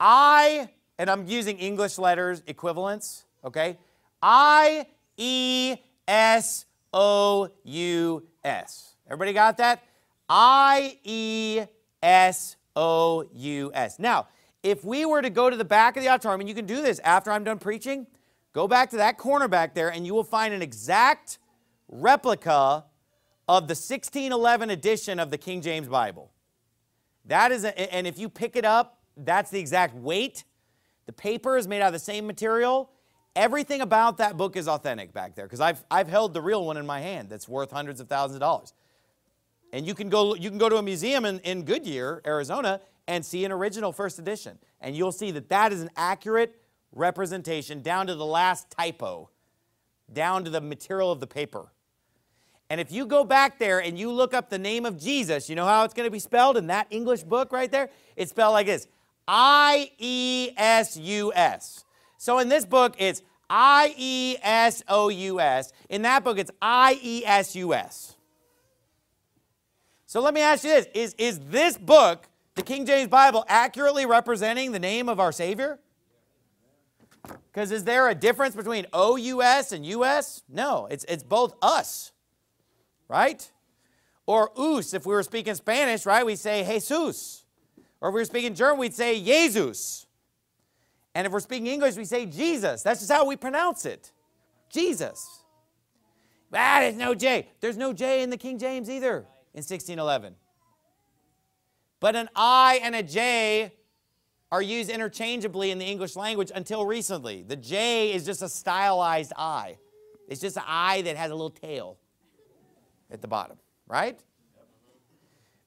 I, 0.00 0.70
and 0.98 1.10
I'm 1.10 1.26
using 1.26 1.58
English 1.58 1.98
letters 1.98 2.42
equivalents, 2.46 3.26
okay? 3.44 3.76
I 4.22 4.86
E 5.18 5.76
S 6.06 6.64
O 6.94 7.50
U 7.64 8.26
S. 8.42 8.94
Everybody 9.06 9.34
got 9.34 9.58
that? 9.58 9.82
I 10.28 10.98
E 11.04 11.62
S 12.02 12.56
O 12.76 13.24
U 13.32 13.70
S. 13.74 13.98
Now, 13.98 14.28
if 14.62 14.84
we 14.84 15.04
were 15.04 15.22
to 15.22 15.30
go 15.30 15.48
to 15.48 15.56
the 15.56 15.64
back 15.64 15.96
of 15.96 16.02
the 16.02 16.08
auditorium, 16.08 16.40
and 16.40 16.48
you 16.48 16.54
can 16.54 16.66
do 16.66 16.82
this 16.82 16.98
after 17.00 17.30
I'm 17.30 17.44
done 17.44 17.58
preaching, 17.58 18.06
go 18.52 18.68
back 18.68 18.90
to 18.90 18.96
that 18.96 19.18
corner 19.18 19.48
back 19.48 19.74
there, 19.74 19.90
and 19.90 20.06
you 20.06 20.14
will 20.14 20.24
find 20.24 20.52
an 20.52 20.62
exact 20.62 21.38
replica 21.88 22.84
of 23.48 23.66
the 23.66 23.72
1611 23.72 24.70
edition 24.70 25.18
of 25.18 25.30
the 25.30 25.38
King 25.38 25.62
James 25.62 25.88
Bible. 25.88 26.30
That 27.24 27.52
is, 27.52 27.64
a, 27.64 27.94
and 27.94 28.06
if 28.06 28.18
you 28.18 28.28
pick 28.28 28.56
it 28.56 28.64
up, 28.64 29.00
that's 29.16 29.50
the 29.50 29.58
exact 29.58 29.94
weight. 29.94 30.44
The 31.06 31.12
paper 31.12 31.56
is 31.56 31.66
made 31.66 31.80
out 31.80 31.88
of 31.88 31.92
the 31.94 31.98
same 31.98 32.26
material. 32.26 32.90
Everything 33.34 33.80
about 33.80 34.18
that 34.18 34.36
book 34.36 34.56
is 34.56 34.68
authentic 34.68 35.12
back 35.12 35.34
there 35.34 35.46
because 35.46 35.60
I've, 35.60 35.82
I've 35.90 36.08
held 36.08 36.34
the 36.34 36.42
real 36.42 36.64
one 36.64 36.76
in 36.76 36.86
my 36.86 37.00
hand 37.00 37.30
that's 37.30 37.48
worth 37.48 37.70
hundreds 37.70 38.00
of 38.00 38.08
thousands 38.08 38.36
of 38.36 38.40
dollars. 38.40 38.74
And 39.72 39.86
you 39.86 39.94
can 39.94 40.08
go, 40.08 40.34
you 40.34 40.48
can 40.48 40.58
go 40.58 40.68
to 40.68 40.76
a 40.76 40.82
museum 40.82 41.24
in, 41.24 41.40
in 41.40 41.64
Goodyear, 41.64 42.22
Arizona, 42.26 42.80
and 43.06 43.24
see 43.24 43.44
an 43.44 43.52
original 43.52 43.92
first 43.92 44.18
edition. 44.18 44.58
And 44.80 44.96
you'll 44.96 45.12
see 45.12 45.30
that 45.32 45.48
that 45.48 45.72
is 45.72 45.82
an 45.82 45.90
accurate 45.96 46.60
representation 46.92 47.82
down 47.82 48.06
to 48.06 48.14
the 48.14 48.24
last 48.24 48.70
typo, 48.70 49.30
down 50.12 50.44
to 50.44 50.50
the 50.50 50.60
material 50.60 51.12
of 51.12 51.20
the 51.20 51.26
paper. 51.26 51.72
And 52.70 52.80
if 52.80 52.92
you 52.92 53.06
go 53.06 53.24
back 53.24 53.58
there 53.58 53.78
and 53.78 53.98
you 53.98 54.12
look 54.12 54.34
up 54.34 54.50
the 54.50 54.58
name 54.58 54.84
of 54.84 54.98
Jesus, 54.98 55.48
you 55.48 55.56
know 55.56 55.64
how 55.64 55.84
it's 55.84 55.94
going 55.94 56.06
to 56.06 56.10
be 56.10 56.18
spelled 56.18 56.56
in 56.56 56.66
that 56.66 56.86
English 56.90 57.22
book 57.22 57.50
right 57.50 57.70
there? 57.70 57.88
It's 58.14 58.30
spelled 58.30 58.52
like 58.52 58.66
this 58.66 58.86
I 59.26 59.90
E 59.98 60.50
S 60.56 60.96
U 60.96 61.32
S. 61.34 61.84
So 62.18 62.38
in 62.38 62.48
this 62.48 62.66
book, 62.66 62.94
it's 62.98 63.22
I 63.48 63.94
E 63.96 64.36
S 64.42 64.82
O 64.88 65.08
U 65.08 65.40
S. 65.40 65.72
In 65.88 66.02
that 66.02 66.24
book, 66.24 66.38
it's 66.38 66.50
I 66.60 66.98
E 67.02 67.24
S 67.24 67.56
U 67.56 67.72
S. 67.72 68.16
So 70.08 70.22
let 70.22 70.32
me 70.32 70.40
ask 70.40 70.64
you 70.64 70.70
this 70.70 70.86
is, 70.94 71.14
is 71.18 71.38
this 71.50 71.76
book, 71.76 72.28
the 72.54 72.62
King 72.62 72.86
James 72.86 73.08
Bible, 73.08 73.44
accurately 73.46 74.06
representing 74.06 74.72
the 74.72 74.78
name 74.78 75.06
of 75.06 75.20
our 75.20 75.32
Savior? 75.32 75.78
Because 77.52 77.70
is 77.70 77.84
there 77.84 78.08
a 78.08 78.14
difference 78.14 78.56
between 78.56 78.86
O-U-S 78.94 79.70
and 79.72 79.84
U-S? 79.84 80.44
No, 80.48 80.88
it's, 80.90 81.04
it's 81.10 81.22
both 81.22 81.56
us, 81.60 82.12
right? 83.06 83.52
Or 84.24 84.50
us, 84.58 84.94
if 84.94 85.04
we 85.04 85.12
were 85.12 85.22
speaking 85.22 85.54
Spanish, 85.54 86.06
right, 86.06 86.24
we 86.24 86.36
say 86.36 86.64
Jesus. 86.64 87.44
Or 88.00 88.08
if 88.08 88.14
we 88.14 88.22
were 88.22 88.24
speaking 88.24 88.54
German, 88.54 88.78
we'd 88.78 88.94
say 88.94 89.22
Jesus. 89.22 90.06
And 91.14 91.26
if 91.26 91.32
we're 91.34 91.40
speaking 91.40 91.66
English, 91.66 91.96
we 91.96 92.06
say 92.06 92.24
Jesus. 92.24 92.82
That's 92.82 93.00
just 93.00 93.12
how 93.12 93.26
we 93.26 93.36
pronounce 93.36 93.84
it. 93.84 94.10
Jesus. 94.70 95.42
Ah, 96.54 96.78
there's 96.80 96.96
no 96.96 97.14
J. 97.14 97.50
There's 97.60 97.76
no 97.76 97.92
J 97.92 98.22
in 98.22 98.30
the 98.30 98.38
King 98.38 98.58
James 98.58 98.88
either 98.88 99.26
in 99.54 99.58
1611. 99.58 100.34
But 102.00 102.16
an 102.16 102.28
I 102.34 102.80
and 102.82 102.94
a 102.94 103.02
J 103.02 103.72
are 104.50 104.62
used 104.62 104.88
interchangeably 104.88 105.70
in 105.70 105.78
the 105.78 105.84
English 105.84 106.16
language 106.16 106.50
until 106.54 106.86
recently. 106.86 107.42
The 107.42 107.56
J 107.56 108.12
is 108.12 108.24
just 108.24 108.42
a 108.42 108.48
stylized 108.48 109.32
I. 109.36 109.78
It's 110.28 110.40
just 110.40 110.56
an 110.56 110.62
I 110.66 111.02
that 111.02 111.16
has 111.16 111.30
a 111.30 111.34
little 111.34 111.50
tail 111.50 111.98
at 113.10 113.20
the 113.20 113.28
bottom, 113.28 113.58
right? 113.86 114.18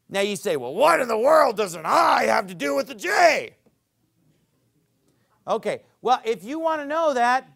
Now 0.10 0.22
you 0.22 0.36
say, 0.36 0.58
well, 0.58 0.74
what 0.74 1.00
in 1.00 1.08
the 1.08 1.18
world 1.18 1.58
does 1.58 1.74
an 1.74 1.84
I 1.86 2.24
have 2.24 2.48
to 2.48 2.56
do 2.56 2.76
with 2.76 2.88
the 2.88 2.96
J? 2.96 3.56
Okay, 5.48 5.82
well, 6.02 6.22
if 6.24 6.44
you 6.44 6.60
want 6.60 6.82
to 6.82 6.86
know 6.86 7.14
that, 7.14 7.50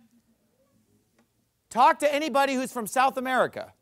talk 1.70 2.00
to 2.00 2.14
anybody 2.14 2.56
who's 2.56 2.72
from 2.72 2.88
South 2.88 3.18
America. 3.18 3.74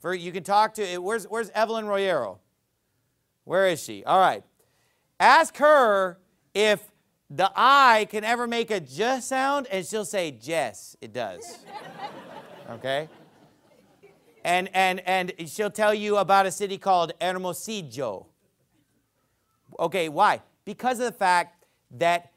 For 0.00 0.14
you 0.14 0.32
can 0.32 0.42
talk 0.42 0.74
to 0.74 0.98
where's 0.98 1.24
where's 1.24 1.50
Evelyn 1.50 1.84
Royero? 1.84 2.38
Where 3.44 3.68
is 3.68 3.82
she? 3.82 4.04
All 4.04 4.18
right. 4.18 4.42
Ask 5.18 5.56
her 5.58 6.18
if 6.54 6.90
the 7.28 7.50
I 7.54 8.08
can 8.10 8.24
ever 8.24 8.46
make 8.46 8.70
a 8.70 8.80
j 8.80 9.20
sound, 9.20 9.68
and 9.70 9.86
she'll 9.86 10.04
say, 10.04 10.36
yes, 10.40 10.96
it 11.00 11.12
does. 11.12 11.58
okay? 12.70 13.08
And, 14.44 14.70
and, 14.74 15.00
and 15.00 15.32
she'll 15.46 15.70
tell 15.70 15.92
you 15.92 16.16
about 16.16 16.46
a 16.46 16.50
city 16.50 16.78
called 16.78 17.12
Hermosillo. 17.20 18.26
Okay, 19.78 20.08
why? 20.08 20.40
Because 20.64 20.98
of 20.98 21.06
the 21.06 21.12
fact 21.12 21.64
that 21.92 22.32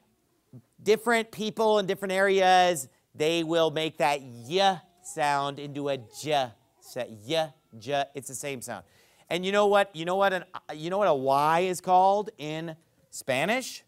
different 0.82 1.32
people 1.32 1.78
in 1.78 1.86
different 1.86 2.12
areas, 2.12 2.88
they 3.14 3.42
will 3.42 3.70
make 3.70 3.98
that 3.98 4.20
y 4.22 4.80
sound 5.02 5.58
into 5.58 5.88
a 5.88 5.98
j. 6.22 6.50
Y, 6.96 7.52
j. 7.78 8.04
It's 8.14 8.28
the 8.28 8.34
same 8.34 8.60
sound. 8.60 8.84
And 9.30 9.44
you 9.44 9.52
know 9.52 9.66
what? 9.66 9.94
You 9.94 10.04
know 10.04 10.16
what 10.16 10.32
an 10.32 10.44
uh, 10.54 10.72
you 10.74 10.90
know 10.90 10.98
what 10.98 11.08
a 11.08 11.14
y 11.14 11.60
is 11.60 11.80
called 11.80 12.30
in 12.38 12.76
Spanish? 13.10 13.82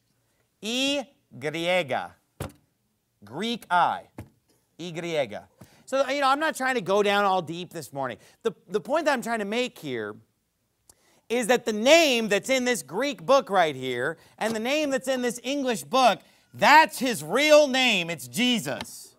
Y 0.62 1.06
griega. 1.38 2.12
Greek 3.24 3.66
I. 3.70 4.02
Y 4.78 4.92
griega. 4.94 5.44
So, 5.84 6.04
uh, 6.04 6.10
you 6.10 6.20
know, 6.20 6.28
I'm 6.28 6.40
not 6.40 6.56
trying 6.56 6.74
to 6.74 6.80
go 6.80 7.02
down 7.02 7.24
all 7.24 7.42
deep 7.42 7.72
this 7.72 7.92
morning. 7.92 8.18
The, 8.42 8.52
the 8.68 8.80
point 8.80 9.04
that 9.04 9.12
I'm 9.12 9.22
trying 9.22 9.38
to 9.38 9.44
make 9.44 9.78
here 9.78 10.16
is 11.28 11.46
that 11.46 11.64
the 11.64 11.72
name 11.72 12.28
that's 12.28 12.50
in 12.50 12.64
this 12.64 12.82
Greek 12.82 13.24
book 13.24 13.50
right 13.50 13.74
here 13.74 14.16
and 14.38 14.54
the 14.54 14.60
name 14.60 14.90
that's 14.90 15.08
in 15.08 15.22
this 15.22 15.40
English 15.42 15.84
book, 15.84 16.20
that's 16.54 16.98
his 16.98 17.22
real 17.22 17.68
name. 17.68 18.10
It's 18.10 18.26
Jesus. 18.26 19.14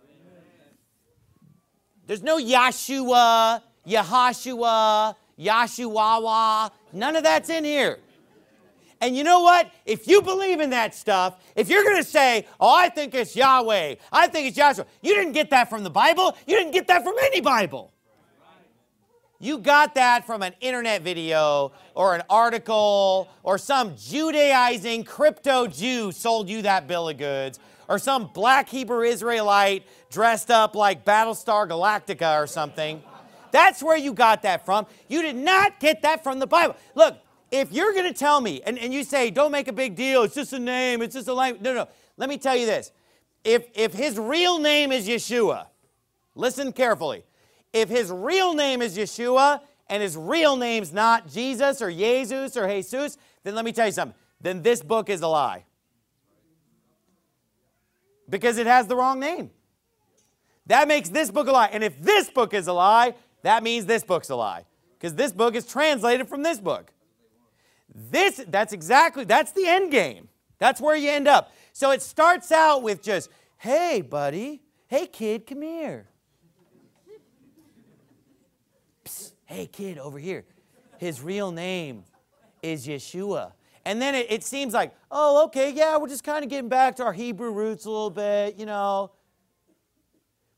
There's 2.05 2.23
no 2.23 2.37
Yeshua, 2.37 3.61
Yahashua, 3.87 5.15
Yashuawa. 5.39 6.71
None 6.93 7.15
of 7.15 7.23
that's 7.23 7.49
in 7.49 7.63
here. 7.63 7.99
And 8.99 9.15
you 9.15 9.23
know 9.23 9.41
what? 9.41 9.71
If 9.85 10.07
you 10.07 10.21
believe 10.21 10.59
in 10.59 10.71
that 10.71 10.95
stuff, 10.95 11.39
if 11.55 11.69
you're 11.69 11.83
going 11.83 11.97
to 11.97 12.09
say, 12.09 12.47
oh, 12.59 12.75
I 12.75 12.89
think 12.89 13.13
it's 13.13 13.35
Yahweh, 13.35 13.95
I 14.11 14.27
think 14.27 14.47
it's 14.47 14.57
Joshua, 14.57 14.85
you 15.01 15.13
didn't 15.13 15.33
get 15.33 15.51
that 15.51 15.69
from 15.69 15.83
the 15.83 15.89
Bible. 15.89 16.35
You 16.47 16.57
didn't 16.57 16.73
get 16.73 16.87
that 16.87 17.03
from 17.03 17.13
any 17.21 17.39
Bible. 17.39 17.93
You 19.39 19.59
got 19.59 19.93
that 19.95 20.25
from 20.25 20.41
an 20.41 20.53
internet 20.61 21.03
video 21.03 21.71
or 21.93 22.15
an 22.15 22.23
article 22.27 23.29
or 23.43 23.59
some 23.59 23.95
Judaizing 23.95 25.03
crypto 25.03 25.67
Jew 25.67 26.11
sold 26.11 26.49
you 26.49 26.63
that 26.63 26.87
bill 26.87 27.09
of 27.09 27.17
goods 27.17 27.59
or 27.87 27.99
some 27.99 28.31
black 28.33 28.67
Hebrew 28.67 29.03
Israelite 29.03 29.85
dressed 30.09 30.49
up 30.49 30.75
like 30.75 31.05
Battlestar 31.05 31.69
Galactica 31.69 32.41
or 32.41 32.47
something. 32.47 33.03
That's 33.51 33.81
where 33.81 33.97
you 33.97 34.13
got 34.13 34.41
that 34.43 34.65
from. 34.65 34.85
You 35.07 35.21
did 35.21 35.35
not 35.35 35.79
get 35.79 36.01
that 36.03 36.23
from 36.23 36.39
the 36.39 36.47
Bible. 36.47 36.75
Look, 36.95 37.17
if 37.51 37.71
you're 37.71 37.93
going 37.93 38.11
to 38.11 38.17
tell 38.17 38.41
me, 38.41 38.61
and, 38.65 38.77
and 38.77 38.93
you 38.93 39.03
say, 39.03 39.29
don't 39.29 39.51
make 39.51 39.67
a 39.67 39.73
big 39.73 39.95
deal, 39.95 40.23
it's 40.23 40.35
just 40.35 40.53
a 40.53 40.59
name, 40.59 41.01
it's 41.01 41.15
just 41.15 41.27
a 41.27 41.33
language. 41.33 41.63
No, 41.63 41.73
no. 41.73 41.87
Let 42.17 42.29
me 42.29 42.37
tell 42.37 42.55
you 42.55 42.65
this. 42.65 42.91
If, 43.43 43.67
if 43.73 43.93
his 43.93 44.17
real 44.19 44.59
name 44.59 44.91
is 44.91 45.07
Yeshua, 45.07 45.67
listen 46.35 46.73
carefully. 46.73 47.23
If 47.71 47.89
his 47.89 48.11
real 48.11 48.53
name 48.53 48.81
is 48.81 48.97
Yeshua 48.97 49.61
and 49.87 50.03
his 50.03 50.17
real 50.17 50.57
name's 50.57 50.91
not 50.91 51.27
Jesus 51.31 51.81
or 51.81 51.91
Jesus 51.91 52.57
or 52.57 52.67
Jesus, 52.67 53.17
then 53.43 53.55
let 53.55 53.63
me 53.63 53.71
tell 53.71 53.85
you 53.85 53.91
something. 53.91 54.17
Then 54.41 54.61
this 54.61 54.81
book 54.81 55.09
is 55.09 55.21
a 55.21 55.27
lie. 55.27 55.63
Because 58.29 58.57
it 58.57 58.67
has 58.67 58.87
the 58.87 58.95
wrong 58.95 59.19
name. 59.19 59.51
That 60.65 60.87
makes 60.87 61.07
this 61.09 61.31
book 61.31 61.47
a 61.47 61.51
lie. 61.51 61.69
And 61.71 61.83
if 61.83 62.01
this 62.01 62.29
book 62.29 62.53
is 62.53 62.67
a 62.67 62.73
lie, 62.73 63.15
that 63.47 63.63
means 63.63 63.85
this 63.85 64.03
book's 64.03 64.29
a 64.29 64.35
lie. 64.35 64.65
Because 64.99 65.15
this 65.15 65.31
book 65.31 65.55
is 65.55 65.65
translated 65.65 66.27
from 66.27 66.43
this 66.43 66.59
book. 66.59 66.91
This, 67.95 68.43
that's 68.45 68.73
exactly, 68.73 69.23
that's 69.23 69.53
the 69.53 69.65
end 69.65 69.89
game. 69.89 70.27
That's 70.57 70.81
where 70.81 70.97
you 70.97 71.09
end 71.09 71.29
up. 71.29 71.53
So 71.71 71.91
it 71.91 72.01
starts 72.01 72.51
out 72.51 72.83
with 72.83 73.01
just, 73.01 73.29
hey, 73.57 74.01
buddy, 74.01 74.63
hey, 74.87 75.07
kid, 75.07 75.47
come 75.47 75.61
here. 75.61 76.09
Psst, 79.05 79.31
hey, 79.45 79.67
kid, 79.67 79.97
over 79.97 80.19
here. 80.19 80.43
His 80.97 81.21
real 81.21 81.49
name 81.53 82.03
is 82.61 82.85
Yeshua. 82.85 83.53
And 83.85 84.01
then 84.01 84.13
it, 84.13 84.27
it 84.29 84.43
seems 84.43 84.73
like, 84.73 84.93
oh, 85.09 85.45
okay, 85.45 85.71
yeah, 85.71 85.95
we're 85.95 86.09
just 86.09 86.25
kind 86.25 86.43
of 86.43 86.49
getting 86.49 86.67
back 86.67 86.97
to 86.97 87.05
our 87.05 87.13
Hebrew 87.13 87.53
roots 87.53 87.85
a 87.85 87.89
little 87.89 88.09
bit, 88.09 88.57
you 88.57 88.65
know. 88.65 89.11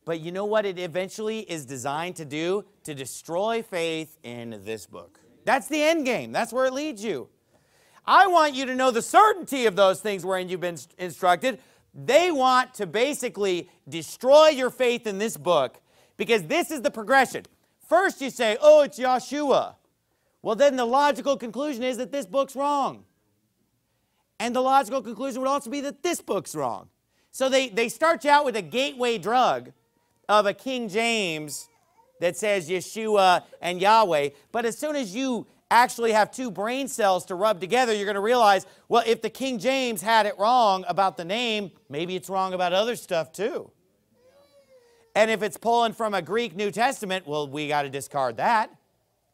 But 0.09 0.21
you 0.21 0.31
know 0.31 0.45
what 0.45 0.65
it 0.65 0.79
eventually 0.79 1.41
is 1.41 1.67
designed 1.67 2.15
to 2.15 2.25
do? 2.25 2.65
To 2.85 2.95
destroy 2.95 3.61
faith 3.61 4.17
in 4.23 4.59
this 4.65 4.87
book. 4.87 5.19
That's 5.45 5.67
the 5.67 5.83
end 5.83 6.03
game. 6.03 6.31
That's 6.31 6.51
where 6.51 6.65
it 6.65 6.73
leads 6.73 7.03
you. 7.03 7.29
I 8.07 8.25
want 8.25 8.55
you 8.55 8.65
to 8.65 8.73
know 8.73 8.89
the 8.89 9.03
certainty 9.03 9.67
of 9.67 9.75
those 9.75 10.01
things 10.01 10.25
wherein 10.25 10.49
you've 10.49 10.61
been 10.61 10.79
instructed. 10.97 11.59
They 11.93 12.31
want 12.31 12.73
to 12.73 12.87
basically 12.87 13.69
destroy 13.87 14.47
your 14.47 14.71
faith 14.71 15.05
in 15.05 15.19
this 15.19 15.37
book 15.37 15.79
because 16.17 16.41
this 16.41 16.71
is 16.71 16.81
the 16.81 16.89
progression. 16.89 17.45
First, 17.87 18.19
you 18.19 18.31
say, 18.31 18.57
oh, 18.59 18.81
it's 18.81 18.97
Yeshua. 18.97 19.75
Well, 20.41 20.55
then 20.55 20.75
the 20.75 20.85
logical 20.85 21.37
conclusion 21.37 21.83
is 21.83 21.97
that 21.97 22.11
this 22.11 22.25
book's 22.25 22.55
wrong. 22.55 23.03
And 24.39 24.55
the 24.55 24.61
logical 24.61 25.03
conclusion 25.03 25.39
would 25.41 25.49
also 25.49 25.69
be 25.69 25.81
that 25.81 26.01
this 26.01 26.19
book's 26.19 26.55
wrong. 26.55 26.89
So 27.29 27.47
they, 27.47 27.69
they 27.69 27.89
start 27.89 28.23
you 28.23 28.31
out 28.31 28.43
with 28.43 28.55
a 28.55 28.63
gateway 28.63 29.19
drug 29.19 29.71
of 30.29 30.45
a 30.45 30.53
King 30.53 30.87
James 30.87 31.67
that 32.21 32.37
says 32.37 32.69
Yeshua 32.69 33.43
and 33.61 33.81
Yahweh. 33.81 34.29
But 34.51 34.65
as 34.65 34.77
soon 34.77 34.95
as 34.95 35.15
you 35.15 35.47
actually 35.71 36.11
have 36.11 36.31
two 36.31 36.51
brain 36.51 36.87
cells 36.87 37.25
to 37.25 37.35
rub 37.35 37.59
together, 37.59 37.93
you're 37.93 38.05
going 38.05 38.15
to 38.15 38.21
realize, 38.21 38.65
well, 38.87 39.03
if 39.05 39.21
the 39.21 39.29
King 39.29 39.59
James 39.59 40.01
had 40.01 40.25
it 40.25 40.37
wrong 40.37 40.85
about 40.87 41.17
the 41.17 41.25
name, 41.25 41.71
maybe 41.89 42.15
it's 42.15 42.29
wrong 42.29 42.53
about 42.53 42.73
other 42.73 42.95
stuff 42.95 43.31
too. 43.31 43.71
And 45.15 45.31
if 45.31 45.41
it's 45.41 45.57
pulling 45.57 45.93
from 45.93 46.13
a 46.13 46.21
Greek 46.21 46.55
New 46.55 46.71
Testament, 46.71 47.27
well, 47.27 47.47
we 47.47 47.67
got 47.67 47.81
to 47.81 47.89
discard 47.89 48.37
that 48.37 48.71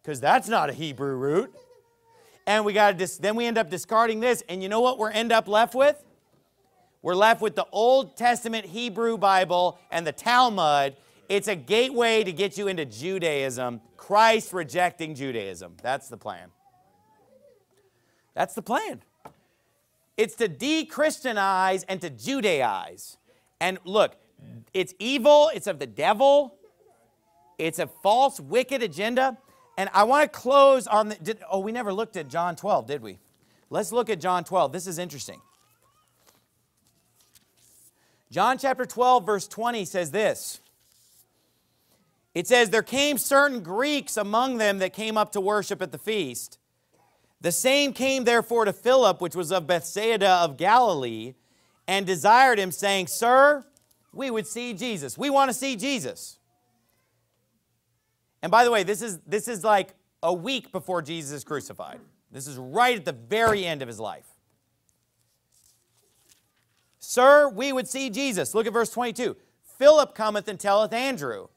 because 0.02 0.22
that's 0.22 0.48
not 0.48 0.70
a 0.70 0.74
Hebrew 0.74 1.16
root. 1.16 1.54
And 2.48 2.64
we 2.64 2.74
got 2.74 2.98
to 2.98 3.22
then 3.22 3.36
we 3.36 3.46
end 3.46 3.58
up 3.58 3.70
discarding 3.70 4.20
this, 4.20 4.43
and 4.48 4.62
you 4.62 4.70
know 4.70 4.80
what 4.80 5.00
we're 5.00 5.10
end 5.10 5.32
up 5.32 5.48
left 5.48 5.74
with? 5.74 6.05
We're 7.06 7.14
left 7.14 7.39
with 7.39 7.56
the 7.56 7.68
Old 7.72 8.18
Testament 8.18 8.66
Hebrew 8.66 9.16
Bible 9.16 9.78
and 9.91 10.08
the 10.08 10.12
Talmud, 10.12 10.95
it's 11.30 11.47
a 11.47 11.56
gateway 11.56 12.24
to 12.24 12.32
get 12.32 12.58
you 12.58 12.68
into 12.68 12.84
Judaism, 12.84 13.80
Christ 13.95 14.51
rejecting 14.53 15.14
Judaism. 15.14 15.76
That's 15.84 16.10
the 16.10 16.18
plan. 16.18 16.49
That's 18.34 18.56
the 18.56 18.64
plan. 18.64 19.03
It's 20.18 20.34
to 20.38 20.47
de 20.47 20.84
Christianize 20.86 21.84
and 21.84 22.01
to 22.01 22.10
Judaize. 22.10 23.18
And 23.62 23.78
look, 23.86 24.16
it's 24.74 24.95
evil, 24.97 25.51
it's 25.53 25.68
of 25.68 25.78
the 25.78 25.86
devil, 25.86 26.56
it's 27.60 27.78
a 27.78 27.86
false, 27.86 28.39
wicked 28.39 28.82
agenda. 28.82 29.38
And 29.78 29.91
I 29.93 30.06
want 30.06 30.24
to 30.24 30.39
close 30.39 30.88
on 30.88 31.10
the. 31.10 31.16
Did, 31.18 31.38
oh, 31.51 31.60
we 31.60 31.72
never 31.72 31.93
looked 31.93 32.18
at 32.18 32.30
John 32.30 32.56
12, 32.56 32.88
did 32.88 33.03
we? 33.03 33.20
Let's 33.70 33.91
look 33.91 34.10
at 34.10 34.20
John 34.20 34.43
12. 34.43 34.72
This 34.72 34.88
is 34.88 34.97
interesting. 34.97 35.39
John 38.32 38.57
chapter 38.57 38.86
12, 38.86 39.26
verse 39.26 39.47
20 39.47 39.86
says 39.86 40.11
this. 40.11 40.59
It 42.34 42.47
says, 42.47 42.69
There 42.69 42.84
came 42.84 43.17
certain 43.17 43.61
Greeks 43.61 44.17
among 44.17 44.57
them 44.57 44.80
that 44.80 44.93
came 44.93 45.17
up 45.17 45.32
to 45.32 45.41
worship 45.41 45.82
at 45.82 45.91
the 45.91 45.97
feast. 45.97 46.59
The 47.41 47.51
same 47.51 47.93
came 47.93 48.23
therefore 48.23 48.65
to 48.65 48.73
Philip, 48.73 49.21
which 49.21 49.36
was 49.36 49.51
of 49.51 49.67
Bethsaida 49.67 50.30
of 50.30 50.57
Galilee, 50.57 51.36
and 51.88 52.05
desired 52.05 52.59
him, 52.59 52.71
saying, 52.71 53.07
Sir, 53.07 53.63
we 54.11 54.32
would 54.32 54.47
see 54.47 54.73
Jesus. 54.73 55.17
We 55.17 55.30
want 55.30 55.49
to 55.49 55.53
see 55.53 55.76
Jesus. 55.76 56.38
And 58.41 58.51
by 58.51 58.63
the 58.63 58.71
way, 58.71 58.84
this 58.84 59.01
is, 59.01 59.19
this 59.28 59.47
is 59.47 59.63
like 59.63 59.93
a 60.21 60.34
week 60.34 60.71
before 60.71 61.01
Jesus 61.01 61.32
is 61.32 61.43
crucified. 61.43 61.99
This 62.32 62.47
is 62.47 62.57
right 62.57 62.97
at 62.97 63.05
the 63.05 63.13
very 63.13 63.65
end 63.65 63.82
of 63.82 63.88
his 63.88 63.99
life. 63.99 64.26
Sir, 67.06 67.47
we 67.49 67.72
would 67.72 67.88
see 67.88 68.10
Jesus. 68.10 68.53
Look 68.53 68.66
at 68.68 68.74
verse 68.74 68.89
22. 68.89 69.36
Philip 69.78 70.16
cometh 70.16 70.47
and 70.47 70.60
telleth 70.60 70.91
Andrew. 70.91 71.47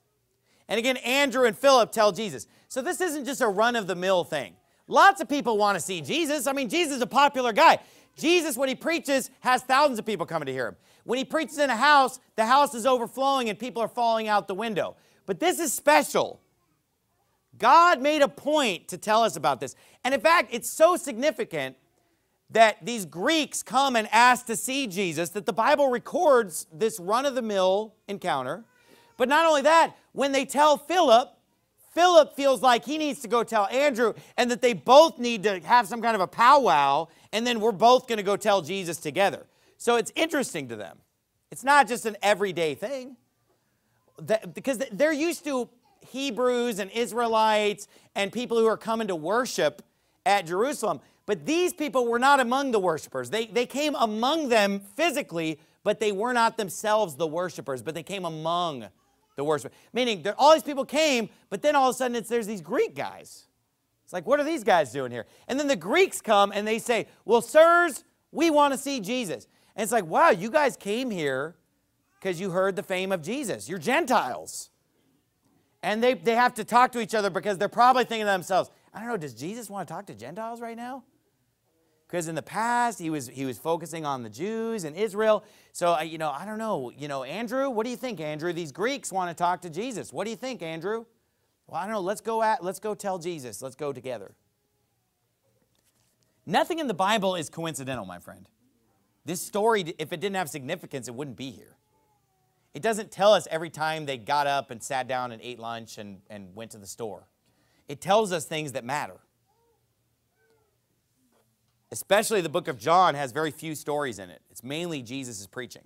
And 0.69 0.79
again, 0.79 0.99
Andrew 0.99 1.47
and 1.47 1.57
Philip 1.57 1.91
tell 1.91 2.13
Jesus. 2.13 2.47
So 2.69 2.83
this 2.83 3.01
isn't 3.01 3.25
just 3.25 3.41
a 3.41 3.49
run 3.49 3.75
of 3.75 3.87
the 3.87 3.95
mill 3.95 4.25
thing. 4.25 4.55
Lots 4.89 5.21
of 5.21 5.29
people 5.29 5.57
want 5.57 5.77
to 5.77 5.81
see 5.81 6.01
Jesus. 6.01 6.47
I 6.47 6.53
mean, 6.53 6.69
Jesus 6.69 6.97
is 6.97 7.03
a 7.03 7.07
popular 7.07 7.53
guy. 7.53 7.79
Jesus, 8.17 8.57
when 8.57 8.69
he 8.69 8.75
preaches, 8.75 9.31
has 9.41 9.63
thousands 9.63 9.99
of 9.99 10.05
people 10.05 10.27
coming 10.27 10.47
to 10.47 10.53
hear 10.53 10.69
him. 10.69 10.77
When 11.05 11.19
he 11.19 11.25
preaches 11.25 11.59
in 11.59 11.71
a 11.71 11.77
house, 11.77 12.21
the 12.37 12.45
house 12.45 12.75
is 12.75 12.85
overflowing 12.85 13.49
and 13.49 13.59
people 13.59 13.81
are 13.81 13.89
falling 13.89 14.29
out 14.29 14.49
the 14.49 14.55
window. 14.55 14.97
But 15.25 15.41
this 15.41 15.59
is 15.59 15.73
special. 15.73 16.41
God 17.57 18.03
made 18.03 18.21
a 18.21 18.29
point 18.29 18.89
to 18.89 18.99
tell 18.99 19.23
us 19.23 19.37
about 19.37 19.61
this. 19.61 19.75
And 20.05 20.13
in 20.13 20.21
fact, 20.21 20.51
it's 20.53 20.71
so 20.71 20.97
significant 20.97 21.77
that 22.51 22.85
these 22.85 23.05
Greeks 23.05 23.63
come 23.63 23.95
and 23.97 24.09
ask 24.11 24.47
to 24.47 24.57
see 24.57 24.87
Jesus 24.87 25.31
that 25.31 25.47
the 25.47 25.53
Bible 25.53 25.89
records 25.91 26.67
this 26.73 26.99
run 26.99 27.27
of 27.27 27.35
the 27.35 27.43
mill 27.43 27.95
encounter. 28.07 28.65
But 29.17 29.29
not 29.29 29.47
only 29.47 29.63
that, 29.63 29.95
when 30.13 30.33
they 30.33 30.45
tell 30.45 30.79
Philip, 30.79 31.31
Philip 31.93 32.35
feels 32.37 32.63
like 32.63 32.85
he 32.85 32.97
needs 32.97 33.21
to 33.21 33.29
go 33.29 33.43
tell 33.43 33.67
Andrew 33.67 34.15
and 34.37 34.51
that 34.51 34.63
they 34.63 34.73
both 34.73 35.19
need 35.19 35.43
to 35.43 35.61
have 35.61 35.87
some 35.89 36.01
kind 36.01 36.15
of 36.15 36.21
a 36.21 36.27
powwow 36.27 37.09
and 37.33 37.47
then 37.47 37.61
we're 37.61 37.73
both 37.73 38.07
going 38.07 38.19
to 38.19 38.23
go 38.23 38.37
tell 38.37 38.63
Jesus 38.63 38.99
together. 38.99 39.47
So 39.77 39.97
it's 39.97 40.13
interesting 40.15 40.69
to 40.69 40.77
them. 40.77 40.99
It's 41.51 41.65
not 41.65 41.89
just 41.89 42.07
an 42.07 42.17
everyday 42.23 42.75
thing. 42.75 43.17
That, 44.21 44.55
because 44.55 44.79
they're 44.93 45.13
used 45.13 45.45
to 45.45 45.69
Hebrews 46.09 46.79
and 46.79 46.91
Israelites 46.91 47.89
and 48.15 48.33
people 48.33 48.59
who 48.59 48.67
are 48.67 48.77
coming 48.77 49.09
to 49.09 49.17
worship 49.17 49.83
at 50.27 50.47
Jerusalem. 50.47 51.01
But 51.29 51.45
these 51.45 51.75
people 51.75 52.07
were 52.07 52.19
not 52.19 52.41
among 52.41 52.71
the 52.71 52.79
worshipers. 52.79 53.29
They, 53.29 53.45
they 53.45 53.67
came 53.67 53.95
among 53.97 54.49
them 54.49 54.81
physically, 54.97 55.61
but 55.85 56.01
they 56.01 56.11
were 56.11 56.33
not 56.33 56.57
themselves 56.57 57.17
the 57.17 57.27
worshipers, 57.27 57.83
but 57.83 57.95
they 57.95 58.03
came 58.03 58.25
among 58.25 58.87
the 59.37 59.45
worshipers. 59.45 59.77
Meaning, 59.93 60.25
all 60.39 60.55
these 60.55 60.63
people 60.63 60.87
came, 60.87 61.29
but 61.51 61.61
then 61.61 61.77
all 61.77 61.91
of 61.91 61.95
a 61.95 61.99
sudden 61.99 62.25
there's 62.31 62.47
these 62.47 62.63
Greek 62.63 62.95
guys. 62.95 63.45
It's 64.05 64.13
like, 64.15 64.27
what 64.27 64.41
are 64.41 64.45
these 64.45 64.65
guys 64.65 64.91
doing 64.91 65.13
here? 65.13 65.27
And 65.49 65.61
then 65.61 65.69
the 65.69 65.77
Greeks 65.77 66.23
come 66.23 66.51
and 66.51 66.67
they 66.67 66.79
say, 66.79 67.09
well, 67.27 67.43
sirs, 67.43 68.05
we 68.33 68.49
want 68.49 68.73
to 68.73 68.79
see 68.79 68.99
Jesus. 68.99 69.49
And 69.77 69.83
it's 69.83 69.93
like, 69.93 70.07
wow, 70.07 70.31
you 70.31 70.51
guys 70.51 70.79
came 70.79 71.11
here 71.11 71.57
because 72.19 72.41
you 72.41 72.53
heard 72.53 72.75
the 72.75 72.83
fame 72.83 73.13
of 73.13 73.21
Jesus. 73.21 73.69
You're 73.69 73.79
Gentiles. 73.79 74.71
And 75.83 76.03
they, 76.03 76.15
they 76.15 76.37
have 76.37 76.55
to 76.55 76.65
talk 76.65 76.93
to 76.93 77.01
each 77.01 77.15
other 77.15 77.29
because 77.29 77.59
they're 77.59 77.69
probably 77.69 78.05
thinking 78.05 78.25
to 78.25 78.33
themselves, 78.33 78.71
I 78.95 79.01
don't 79.01 79.09
know, 79.09 79.19
does 79.19 79.35
Jesus 79.35 79.69
want 79.69 79.87
to 79.87 79.93
talk 79.93 80.07
to 80.07 80.15
Gentiles 80.15 80.63
right 80.63 80.77
now? 80.77 81.05
Because 82.09 82.27
in 82.27 82.35
the 82.35 82.43
past, 82.43 82.99
he 82.99 83.11
was, 83.11 83.29
he 83.29 83.45
was 83.45 83.59
focusing 83.59 84.07
on 84.07 84.23
the 84.23 84.31
Jews 84.31 84.85
and 84.85 84.97
Israel. 84.97 85.45
So, 85.73 86.01
you 86.01 86.17
know, 86.17 86.31
I 86.31 86.47
don't 86.47 86.57
know. 86.57 86.91
You 86.91 87.07
know, 87.07 87.23
Andrew, 87.23 87.69
what 87.69 87.85
do 87.85 87.91
you 87.91 87.99
think, 87.99 88.19
Andrew? 88.19 88.51
These 88.51 88.73
Greeks 88.73 89.13
want 89.13 89.31
to 89.31 89.35
talk 89.35 89.61
to 89.63 89.71
Jesus. 89.71 90.11
What 90.11 90.25
do 90.25 90.31
you 90.31 90.37
think, 90.37 90.63
Andrew? 90.63 91.05
Well, 91.67 91.79
I 91.79 91.85
don't 91.85 91.93
know. 91.93 92.01
Let's 92.01 92.23
go, 92.23 92.43
at, 92.43 92.65
let's 92.65 92.81
go 92.81 92.95
tell 92.95 93.19
Jesus. 93.19 93.61
Let's 93.61 93.77
go 93.77 93.93
together. 93.93 94.33
Nothing 96.47 96.79
in 96.79 96.87
the 96.87 96.95
Bible 96.95 97.37
is 97.37 97.51
coincidental, 97.51 98.07
my 98.07 98.21
friend. 98.21 98.49
This 99.27 99.43
story, 99.43 99.95
if 99.99 100.11
it 100.11 100.21
didn't 100.21 100.37
have 100.37 100.49
significance, 100.49 101.09
it 101.09 101.15
wouldn't 101.15 101.37
be 101.37 101.51
here. 101.51 101.77
It 102.73 102.81
doesn't 102.81 103.11
tell 103.11 103.35
us 103.35 103.47
every 103.51 103.69
time 103.69 104.07
they 104.07 104.17
got 104.17 104.47
up 104.47 104.71
and 104.71 104.83
sat 104.83 105.09
down 105.09 105.31
and 105.31 105.43
ate 105.43 105.59
lunch 105.59 105.99
and, 105.99 106.23
and 106.31 106.55
went 106.55 106.71
to 106.71 106.79
the 106.79 106.87
store. 106.87 107.29
It 107.87 108.01
tells 108.01 108.33
us 108.33 108.47
things 108.47 108.73
that 108.73 108.85
matter. 108.85 109.19
Especially 111.91 112.41
the 112.41 112.49
book 112.49 112.69
of 112.69 112.79
John 112.79 113.15
has 113.15 113.33
very 113.33 113.51
few 113.51 113.75
stories 113.75 114.19
in 114.19 114.31
it. 114.31 114.43
It's 114.51 114.63
mainly 114.63 115.03
Jesus' 115.03 115.47
preaching. 115.47 115.85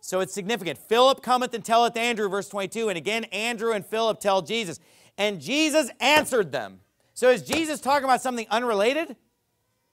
So 0.00 0.20
it's 0.20 0.32
significant. 0.32 0.78
Philip 0.78 1.22
cometh 1.22 1.52
and 1.54 1.64
telleth 1.64 1.96
Andrew, 1.96 2.28
verse 2.28 2.48
22. 2.48 2.88
And 2.88 2.96
again, 2.96 3.24
Andrew 3.24 3.72
and 3.72 3.84
Philip 3.84 4.20
tell 4.20 4.42
Jesus. 4.42 4.80
And 5.18 5.40
Jesus 5.40 5.90
answered 6.00 6.52
them. 6.52 6.80
So 7.12 7.30
is 7.30 7.42
Jesus 7.42 7.80
talking 7.80 8.04
about 8.04 8.22
something 8.22 8.46
unrelated? 8.50 9.16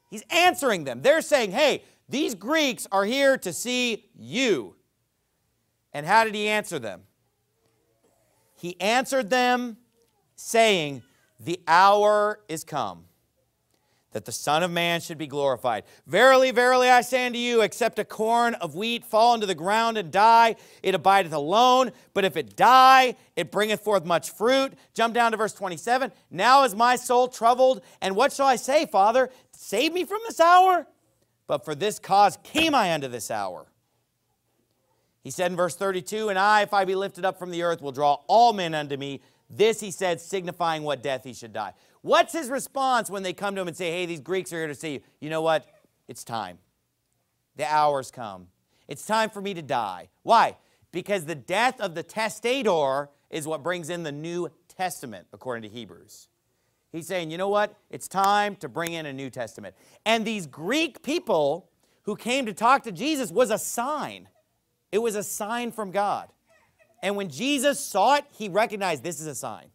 He's 0.10 0.24
answering 0.30 0.84
them. 0.84 1.02
They're 1.02 1.22
saying, 1.22 1.52
hey, 1.52 1.84
these 2.08 2.36
Greeks 2.36 2.88
are 2.92 3.04
here 3.04 3.38
to 3.40 3.52
see 3.52 4.06
you. 4.16 4.76
And 5.92 6.06
how 6.06 6.24
did 6.24 6.36
he 6.36 6.48
answer 6.48 6.78
them? 6.78 7.02
He 8.56 8.80
answered 8.80 9.30
them 9.30 9.78
saying, 10.36 11.04
The 11.40 11.62
hour 11.68 12.40
is 12.48 12.64
come 12.64 13.06
that 14.16 14.24
the 14.24 14.32
Son 14.32 14.64
of 14.64 14.72
Man 14.72 15.02
should 15.02 15.18
be 15.18 15.28
glorified. 15.28 15.84
Verily, 16.08 16.52
verily, 16.52 16.90
I 16.90 17.02
say 17.02 17.26
unto 17.26 17.38
you, 17.38 17.60
except 17.60 18.00
a 18.00 18.06
corn 18.06 18.54
of 18.54 18.74
wheat 18.74 19.04
fall 19.04 19.34
into 19.34 19.46
the 19.46 19.54
ground 19.54 19.98
and 19.98 20.10
die, 20.10 20.56
it 20.82 20.96
abideth 20.96 21.34
alone. 21.34 21.92
But 22.14 22.24
if 22.24 22.38
it 22.38 22.56
die, 22.56 23.18
it 23.36 23.52
bringeth 23.52 23.82
forth 23.82 24.06
much 24.06 24.32
fruit. 24.32 24.72
Jump 24.94 25.14
down 25.14 25.32
to 25.32 25.38
verse 25.38 25.52
27. 25.52 26.14
Now 26.32 26.64
is 26.64 26.74
my 26.74 26.96
soul 26.96 27.28
troubled, 27.28 27.82
and 28.02 28.16
what 28.16 28.32
shall 28.32 28.48
I 28.48 28.56
say, 28.56 28.86
Father? 28.86 29.30
Save 29.52 29.92
me 29.92 30.06
from 30.06 30.22
this 30.26 30.40
hour? 30.40 30.88
But 31.46 31.66
for 31.66 31.76
this 31.76 32.00
cause 32.00 32.38
came 32.42 32.74
I 32.74 32.94
unto 32.94 33.10
this 33.10 33.30
hour. 33.30 33.66
He 35.26 35.30
said 35.30 35.52
in 35.52 35.58
verse 35.58 35.76
32, 35.76 36.30
And 36.30 36.40
I, 36.40 36.62
if 36.62 36.74
I 36.74 36.86
be 36.86 36.96
lifted 36.96 37.26
up 37.26 37.38
from 37.38 37.52
the 37.52 37.64
earth, 37.64 37.82
will 37.82 37.92
draw 37.92 38.20
all 38.28 38.54
men 38.54 38.74
unto 38.74 38.96
me. 38.96 39.20
This 39.50 39.80
he 39.82 39.92
said, 39.92 40.22
signifying 40.22 40.84
what 40.84 41.04
death 41.04 41.26
he 41.26 41.34
should 41.34 41.52
die. 41.54 41.74
What's 42.06 42.34
his 42.34 42.52
response 42.52 43.10
when 43.10 43.24
they 43.24 43.34
come 43.34 43.56
to 43.56 43.62
him 43.62 43.68
and 43.68 43.76
say, 43.76 43.90
Hey, 43.90 44.06
these 44.06 44.20
Greeks 44.20 44.54
are 44.54 44.58
here 44.58 44.68
to 44.68 44.76
see 44.76 44.94
you? 44.94 45.00
You 45.22 45.32
know 45.32 45.42
what? 45.42 45.66
It's 46.08 46.24
time. 46.24 46.60
The 47.56 47.66
hour's 47.66 48.12
come. 48.12 48.46
It's 48.88 49.08
time 49.08 49.32
for 49.32 49.42
me 49.42 49.56
to 49.56 49.64
die. 49.64 50.10
Why? 50.22 50.58
Because 50.92 51.26
the 51.26 51.34
death 51.34 51.82
of 51.82 51.96
the 51.96 52.04
testator 52.04 53.10
is 53.32 53.48
what 53.48 53.64
brings 53.64 53.90
in 53.90 54.04
the 54.04 54.12
New 54.12 54.52
Testament, 54.68 55.26
according 55.34 55.68
to 55.68 55.76
Hebrews. 55.76 56.28
He's 56.92 57.08
saying, 57.08 57.32
you 57.32 57.40
know 57.40 57.50
what? 57.50 57.76
It's 57.90 58.08
time 58.08 58.56
to 58.58 58.70
bring 58.70 58.94
in 58.94 59.08
a 59.08 59.14
New 59.14 59.32
Testament. 59.32 59.74
And 60.06 60.24
these 60.24 60.46
Greek 60.46 61.02
people 61.02 61.72
who 62.04 62.16
came 62.16 62.46
to 62.46 62.54
talk 62.54 62.84
to 62.84 62.92
Jesus 62.92 63.32
was 63.32 63.50
a 63.50 63.58
sign. 63.58 64.30
It 64.92 65.00
was 65.00 65.16
a 65.16 65.24
sign 65.24 65.72
from 65.72 65.90
God. 65.90 66.30
And 67.02 67.16
when 67.16 67.30
Jesus 67.30 67.80
saw 67.80 68.18
it, 68.18 68.26
he 68.32 68.48
recognized 68.48 69.02
this 69.02 69.20
is 69.20 69.26
a 69.26 69.34
sign. 69.34 69.72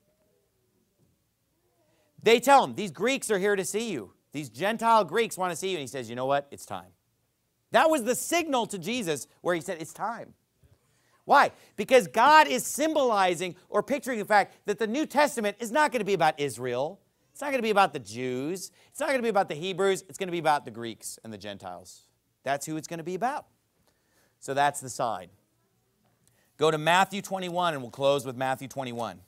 They 2.23 2.41
tell 2.41 2.65
him, 2.65 2.75
These 2.75 2.91
Greeks 2.91 3.31
are 3.31 3.39
here 3.39 3.57
to 3.57 3.65
see 3.65 3.91
you. 3.91 4.13
These 4.33 4.49
Gentile 4.49 5.05
Greeks 5.05 5.37
want 5.37 5.51
to 5.53 5.57
see 5.57 5.71
you. 5.71 5.77
And 5.77 5.81
he 5.81 5.87
says, 5.87 6.09
You 6.09 6.17
know 6.17 6.27
what? 6.27 6.49
It's 6.51 6.67
time. 6.67 6.91
That 7.73 7.91
was 7.91 8.05
the 8.05 8.15
signal 8.15 8.67
to 8.67 8.79
Jesus 8.79 9.27
where 9.41 9.55
he 9.55 9.61
said, 9.61 9.81
It's 9.81 9.93
time. 9.93 10.35
Why? 11.25 11.53
Because 11.77 12.09
God 12.09 12.49
is 12.49 12.67
symbolizing 12.67 13.55
or 13.69 13.83
picturing 13.83 14.19
the 14.19 14.25
fact 14.25 14.57
that 14.67 14.79
the 14.79 14.87
New 14.87 15.07
Testament 15.07 15.57
is 15.61 15.71
not 15.71 15.93
going 15.93 16.01
to 16.01 16.07
be 16.07 16.15
about 16.15 16.41
Israel. 16.41 17.01
It's 17.33 17.41
not 17.41 17.49
going 17.49 17.59
to 17.59 17.63
be 17.63 17.71
about 17.71 17.93
the 17.93 18.01
Jews. 18.01 18.73
It's 18.89 19.01
not 19.01 19.11
going 19.11 19.21
to 19.21 19.23
be 19.23 19.29
about 19.29 19.49
the 19.49 19.55
Hebrews. 19.55 20.05
It's 20.09 20.19
going 20.19 20.27
to 20.27 20.33
be 20.33 20.41
about 20.41 20.65
the 20.65 20.71
Greeks 20.71 21.19
and 21.23 21.33
the 21.33 21.39
Gentiles. 21.39 22.03
That's 22.43 22.67
who 22.67 22.77
it's 22.77 22.89
going 22.89 22.99
to 22.99 23.05
be 23.05 23.15
about. 23.15 23.47
So 24.41 24.55
that's 24.55 24.81
the 24.81 24.89
sign. 24.89 25.29
Go 26.57 26.71
to 26.71 26.79
Matthew 26.79 27.23
21, 27.23 27.75
and 27.75 27.83
we'll 27.83 27.91
close 27.91 28.27
with 28.27 28.37
Matthew 28.37 28.69
21. 28.69 29.21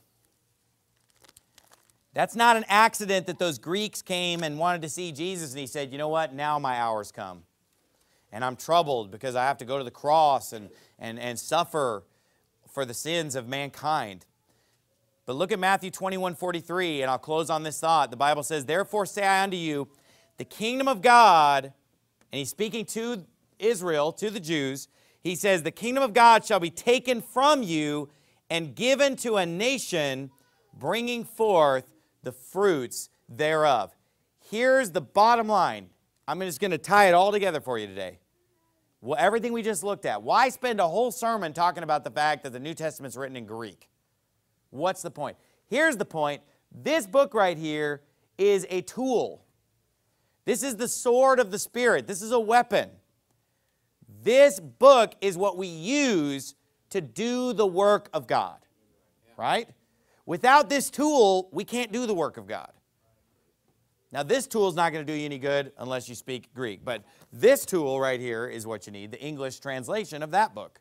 That's 2.14 2.36
not 2.36 2.56
an 2.56 2.64
accident 2.68 3.26
that 3.26 3.38
those 3.38 3.58
Greeks 3.58 4.02
came 4.02 4.42
and 4.42 4.58
wanted 4.58 4.82
to 4.82 4.88
see 4.88 5.12
Jesus, 5.12 5.52
and 5.52 5.60
he 5.60 5.66
said, 5.66 5.92
You 5.92 5.98
know 5.98 6.08
what? 6.08 6.34
Now 6.34 6.58
my 6.58 6.76
hour's 6.76 7.10
come. 7.10 7.44
And 8.30 8.44
I'm 8.44 8.56
troubled 8.56 9.10
because 9.10 9.34
I 9.34 9.44
have 9.44 9.58
to 9.58 9.64
go 9.64 9.78
to 9.78 9.84
the 9.84 9.90
cross 9.90 10.52
and, 10.52 10.70
and, 10.98 11.18
and 11.18 11.38
suffer 11.38 12.04
for 12.68 12.84
the 12.84 12.94
sins 12.94 13.34
of 13.34 13.46
mankind. 13.48 14.24
But 15.24 15.36
look 15.36 15.52
at 15.52 15.58
Matthew 15.58 15.90
21 15.90 16.34
43, 16.34 17.02
and 17.02 17.10
I'll 17.10 17.18
close 17.18 17.48
on 17.48 17.62
this 17.62 17.80
thought. 17.80 18.10
The 18.10 18.16
Bible 18.16 18.42
says, 18.42 18.66
Therefore 18.66 19.06
say 19.06 19.24
I 19.24 19.42
unto 19.42 19.56
you, 19.56 19.88
the 20.36 20.44
kingdom 20.44 20.88
of 20.88 21.00
God, 21.00 21.64
and 21.64 22.38
he's 22.38 22.50
speaking 22.50 22.84
to 22.86 23.24
Israel, 23.58 24.12
to 24.12 24.30
the 24.30 24.40
Jews, 24.40 24.88
he 25.22 25.34
says, 25.34 25.62
The 25.62 25.70
kingdom 25.70 26.02
of 26.02 26.12
God 26.12 26.44
shall 26.44 26.60
be 26.60 26.70
taken 26.70 27.22
from 27.22 27.62
you 27.62 28.10
and 28.50 28.74
given 28.74 29.16
to 29.16 29.36
a 29.36 29.46
nation, 29.46 30.30
bringing 30.74 31.24
forth 31.24 31.90
the 32.22 32.32
fruits 32.32 33.08
thereof. 33.28 33.94
Here's 34.50 34.90
the 34.90 35.00
bottom 35.00 35.48
line. 35.48 35.88
I'm 36.28 36.40
just 36.40 36.60
going 36.60 36.70
to 36.70 36.78
tie 36.78 37.08
it 37.08 37.14
all 37.14 37.32
together 37.32 37.60
for 37.60 37.78
you 37.78 37.86
today. 37.86 38.18
Well, 39.00 39.18
everything 39.18 39.52
we 39.52 39.62
just 39.62 39.82
looked 39.82 40.06
at. 40.06 40.22
Why 40.22 40.48
spend 40.48 40.80
a 40.80 40.86
whole 40.86 41.10
sermon 41.10 41.52
talking 41.52 41.82
about 41.82 42.04
the 42.04 42.10
fact 42.10 42.44
that 42.44 42.52
the 42.52 42.60
New 42.60 42.74
Testament's 42.74 43.16
written 43.16 43.36
in 43.36 43.46
Greek? 43.46 43.88
What's 44.70 45.02
the 45.02 45.10
point? 45.10 45.36
Here's 45.66 45.96
the 45.96 46.04
point. 46.04 46.42
This 46.70 47.06
book 47.06 47.34
right 47.34 47.58
here 47.58 48.02
is 48.38 48.66
a 48.70 48.82
tool. 48.82 49.44
This 50.44 50.62
is 50.62 50.76
the 50.76 50.88
sword 50.88 51.40
of 51.40 51.50
the 51.50 51.58
Spirit. 51.58 52.06
This 52.06 52.22
is 52.22 52.30
a 52.30 52.40
weapon. 52.40 52.90
This 54.22 54.60
book 54.60 55.14
is 55.20 55.36
what 55.36 55.56
we 55.56 55.66
use 55.66 56.54
to 56.90 57.00
do 57.00 57.52
the 57.52 57.66
work 57.66 58.08
of 58.12 58.26
God, 58.26 58.58
right? 59.36 59.68
Without 60.26 60.68
this 60.68 60.90
tool, 60.90 61.48
we 61.52 61.64
can't 61.64 61.92
do 61.92 62.06
the 62.06 62.14
work 62.14 62.36
of 62.36 62.46
God. 62.46 62.72
Now, 64.12 64.22
this 64.22 64.46
tool 64.46 64.68
is 64.68 64.74
not 64.74 64.92
going 64.92 65.04
to 65.06 65.10
do 65.10 65.18
you 65.18 65.24
any 65.24 65.38
good 65.38 65.72
unless 65.78 66.08
you 66.08 66.14
speak 66.14 66.52
Greek, 66.54 66.84
but 66.84 67.02
this 67.32 67.64
tool 67.64 67.98
right 67.98 68.20
here 68.20 68.46
is 68.46 68.66
what 68.66 68.86
you 68.86 68.92
need 68.92 69.10
the 69.10 69.20
English 69.20 69.58
translation 69.60 70.22
of 70.22 70.32
that 70.32 70.54
book. 70.54 70.80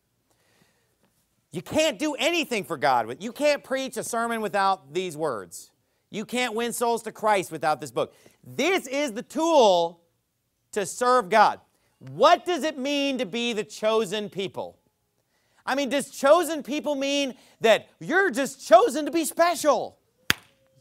You 1.51 1.61
can't 1.61 1.97
do 1.97 2.13
anything 2.15 2.63
for 2.65 2.77
God. 2.77 3.21
You 3.21 3.31
can't 3.31 3.63
preach 3.63 3.97
a 3.97 4.03
sermon 4.03 4.41
without 4.41 4.93
these 4.93 5.15
words. 5.15 5.71
You 6.09 6.25
can't 6.25 6.53
win 6.53 6.73
souls 6.73 7.03
to 7.03 7.11
Christ 7.11 7.51
without 7.51 7.79
this 7.79 7.91
book. 7.91 8.13
This 8.43 8.85
is 8.87 9.13
the 9.13 9.21
tool 9.21 10.01
to 10.73 10.85
serve 10.85 11.29
God. 11.29 11.59
What 11.99 12.45
does 12.45 12.63
it 12.63 12.77
mean 12.77 13.17
to 13.17 13.25
be 13.25 13.53
the 13.53 13.63
chosen 13.63 14.29
people? 14.29 14.77
I 15.72 15.76
mean, 15.76 15.88
does 15.88 16.09
chosen 16.09 16.63
people 16.63 16.95
mean 16.95 17.34
that 17.61 17.88
you're 18.01 18.30
just 18.30 18.67
chosen 18.67 19.05
to 19.05 19.11
be 19.11 19.24
special? 19.24 19.97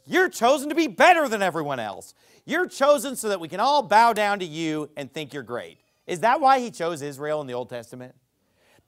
You're 0.04 0.28
chosen 0.28 0.68
to 0.68 0.74
be 0.74 0.88
better 0.88 1.28
than 1.28 1.42
everyone 1.42 1.78
else. 1.78 2.12
You're 2.44 2.66
chosen 2.66 3.14
so 3.14 3.28
that 3.28 3.38
we 3.38 3.46
can 3.46 3.60
all 3.60 3.84
bow 3.84 4.12
down 4.12 4.40
to 4.40 4.44
you 4.44 4.90
and 4.96 5.08
think 5.14 5.32
you're 5.32 5.44
great. 5.44 5.78
Is 6.08 6.18
that 6.20 6.40
why 6.40 6.58
he 6.58 6.72
chose 6.72 7.02
Israel 7.02 7.40
in 7.40 7.46
the 7.46 7.52
Old 7.52 7.70
Testament? 7.70 8.16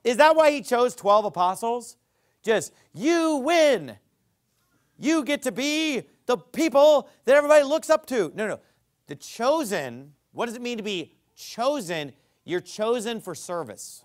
Is 0.03 0.16
that 0.16 0.34
why 0.34 0.50
he 0.50 0.61
chose 0.61 0.96
12 0.96 1.26
apostles? 1.26 1.96
Just, 2.42 2.72
you 2.92 3.36
win. 3.36 3.96
You 4.98 5.22
get 5.22 5.42
to 5.42 5.53
be 5.53 6.03
the 6.26 6.36
people 6.36 7.09
that 7.26 7.36
everybody 7.36 7.62
looks 7.62 7.90
up 7.90 8.07
to. 8.07 8.32
No, 8.34 8.48
no. 8.48 8.59
The 9.07 9.14
chosen 9.14 10.14
What 10.32 10.46
does 10.46 10.57
it 10.57 10.62
mean 10.62 10.78
to 10.78 10.82
be 10.82 11.14
chosen? 11.36 12.12
You're 12.44 12.59
chosen 12.59 13.20
for 13.20 13.36
service. 13.36 14.01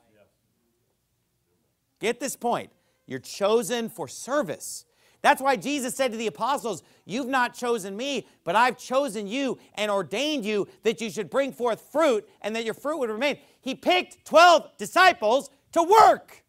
Get 1.99 2.19
this 2.19 2.35
point. 2.35 2.71
You're 3.05 3.19
chosen 3.19 3.89
for 3.89 4.07
service. 4.07 4.85
That's 5.21 5.41
why 5.41 5.55
Jesus 5.55 5.95
said 5.95 6.11
to 6.11 6.17
the 6.17 6.27
apostles, 6.27 6.83
You've 7.05 7.27
not 7.27 7.53
chosen 7.53 7.97
me, 7.97 8.27
but 8.43 8.55
I've 8.55 8.77
chosen 8.77 9.27
you 9.27 9.57
and 9.73 9.89
ordained 9.89 10.45
you 10.45 10.67
that 10.83 11.01
you 11.01 11.09
should 11.09 11.29
bring 11.29 11.51
forth 11.51 11.81
fruit 11.91 12.27
and 12.41 12.55
that 12.55 12.65
your 12.65 12.73
fruit 12.73 12.99
would 12.99 13.09
remain. 13.09 13.37
He 13.61 13.75
picked 13.75 14.25
12 14.25 14.77
disciples 14.77 15.49
to 15.71 15.83
work. 15.83 16.43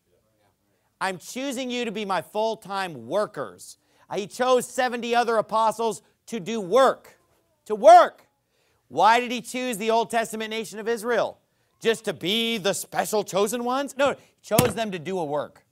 I'm 1.01 1.18
choosing 1.18 1.70
you 1.70 1.84
to 1.84 1.92
be 1.92 2.05
my 2.05 2.22
full 2.22 2.57
time 2.57 3.07
workers. 3.07 3.78
Uh, 4.11 4.16
he 4.16 4.26
chose 4.26 4.66
70 4.66 5.14
other 5.14 5.36
apostles 5.36 6.03
to 6.26 6.40
do 6.40 6.61
work. 6.61 7.18
To 7.66 7.74
work. 7.74 8.26
Why 8.88 9.20
did 9.20 9.30
he 9.30 9.40
choose 9.40 9.76
the 9.76 9.90
Old 9.90 10.11
Testament 10.11 10.51
nation 10.51 10.78
of 10.78 10.88
Israel? 10.88 11.38
Just 11.81 12.05
to 12.07 12.12
be 12.12 12.59
the 12.59 12.72
special 12.72 13.22
chosen 13.24 13.64
ones? 13.64 13.97
No, 13.97 14.16
chose 14.43 14.74
them 14.74 14.91
to 14.91 14.99
do 14.99 15.18
a 15.18 15.24
work. 15.24 15.64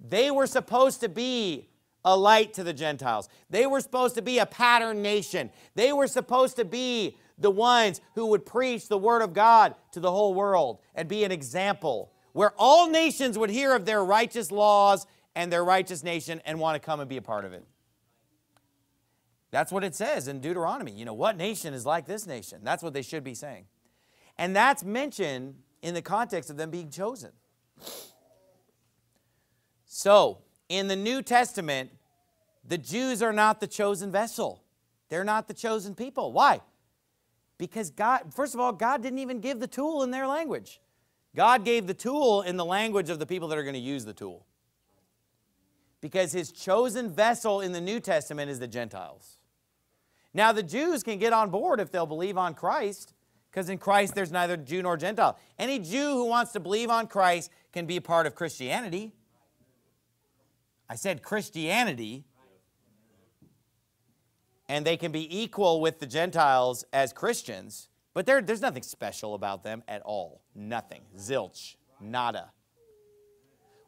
They 0.00 0.30
were 0.30 0.46
supposed 0.46 1.00
to 1.00 1.08
be 1.08 1.68
a 2.04 2.16
light 2.16 2.54
to 2.54 2.64
the 2.64 2.72
Gentiles. 2.72 3.28
They 3.50 3.66
were 3.66 3.80
supposed 3.80 4.14
to 4.14 4.22
be 4.22 4.38
a 4.38 4.46
pattern 4.46 5.02
nation. 5.02 5.50
They 5.74 5.92
were 5.92 6.06
supposed 6.06 6.56
to 6.56 6.64
be 6.64 7.16
the 7.36 7.50
ones 7.50 8.00
who 8.14 8.26
would 8.26 8.44
preach 8.44 8.88
the 8.88 8.98
word 8.98 9.22
of 9.22 9.32
God 9.32 9.74
to 9.92 10.00
the 10.00 10.10
whole 10.10 10.34
world 10.34 10.80
and 10.94 11.08
be 11.08 11.24
an 11.24 11.32
example 11.32 12.12
where 12.32 12.52
all 12.56 12.88
nations 12.88 13.38
would 13.38 13.50
hear 13.50 13.74
of 13.74 13.84
their 13.84 14.04
righteous 14.04 14.50
laws 14.50 15.06
and 15.34 15.52
their 15.52 15.64
righteous 15.64 16.02
nation 16.02 16.40
and 16.44 16.58
want 16.58 16.80
to 16.80 16.84
come 16.84 17.00
and 17.00 17.08
be 17.08 17.16
a 17.16 17.22
part 17.22 17.44
of 17.44 17.52
it. 17.52 17.64
That's 19.50 19.72
what 19.72 19.82
it 19.82 19.94
says 19.94 20.28
in 20.28 20.40
Deuteronomy. 20.40 20.92
You 20.92 21.04
know, 21.04 21.14
what 21.14 21.36
nation 21.36 21.74
is 21.74 21.86
like 21.86 22.06
this 22.06 22.26
nation? 22.26 22.60
That's 22.62 22.82
what 22.82 22.92
they 22.92 23.02
should 23.02 23.24
be 23.24 23.34
saying. 23.34 23.64
And 24.38 24.54
that's 24.54 24.84
mentioned 24.84 25.56
in 25.82 25.94
the 25.94 26.02
context 26.02 26.48
of 26.48 26.56
them 26.56 26.70
being 26.70 26.90
chosen. 26.90 27.32
So, 29.84 30.38
in 30.68 30.86
the 30.86 30.96
New 30.96 31.22
Testament, 31.22 31.90
the 32.64 32.78
Jews 32.78 33.22
are 33.22 33.32
not 33.32 33.60
the 33.60 33.66
chosen 33.66 34.12
vessel. 34.12 34.62
They're 35.08 35.24
not 35.24 35.48
the 35.48 35.54
chosen 35.54 35.94
people. 35.94 36.32
Why? 36.32 36.60
Because 37.56 37.90
God, 37.90 38.32
first 38.34 38.54
of 38.54 38.60
all, 38.60 38.72
God 38.72 39.02
didn't 39.02 39.18
even 39.18 39.40
give 39.40 39.58
the 39.58 39.66
tool 39.66 40.02
in 40.02 40.10
their 40.10 40.26
language. 40.26 40.80
God 41.34 41.64
gave 41.64 41.86
the 41.86 41.94
tool 41.94 42.42
in 42.42 42.56
the 42.56 42.64
language 42.64 43.10
of 43.10 43.18
the 43.18 43.26
people 43.26 43.48
that 43.48 43.58
are 43.58 43.62
going 43.62 43.74
to 43.74 43.80
use 43.80 44.04
the 44.04 44.12
tool. 44.12 44.46
Because 46.00 46.32
his 46.32 46.52
chosen 46.52 47.10
vessel 47.10 47.60
in 47.60 47.72
the 47.72 47.80
New 47.80 47.98
Testament 47.98 48.50
is 48.50 48.60
the 48.60 48.68
Gentiles. 48.68 49.38
Now, 50.32 50.52
the 50.52 50.62
Jews 50.62 51.02
can 51.02 51.18
get 51.18 51.32
on 51.32 51.50
board 51.50 51.80
if 51.80 51.90
they'll 51.90 52.06
believe 52.06 52.38
on 52.38 52.54
Christ, 52.54 53.14
because 53.50 53.68
in 53.68 53.78
Christ 53.78 54.14
there's 54.14 54.32
neither 54.32 54.56
Jew 54.56 54.82
nor 54.82 54.96
Gentile. 54.96 55.38
Any 55.58 55.78
Jew 55.78 56.12
who 56.12 56.26
wants 56.26 56.52
to 56.52 56.60
believe 56.60 56.90
on 56.90 57.06
Christ 57.06 57.50
can 57.72 57.86
be 57.86 57.96
a 57.96 58.00
part 58.00 58.26
of 58.26 58.34
Christianity. 58.34 59.12
I 60.88 60.94
said 60.94 61.22
Christianity. 61.22 62.24
And 64.70 64.84
they 64.84 64.98
can 64.98 65.12
be 65.12 65.40
equal 65.42 65.80
with 65.80 65.98
the 65.98 66.06
Gentiles 66.06 66.84
as 66.92 67.14
Christians, 67.14 67.88
but 68.12 68.26
there's 68.26 68.60
nothing 68.60 68.82
special 68.82 69.34
about 69.34 69.64
them 69.64 69.82
at 69.88 70.02
all. 70.02 70.42
Nothing. 70.54 71.00
Zilch. 71.16 71.76
Nada. 72.00 72.50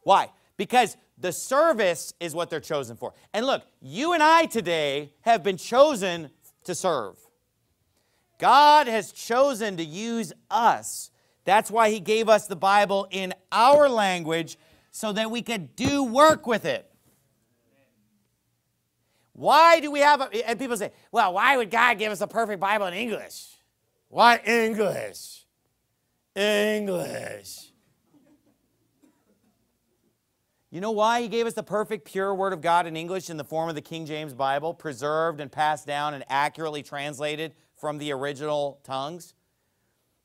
Why? 0.03 0.31
Because 0.57 0.97
the 1.19 1.33
service 1.33 2.15
is 2.19 2.35
what 2.35 2.49
they're 2.49 2.61
chosen 2.61 2.97
for. 2.97 3.13
And 3.35 3.45
look, 3.45 3.63
you 3.83 4.15
and 4.15 4.23
I 4.23 4.47
today 4.47 5.13
have 5.21 5.43
been 5.43 5.59
chosen 5.59 6.31
to 6.65 6.75
serve. 6.75 7.17
God 8.41 8.88
has 8.88 9.12
chosen 9.12 9.76
to 9.76 9.84
use 9.84 10.32
us. 10.51 11.11
That's 11.45 11.70
why 11.70 11.91
He 11.91 12.01
gave 12.01 12.28
us 12.28 12.47
the 12.47 12.57
Bible 12.57 13.07
in 13.11 13.34
our 13.53 13.88
language 13.88 14.59
so 14.91 15.12
that 15.12 15.30
we 15.30 15.43
could 15.43 15.76
do 15.76 16.03
work 16.03 16.47
with 16.47 16.64
it. 16.64 16.91
Why 19.34 19.80
do 19.80 19.91
we 19.91 20.01
have 20.01 20.20
a, 20.20 20.49
and 20.49 20.59
people 20.59 20.76
say, 20.76 20.91
well, 21.12 21.34
why 21.34 21.57
would 21.57 21.70
God 21.70 21.99
give 21.99 22.11
us 22.12 22.20
a 22.20 22.26
perfect 22.26 22.61
Bible 22.61 22.86
in 22.86 22.95
English? 22.95 23.47
What 24.09 24.47
English? 24.49 25.45
English. 26.34 27.70
You 30.70 30.80
know 30.80 30.93
why 30.93 31.20
he 31.20 31.28
gave 31.28 31.47
us 31.47 31.55
the 31.55 31.62
perfect, 31.62 32.07
pure 32.07 32.34
Word 32.34 32.53
of 32.53 32.61
God 32.61 32.86
in 32.86 32.97
English 32.97 33.28
in 33.28 33.36
the 33.36 33.45
form 33.45 33.68
of 33.68 33.74
the 33.74 33.82
King 33.82 34.07
James 34.07 34.32
Bible, 34.32 34.72
preserved 34.72 35.41
and 35.41 35.51
passed 35.51 35.86
down 35.86 36.14
and 36.14 36.24
accurately 36.28 36.82
translated 36.82 37.53
from 37.81 37.99
the 37.99 38.12
original 38.12 38.81
tongues? 38.85 39.35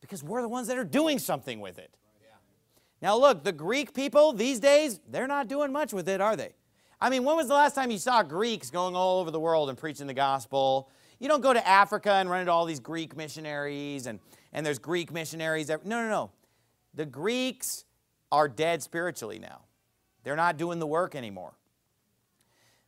Because 0.02 0.24
we're 0.24 0.42
the 0.42 0.50
ones 0.50 0.68
that 0.68 0.78
are 0.78 0.84
doing 0.84 1.18
something 1.18 1.60
with 1.60 1.80
it. 1.80 1.96
Now, 3.02 3.18
look, 3.18 3.44
the 3.44 3.52
Greek 3.52 3.94
people 3.94 4.34
these 4.34 4.60
days, 4.60 5.00
they're 5.10 5.28
not 5.28 5.48
doing 5.48 5.72
much 5.72 5.94
with 5.94 6.08
it, 6.10 6.22
are 6.22 6.36
they? 6.36 6.54
I 7.00 7.10
mean, 7.10 7.24
when 7.24 7.36
was 7.36 7.48
the 7.48 7.54
last 7.54 7.76
time 7.76 7.92
you 7.92 7.98
saw 7.98 8.24
Greeks 8.24 8.70
going 8.70 8.96
all 8.96 9.20
over 9.20 9.32
the 9.32 9.40
world 9.40 9.70
and 9.70 9.78
preaching 9.78 10.08
the 10.08 10.14
gospel? 10.14 10.90
You 11.20 11.28
don't 11.28 11.42
go 11.42 11.54
to 11.54 11.68
Africa 11.68 12.14
and 12.14 12.30
run 12.30 12.42
into 12.42 12.52
all 12.52 12.66
these 12.66 12.80
Greek 12.80 13.16
missionaries 13.16 14.08
and, 14.08 14.20
and 14.54 14.66
there's 14.66 14.80
Greek 14.80 15.12
missionaries. 15.12 15.70
No, 15.70 15.78
no, 15.84 16.10
no. 16.10 16.32
The 16.94 17.06
Greeks 17.06 17.86
are 18.32 18.48
dead 18.48 18.82
spiritually 18.82 19.40
now. 19.40 19.62
They're 20.24 20.36
not 20.36 20.58
doing 20.58 20.80
the 20.80 20.88
work 20.88 21.16
anymore. 21.16 21.54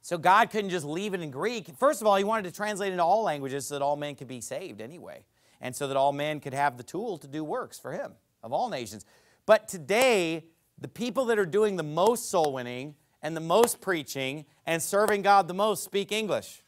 So 0.08 0.18
God 0.18 0.52
couldn't 0.52 0.70
just 0.70 0.86
leave 0.86 1.14
it 1.14 1.20
in 1.20 1.32
Greek. 1.32 1.68
First 1.78 2.00
of 2.00 2.08
all, 2.08 2.16
he 2.16 2.24
wanted 2.24 2.44
to 2.44 2.52
translate 2.54 2.94
into 2.94 3.04
all 3.04 3.24
languages 3.24 3.68
so 3.68 3.76
that 3.76 3.84
all 3.84 3.98
men 3.98 4.16
could 4.16 4.30
be 4.30 4.40
saved 4.40 4.80
anyway, 4.80 5.26
and 5.60 5.76
so 5.76 5.90
that 5.90 5.98
all 5.98 6.14
men 6.14 6.40
could 6.40 6.54
have 6.54 6.78
the 6.78 6.84
tool 6.84 7.18
to 7.18 7.28
do 7.28 7.44
works 7.44 7.78
for 7.78 7.92
him 7.92 8.14
of 8.42 8.54
all 8.54 8.70
nations. 8.70 9.04
But 9.46 9.68
today, 9.68 10.46
the 10.80 10.88
people 10.88 11.26
that 11.26 11.38
are 11.38 11.46
doing 11.46 11.76
the 11.76 11.84
most 11.84 12.32
soul 12.32 12.54
winning 12.54 12.96
and 13.22 13.36
the 13.36 13.42
most 13.42 13.82
preaching 13.82 14.46
and 14.66 14.82
serving 14.82 15.24
God 15.24 15.50
the 15.50 15.54
most 15.54 15.84
speak 15.84 16.14
English. 16.14 16.64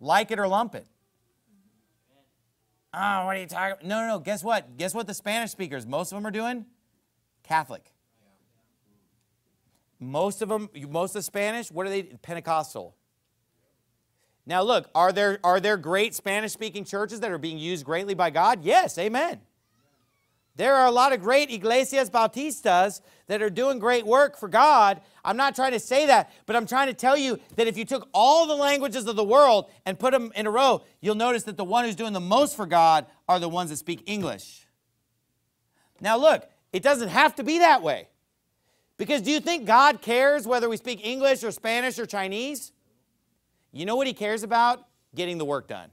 Like 0.00 0.30
it 0.30 0.38
or 0.38 0.48
lump 0.48 0.74
it. 0.74 0.86
Oh, 2.94 3.26
what 3.26 3.36
are 3.36 3.40
you 3.40 3.46
talking 3.46 3.72
about? 3.72 3.84
No, 3.84 4.00
no, 4.00 4.08
no. 4.08 4.18
Guess 4.20 4.42
what? 4.42 4.78
Guess 4.78 4.94
what 4.94 5.06
the 5.06 5.12
Spanish 5.12 5.50
speakers, 5.50 5.84
most 5.84 6.12
of 6.12 6.16
them 6.16 6.26
are 6.26 6.30
doing? 6.30 6.64
Catholic. 7.42 7.93
Most 10.04 10.42
of 10.42 10.48
them, 10.48 10.68
most 10.88 11.10
of 11.10 11.20
the 11.20 11.22
Spanish, 11.22 11.70
what 11.70 11.86
are 11.86 11.90
they? 11.90 12.02
Pentecostal. 12.02 12.94
Now 14.46 14.62
look, 14.62 14.90
are 14.94 15.12
there, 15.12 15.38
are 15.42 15.60
there 15.60 15.76
great 15.76 16.14
Spanish 16.14 16.52
speaking 16.52 16.84
churches 16.84 17.20
that 17.20 17.30
are 17.30 17.38
being 17.38 17.58
used 17.58 17.84
greatly 17.84 18.14
by 18.14 18.30
God? 18.30 18.62
Yes, 18.62 18.98
amen. 18.98 19.40
There 20.56 20.74
are 20.76 20.86
a 20.86 20.90
lot 20.92 21.12
of 21.12 21.20
great 21.20 21.50
iglesias 21.50 22.10
bautistas 22.10 23.00
that 23.26 23.42
are 23.42 23.50
doing 23.50 23.80
great 23.80 24.06
work 24.06 24.38
for 24.38 24.48
God. 24.48 25.00
I'm 25.24 25.36
not 25.36 25.56
trying 25.56 25.72
to 25.72 25.80
say 25.80 26.06
that, 26.06 26.30
but 26.46 26.54
I'm 26.54 26.66
trying 26.66 26.86
to 26.86 26.94
tell 26.94 27.16
you 27.16 27.40
that 27.56 27.66
if 27.66 27.76
you 27.76 27.84
took 27.84 28.08
all 28.12 28.46
the 28.46 28.54
languages 28.54 29.06
of 29.08 29.16
the 29.16 29.24
world 29.24 29.68
and 29.84 29.98
put 29.98 30.12
them 30.12 30.30
in 30.36 30.46
a 30.46 30.50
row, 30.50 30.82
you'll 31.00 31.16
notice 31.16 31.42
that 31.44 31.56
the 31.56 31.64
one 31.64 31.84
who's 31.84 31.96
doing 31.96 32.12
the 32.12 32.20
most 32.20 32.54
for 32.54 32.66
God 32.66 33.06
are 33.28 33.40
the 33.40 33.48
ones 33.48 33.70
that 33.70 33.78
speak 33.78 34.04
English. 34.06 34.66
Now, 36.00 36.18
look, 36.18 36.48
it 36.72 36.82
doesn't 36.82 37.08
have 37.08 37.34
to 37.36 37.42
be 37.42 37.58
that 37.58 37.82
way. 37.82 38.08
Because 38.96 39.22
do 39.22 39.30
you 39.30 39.40
think 39.40 39.66
God 39.66 40.00
cares 40.00 40.46
whether 40.46 40.68
we 40.68 40.76
speak 40.76 41.04
English 41.04 41.42
or 41.42 41.50
Spanish 41.50 41.98
or 41.98 42.06
Chinese? 42.06 42.72
You 43.72 43.86
know 43.86 43.96
what 43.96 44.06
He 44.06 44.12
cares 44.12 44.42
about? 44.42 44.86
Getting 45.14 45.38
the 45.38 45.44
work 45.44 45.68
done. 45.68 45.90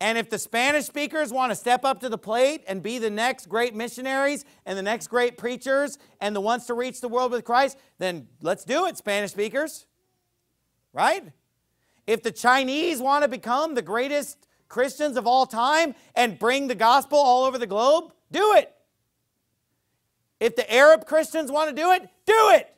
And 0.00 0.18
if 0.18 0.28
the 0.28 0.38
Spanish 0.38 0.86
speakers 0.86 1.32
want 1.32 1.52
to 1.52 1.54
step 1.54 1.84
up 1.84 2.00
to 2.00 2.08
the 2.08 2.18
plate 2.18 2.64
and 2.66 2.82
be 2.82 2.98
the 2.98 3.08
next 3.08 3.48
great 3.48 3.72
missionaries 3.72 4.44
and 4.66 4.76
the 4.76 4.82
next 4.82 5.06
great 5.06 5.38
preachers 5.38 5.96
and 6.20 6.34
the 6.34 6.40
ones 6.40 6.66
to 6.66 6.74
reach 6.74 7.00
the 7.00 7.06
world 7.06 7.30
with 7.30 7.44
Christ, 7.44 7.78
then 7.98 8.26
let's 8.40 8.64
do 8.64 8.86
it, 8.86 8.96
Spanish 8.96 9.30
speakers. 9.30 9.86
Right? 10.92 11.22
If 12.04 12.24
the 12.24 12.32
Chinese 12.32 13.00
want 13.00 13.22
to 13.22 13.28
become 13.28 13.76
the 13.76 13.82
greatest 13.82 14.48
Christians 14.68 15.16
of 15.16 15.28
all 15.28 15.46
time 15.46 15.94
and 16.16 16.36
bring 16.36 16.66
the 16.66 16.74
gospel 16.74 17.18
all 17.18 17.44
over 17.44 17.56
the 17.56 17.68
globe, 17.68 18.12
do 18.32 18.54
it. 18.54 18.74
If 20.42 20.56
the 20.56 20.74
Arab 20.74 21.06
Christians 21.06 21.52
want 21.52 21.70
to 21.70 21.80
do 21.80 21.92
it, 21.92 22.02
do 22.26 22.50
it. 22.50 22.74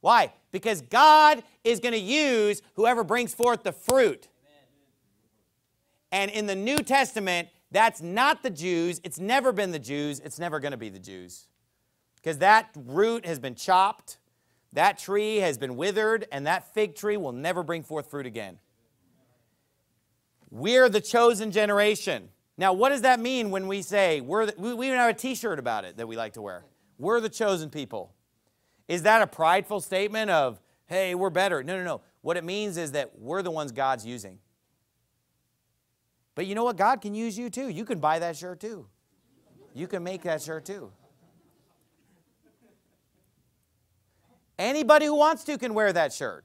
Why? 0.00 0.32
Because 0.52 0.80
God 0.80 1.42
is 1.64 1.80
going 1.80 1.92
to 1.92 1.98
use 1.98 2.62
whoever 2.76 3.04
brings 3.04 3.34
forth 3.34 3.62
the 3.62 3.72
fruit. 3.72 4.28
And 6.10 6.30
in 6.30 6.46
the 6.46 6.54
New 6.54 6.78
Testament, 6.78 7.48
that's 7.72 8.00
not 8.00 8.42
the 8.42 8.48
Jews. 8.48 9.02
It's 9.04 9.18
never 9.18 9.52
been 9.52 9.70
the 9.70 9.78
Jews. 9.78 10.18
It's 10.20 10.38
never 10.38 10.58
going 10.58 10.70
to 10.70 10.78
be 10.78 10.88
the 10.88 10.98
Jews. 10.98 11.46
Because 12.14 12.38
that 12.38 12.70
root 12.74 13.26
has 13.26 13.38
been 13.38 13.54
chopped, 13.54 14.16
that 14.72 14.98
tree 14.98 15.36
has 15.36 15.58
been 15.58 15.76
withered, 15.76 16.26
and 16.32 16.46
that 16.46 16.72
fig 16.72 16.94
tree 16.94 17.18
will 17.18 17.32
never 17.32 17.62
bring 17.62 17.82
forth 17.82 18.10
fruit 18.10 18.24
again. 18.24 18.58
We're 20.50 20.88
the 20.88 21.02
chosen 21.02 21.50
generation. 21.50 22.30
Now, 22.58 22.72
what 22.72 22.88
does 22.88 23.02
that 23.02 23.20
mean 23.20 23.50
when 23.50 23.66
we 23.66 23.82
say, 23.82 24.20
we're 24.20 24.46
the, 24.46 24.54
we, 24.56 24.86
even 24.86 24.98
have 24.98 25.10
a 25.10 25.14
t 25.14 25.34
shirt 25.34 25.58
about 25.58 25.84
it 25.84 25.98
that 25.98 26.08
we 26.08 26.16
like 26.16 26.32
to 26.34 26.42
wear? 26.42 26.64
We're 26.98 27.20
the 27.20 27.28
chosen 27.28 27.68
people. 27.68 28.14
Is 28.88 29.02
that 29.02 29.20
a 29.20 29.26
prideful 29.26 29.80
statement 29.80 30.30
of, 30.30 30.60
hey, 30.86 31.14
we're 31.14 31.30
better? 31.30 31.62
No, 31.62 31.76
no, 31.76 31.84
no. 31.84 32.00
What 32.22 32.36
it 32.36 32.44
means 32.44 32.76
is 32.76 32.92
that 32.92 33.18
we're 33.18 33.42
the 33.42 33.50
ones 33.50 33.72
God's 33.72 34.06
using. 34.06 34.38
But 36.34 36.46
you 36.46 36.54
know 36.54 36.64
what? 36.64 36.76
God 36.76 37.00
can 37.00 37.14
use 37.14 37.38
you 37.38 37.50
too. 37.50 37.68
You 37.68 37.84
can 37.84 37.98
buy 37.98 38.18
that 38.20 38.36
shirt 38.36 38.60
too. 38.60 38.86
You 39.74 39.86
can 39.86 40.02
make 40.02 40.22
that 40.22 40.40
shirt 40.40 40.64
too. 40.64 40.92
Anybody 44.58 45.06
who 45.06 45.14
wants 45.14 45.44
to 45.44 45.58
can 45.58 45.74
wear 45.74 45.92
that 45.92 46.12
shirt. 46.12 46.44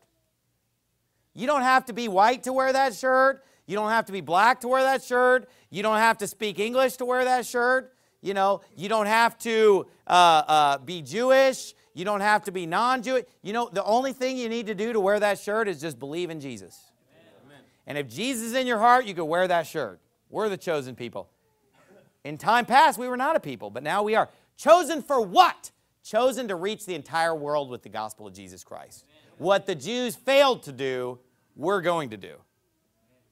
You 1.34 1.48
don't 1.48 1.62
have 1.62 1.86
to 1.86 1.94
be 1.94 2.08
white 2.10 2.44
to 2.44 2.54
wear 2.54 2.74
that 2.74 2.94
shirt. 2.94 3.46
You 3.66 3.76
don't 3.76 3.90
have 3.90 4.06
to 4.06 4.12
be 4.12 4.22
black 4.22 4.62
to 4.62 4.68
wear 4.68 4.84
that 4.84 5.04
shirt. 5.04 5.50
You 5.70 5.84
don't 5.84 5.98
have 5.98 6.18
to 6.20 6.28
speak 6.28 6.60
English 6.60 6.98
to 6.98 7.06
wear 7.06 7.24
that 7.26 7.46
shirt. 7.46 7.94
You 8.22 8.34
know, 8.34 8.62
you 8.76 8.90
don't 8.90 9.08
have 9.08 9.38
to 9.40 9.88
uh, 10.06 10.44
uh, 10.48 10.78
be 10.80 11.02
Jewish. 11.02 11.74
You 11.94 12.06
don't 12.06 12.22
have 12.22 12.44
to 12.44 12.52
be 12.52 12.66
non 12.66 13.02
Jewish. 13.02 13.26
You 13.42 13.54
know, 13.54 13.70
the 13.72 13.84
only 13.84 14.14
thing 14.14 14.38
you 14.38 14.50
need 14.50 14.68
to 14.68 14.76
do 14.76 14.94
to 14.94 15.00
wear 15.00 15.20
that 15.20 15.40
shirt 15.40 15.68
is 15.68 15.82
just 15.82 16.00
believe 16.00 16.30
in 16.30 16.40
Jesus. 16.40 16.92
Amen. 17.46 17.60
And 17.88 17.98
if 17.98 18.08
Jesus 18.08 18.48
is 18.48 18.54
in 18.54 18.68
your 18.68 18.80
heart, 18.80 19.06
you 19.06 19.14
can 19.14 19.28
wear 19.28 19.48
that 19.48 19.68
shirt. 19.68 20.00
We're 20.30 20.50
the 20.50 20.58
chosen 20.58 20.96
people. 20.96 21.30
In 22.24 22.38
time 22.38 22.66
past, 22.66 23.00
we 23.00 23.08
were 23.08 23.18
not 23.18 23.36
a 23.36 23.40
people, 23.40 23.70
but 23.70 23.84
now 23.84 24.04
we 24.04 24.16
are. 24.16 24.30
Chosen 24.56 25.02
for 25.02 25.20
what? 25.22 25.72
Chosen 26.04 26.48
to 26.48 26.56
reach 26.56 26.86
the 26.86 26.94
entire 26.94 27.36
world 27.36 27.70
with 27.70 27.82
the 27.84 27.90
gospel 27.90 28.28
of 28.28 28.34
Jesus 28.34 28.64
Christ. 28.64 29.06
What 29.38 29.66
the 29.66 29.76
Jews 29.76 30.16
failed 30.16 30.64
to 30.64 30.72
do, 30.72 31.20
we're 31.56 31.82
going 31.82 32.12
to 32.12 32.18
do. 32.18 32.36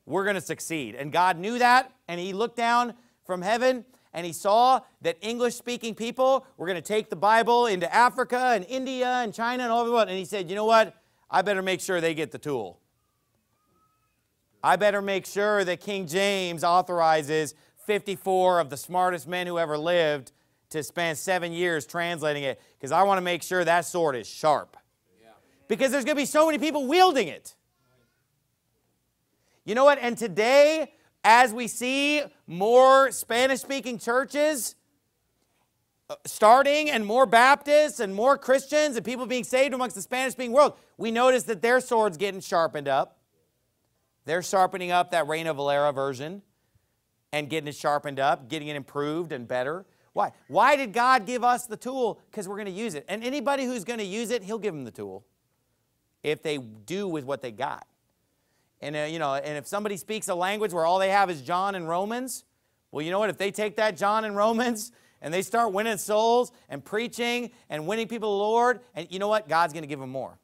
We're 0.09 0.23
going 0.23 0.35
to 0.35 0.41
succeed. 0.41 0.95
And 0.95 1.11
God 1.11 1.37
knew 1.37 1.59
that, 1.59 1.93
and 2.07 2.19
He 2.19 2.33
looked 2.33 2.57
down 2.57 2.95
from 3.25 3.43
heaven 3.43 3.85
and 4.11 4.25
He 4.25 4.33
saw 4.33 4.81
that 5.01 5.17
English 5.21 5.53
speaking 5.53 5.93
people 5.93 6.47
were 6.57 6.65
going 6.65 6.81
to 6.81 6.81
take 6.81 7.11
the 7.11 7.15
Bible 7.15 7.67
into 7.67 7.93
Africa 7.93 8.53
and 8.55 8.65
India 8.67 9.07
and 9.07 9.31
China 9.31 9.63
and 9.63 9.71
all 9.71 9.81
over 9.81 9.89
the 9.89 9.93
world. 9.93 10.09
And 10.09 10.17
He 10.17 10.25
said, 10.25 10.49
you 10.49 10.55
know 10.55 10.65
what? 10.65 10.95
I 11.29 11.43
better 11.43 11.61
make 11.61 11.79
sure 11.79 12.01
they 12.01 12.15
get 12.15 12.31
the 12.31 12.39
tool. 12.39 12.79
I 14.63 14.77
better 14.77 15.01
make 15.01 15.27
sure 15.27 15.63
that 15.63 15.79
King 15.79 16.07
James 16.07 16.63
authorizes 16.63 17.53
54 17.85 18.61
of 18.61 18.71
the 18.71 18.77
smartest 18.77 19.27
men 19.27 19.45
who 19.45 19.59
ever 19.59 19.77
lived 19.77 20.31
to 20.71 20.81
spend 20.81 21.19
seven 21.19 21.51
years 21.51 21.85
translating 21.85 22.43
it 22.43 22.59
because 22.79 22.91
I 22.91 23.03
want 23.03 23.19
to 23.19 23.21
make 23.21 23.43
sure 23.43 23.63
that 23.63 23.85
sword 23.85 24.15
is 24.15 24.27
sharp. 24.27 24.75
Because 25.67 25.91
there's 25.91 26.03
going 26.03 26.17
to 26.17 26.21
be 26.21 26.25
so 26.25 26.47
many 26.47 26.57
people 26.57 26.87
wielding 26.87 27.27
it. 27.27 27.53
You 29.69 29.75
know 29.75 29.85
what? 29.85 29.99
And 30.01 30.17
today, 30.17 30.93
as 31.23 31.53
we 31.53 31.67
see 31.67 32.23
more 32.47 33.11
Spanish 33.11 33.59
speaking 33.59 33.99
churches 33.99 34.73
uh, 36.09 36.15
starting 36.25 36.89
and 36.89 37.05
more 37.05 37.27
Baptists 37.27 37.99
and 37.99 38.15
more 38.15 38.35
Christians 38.35 38.95
and 38.95 39.05
people 39.05 39.27
being 39.27 39.43
saved 39.43 39.75
amongst 39.75 39.95
the 39.95 40.01
Spanish 40.01 40.33
speaking 40.33 40.53
world, 40.53 40.73
we 40.97 41.11
notice 41.11 41.43
that 41.43 41.61
their 41.61 41.79
sword's 41.81 42.17
getting 42.17 42.41
sharpened 42.41 42.87
up. 42.87 43.19
They're 44.25 44.41
sharpening 44.41 44.89
up 44.89 45.11
that 45.11 45.27
Reina 45.27 45.53
Valera 45.53 45.93
version 45.93 46.41
and 47.31 47.47
getting 47.47 47.67
it 47.67 47.75
sharpened 47.75 48.19
up, 48.19 48.49
getting 48.49 48.69
it 48.69 48.75
improved 48.75 49.31
and 49.31 49.47
better. 49.47 49.85
Why? 50.13 50.31
Why 50.47 50.77
did 50.77 50.93
God 50.93 51.27
give 51.27 51.43
us 51.43 51.67
the 51.67 51.77
tool? 51.77 52.19
Because 52.31 52.47
we're 52.47 52.55
going 52.55 52.65
to 52.65 52.71
use 52.71 52.95
it. 52.95 53.05
And 53.07 53.23
anybody 53.23 53.65
who's 53.65 53.83
going 53.83 53.99
to 53.99 54.03
use 54.03 54.31
it, 54.31 54.41
He'll 54.41 54.57
give 54.57 54.73
them 54.73 54.85
the 54.85 54.89
tool 54.89 55.27
if 56.23 56.41
they 56.41 56.57
do 56.57 57.07
with 57.07 57.23
what 57.23 57.43
they 57.43 57.51
got. 57.51 57.85
And, 58.81 58.95
uh, 58.95 58.99
you 58.99 59.19
know, 59.19 59.35
and 59.35 59.57
if 59.57 59.67
somebody 59.67 59.97
speaks 59.97 60.27
a 60.29 60.35
language 60.35 60.73
where 60.73 60.85
all 60.85 60.99
they 60.99 61.09
have 61.09 61.29
is 61.29 61.41
John 61.41 61.75
and 61.75 61.87
Romans, 61.87 62.45
well, 62.91 63.03
you 63.03 63.11
know 63.11 63.19
what? 63.19 63.29
If 63.29 63.37
they 63.37 63.51
take 63.51 63.75
that 63.75 63.97
John 63.97 64.25
and 64.25 64.35
Romans 64.35 64.91
and 65.21 65.33
they 65.33 65.41
start 65.41 65.73
winning 65.73 65.97
souls 65.97 66.51
and 66.69 66.83
preaching 66.83 67.51
and 67.69 67.87
winning 67.87 68.07
people 68.07 68.29
to 68.29 68.33
the 68.33 68.37
Lord, 68.37 68.79
and 68.95 69.07
you 69.11 69.19
know 69.19 69.27
what? 69.27 69.49
God's 69.49 69.73
going 69.73 69.83
to 69.83 69.87
give 69.87 69.99
them 69.99 70.09
more. 70.09 70.39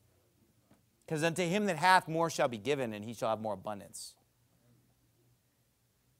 Because 1.05 1.23
unto 1.23 1.43
him 1.43 1.65
that 1.67 1.77
hath 1.77 2.07
more 2.07 2.29
shall 2.29 2.47
be 2.47 2.57
given, 2.57 2.93
and 2.93 3.05
he 3.05 3.13
shall 3.13 3.29
have 3.29 3.39
more 3.39 3.53
abundance. 3.53 4.15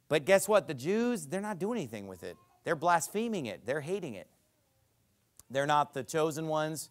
But 0.07 0.25
guess 0.25 0.47
what? 0.47 0.67
The 0.67 0.75
Jews, 0.75 1.25
they're 1.25 1.41
not 1.41 1.57
doing 1.57 1.79
anything 1.79 2.07
with 2.07 2.23
it. 2.23 2.37
They're 2.63 2.75
blaspheming 2.75 3.47
it, 3.47 3.65
they're 3.65 3.81
hating 3.81 4.13
it. 4.13 4.27
They're 5.49 5.67
not 5.67 5.93
the 5.93 6.03
chosen 6.03 6.47
ones. 6.47 6.89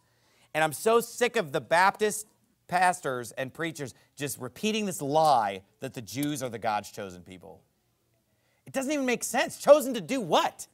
And 0.52 0.62
I'm 0.62 0.72
so 0.72 1.00
sick 1.00 1.34
of 1.34 1.50
the 1.50 1.60
Baptist 1.60 2.26
pastors 2.68 3.32
and 3.32 3.52
preachers 3.52 3.94
just 4.16 4.38
repeating 4.38 4.86
this 4.86 5.02
lie 5.02 5.62
that 5.80 5.94
the 5.94 6.02
Jews 6.02 6.42
are 6.42 6.48
the 6.48 6.58
God's 6.58 6.90
chosen 6.90 7.22
people. 7.22 7.62
It 8.66 8.72
doesn't 8.72 8.92
even 8.92 9.06
make 9.06 9.24
sense. 9.24 9.58
Chosen 9.58 9.94
to 9.94 10.00
do 10.00 10.20
what? 10.20 10.66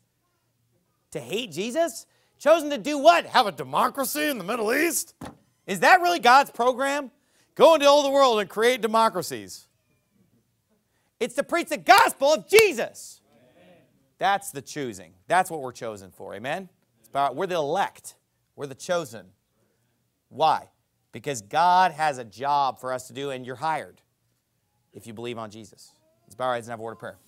To 1.12 1.20
hate 1.20 1.50
Jesus? 1.50 2.06
Chosen 2.38 2.70
to 2.70 2.78
do 2.78 2.98
what? 2.98 3.26
Have 3.26 3.46
a 3.46 3.52
democracy 3.52 4.28
in 4.28 4.38
the 4.38 4.44
Middle 4.44 4.72
East? 4.72 5.14
Is 5.66 5.80
that 5.80 6.00
really 6.00 6.20
God's 6.20 6.50
program? 6.50 7.10
Go 7.54 7.74
into 7.74 7.86
all 7.86 8.02
the 8.02 8.10
world 8.10 8.40
and 8.40 8.48
create 8.48 8.80
democracies. 8.80 9.66
It's 11.18 11.34
to 11.34 11.42
preach 11.42 11.68
the 11.68 11.76
gospel 11.76 12.32
of 12.32 12.48
Jesus. 12.48 13.20
That's 14.18 14.50
the 14.50 14.62
choosing. 14.62 15.12
That's 15.26 15.50
what 15.50 15.60
we're 15.60 15.72
chosen 15.72 16.10
for. 16.10 16.34
Amen? 16.34 16.68
About, 17.08 17.36
we're 17.36 17.46
the 17.46 17.56
elect. 17.56 18.14
We're 18.56 18.66
the 18.66 18.74
chosen. 18.74 19.26
Why? 20.28 20.68
Because 21.12 21.42
God 21.42 21.92
has 21.92 22.18
a 22.18 22.24
job 22.24 22.80
for 22.80 22.92
us 22.92 23.08
to 23.08 23.12
do, 23.12 23.30
and 23.30 23.44
you're 23.44 23.56
hired 23.56 24.00
if 24.92 25.06
you 25.06 25.12
believe 25.12 25.38
on 25.38 25.50
Jesus. 25.50 25.92
Let's 26.26 26.34
bow 26.34 26.46
our 26.46 26.54
heads 26.54 26.68
and 26.68 26.72
have 26.72 26.80
a 26.80 26.82
word 26.82 26.92
of 26.92 26.98
prayer. 26.98 27.18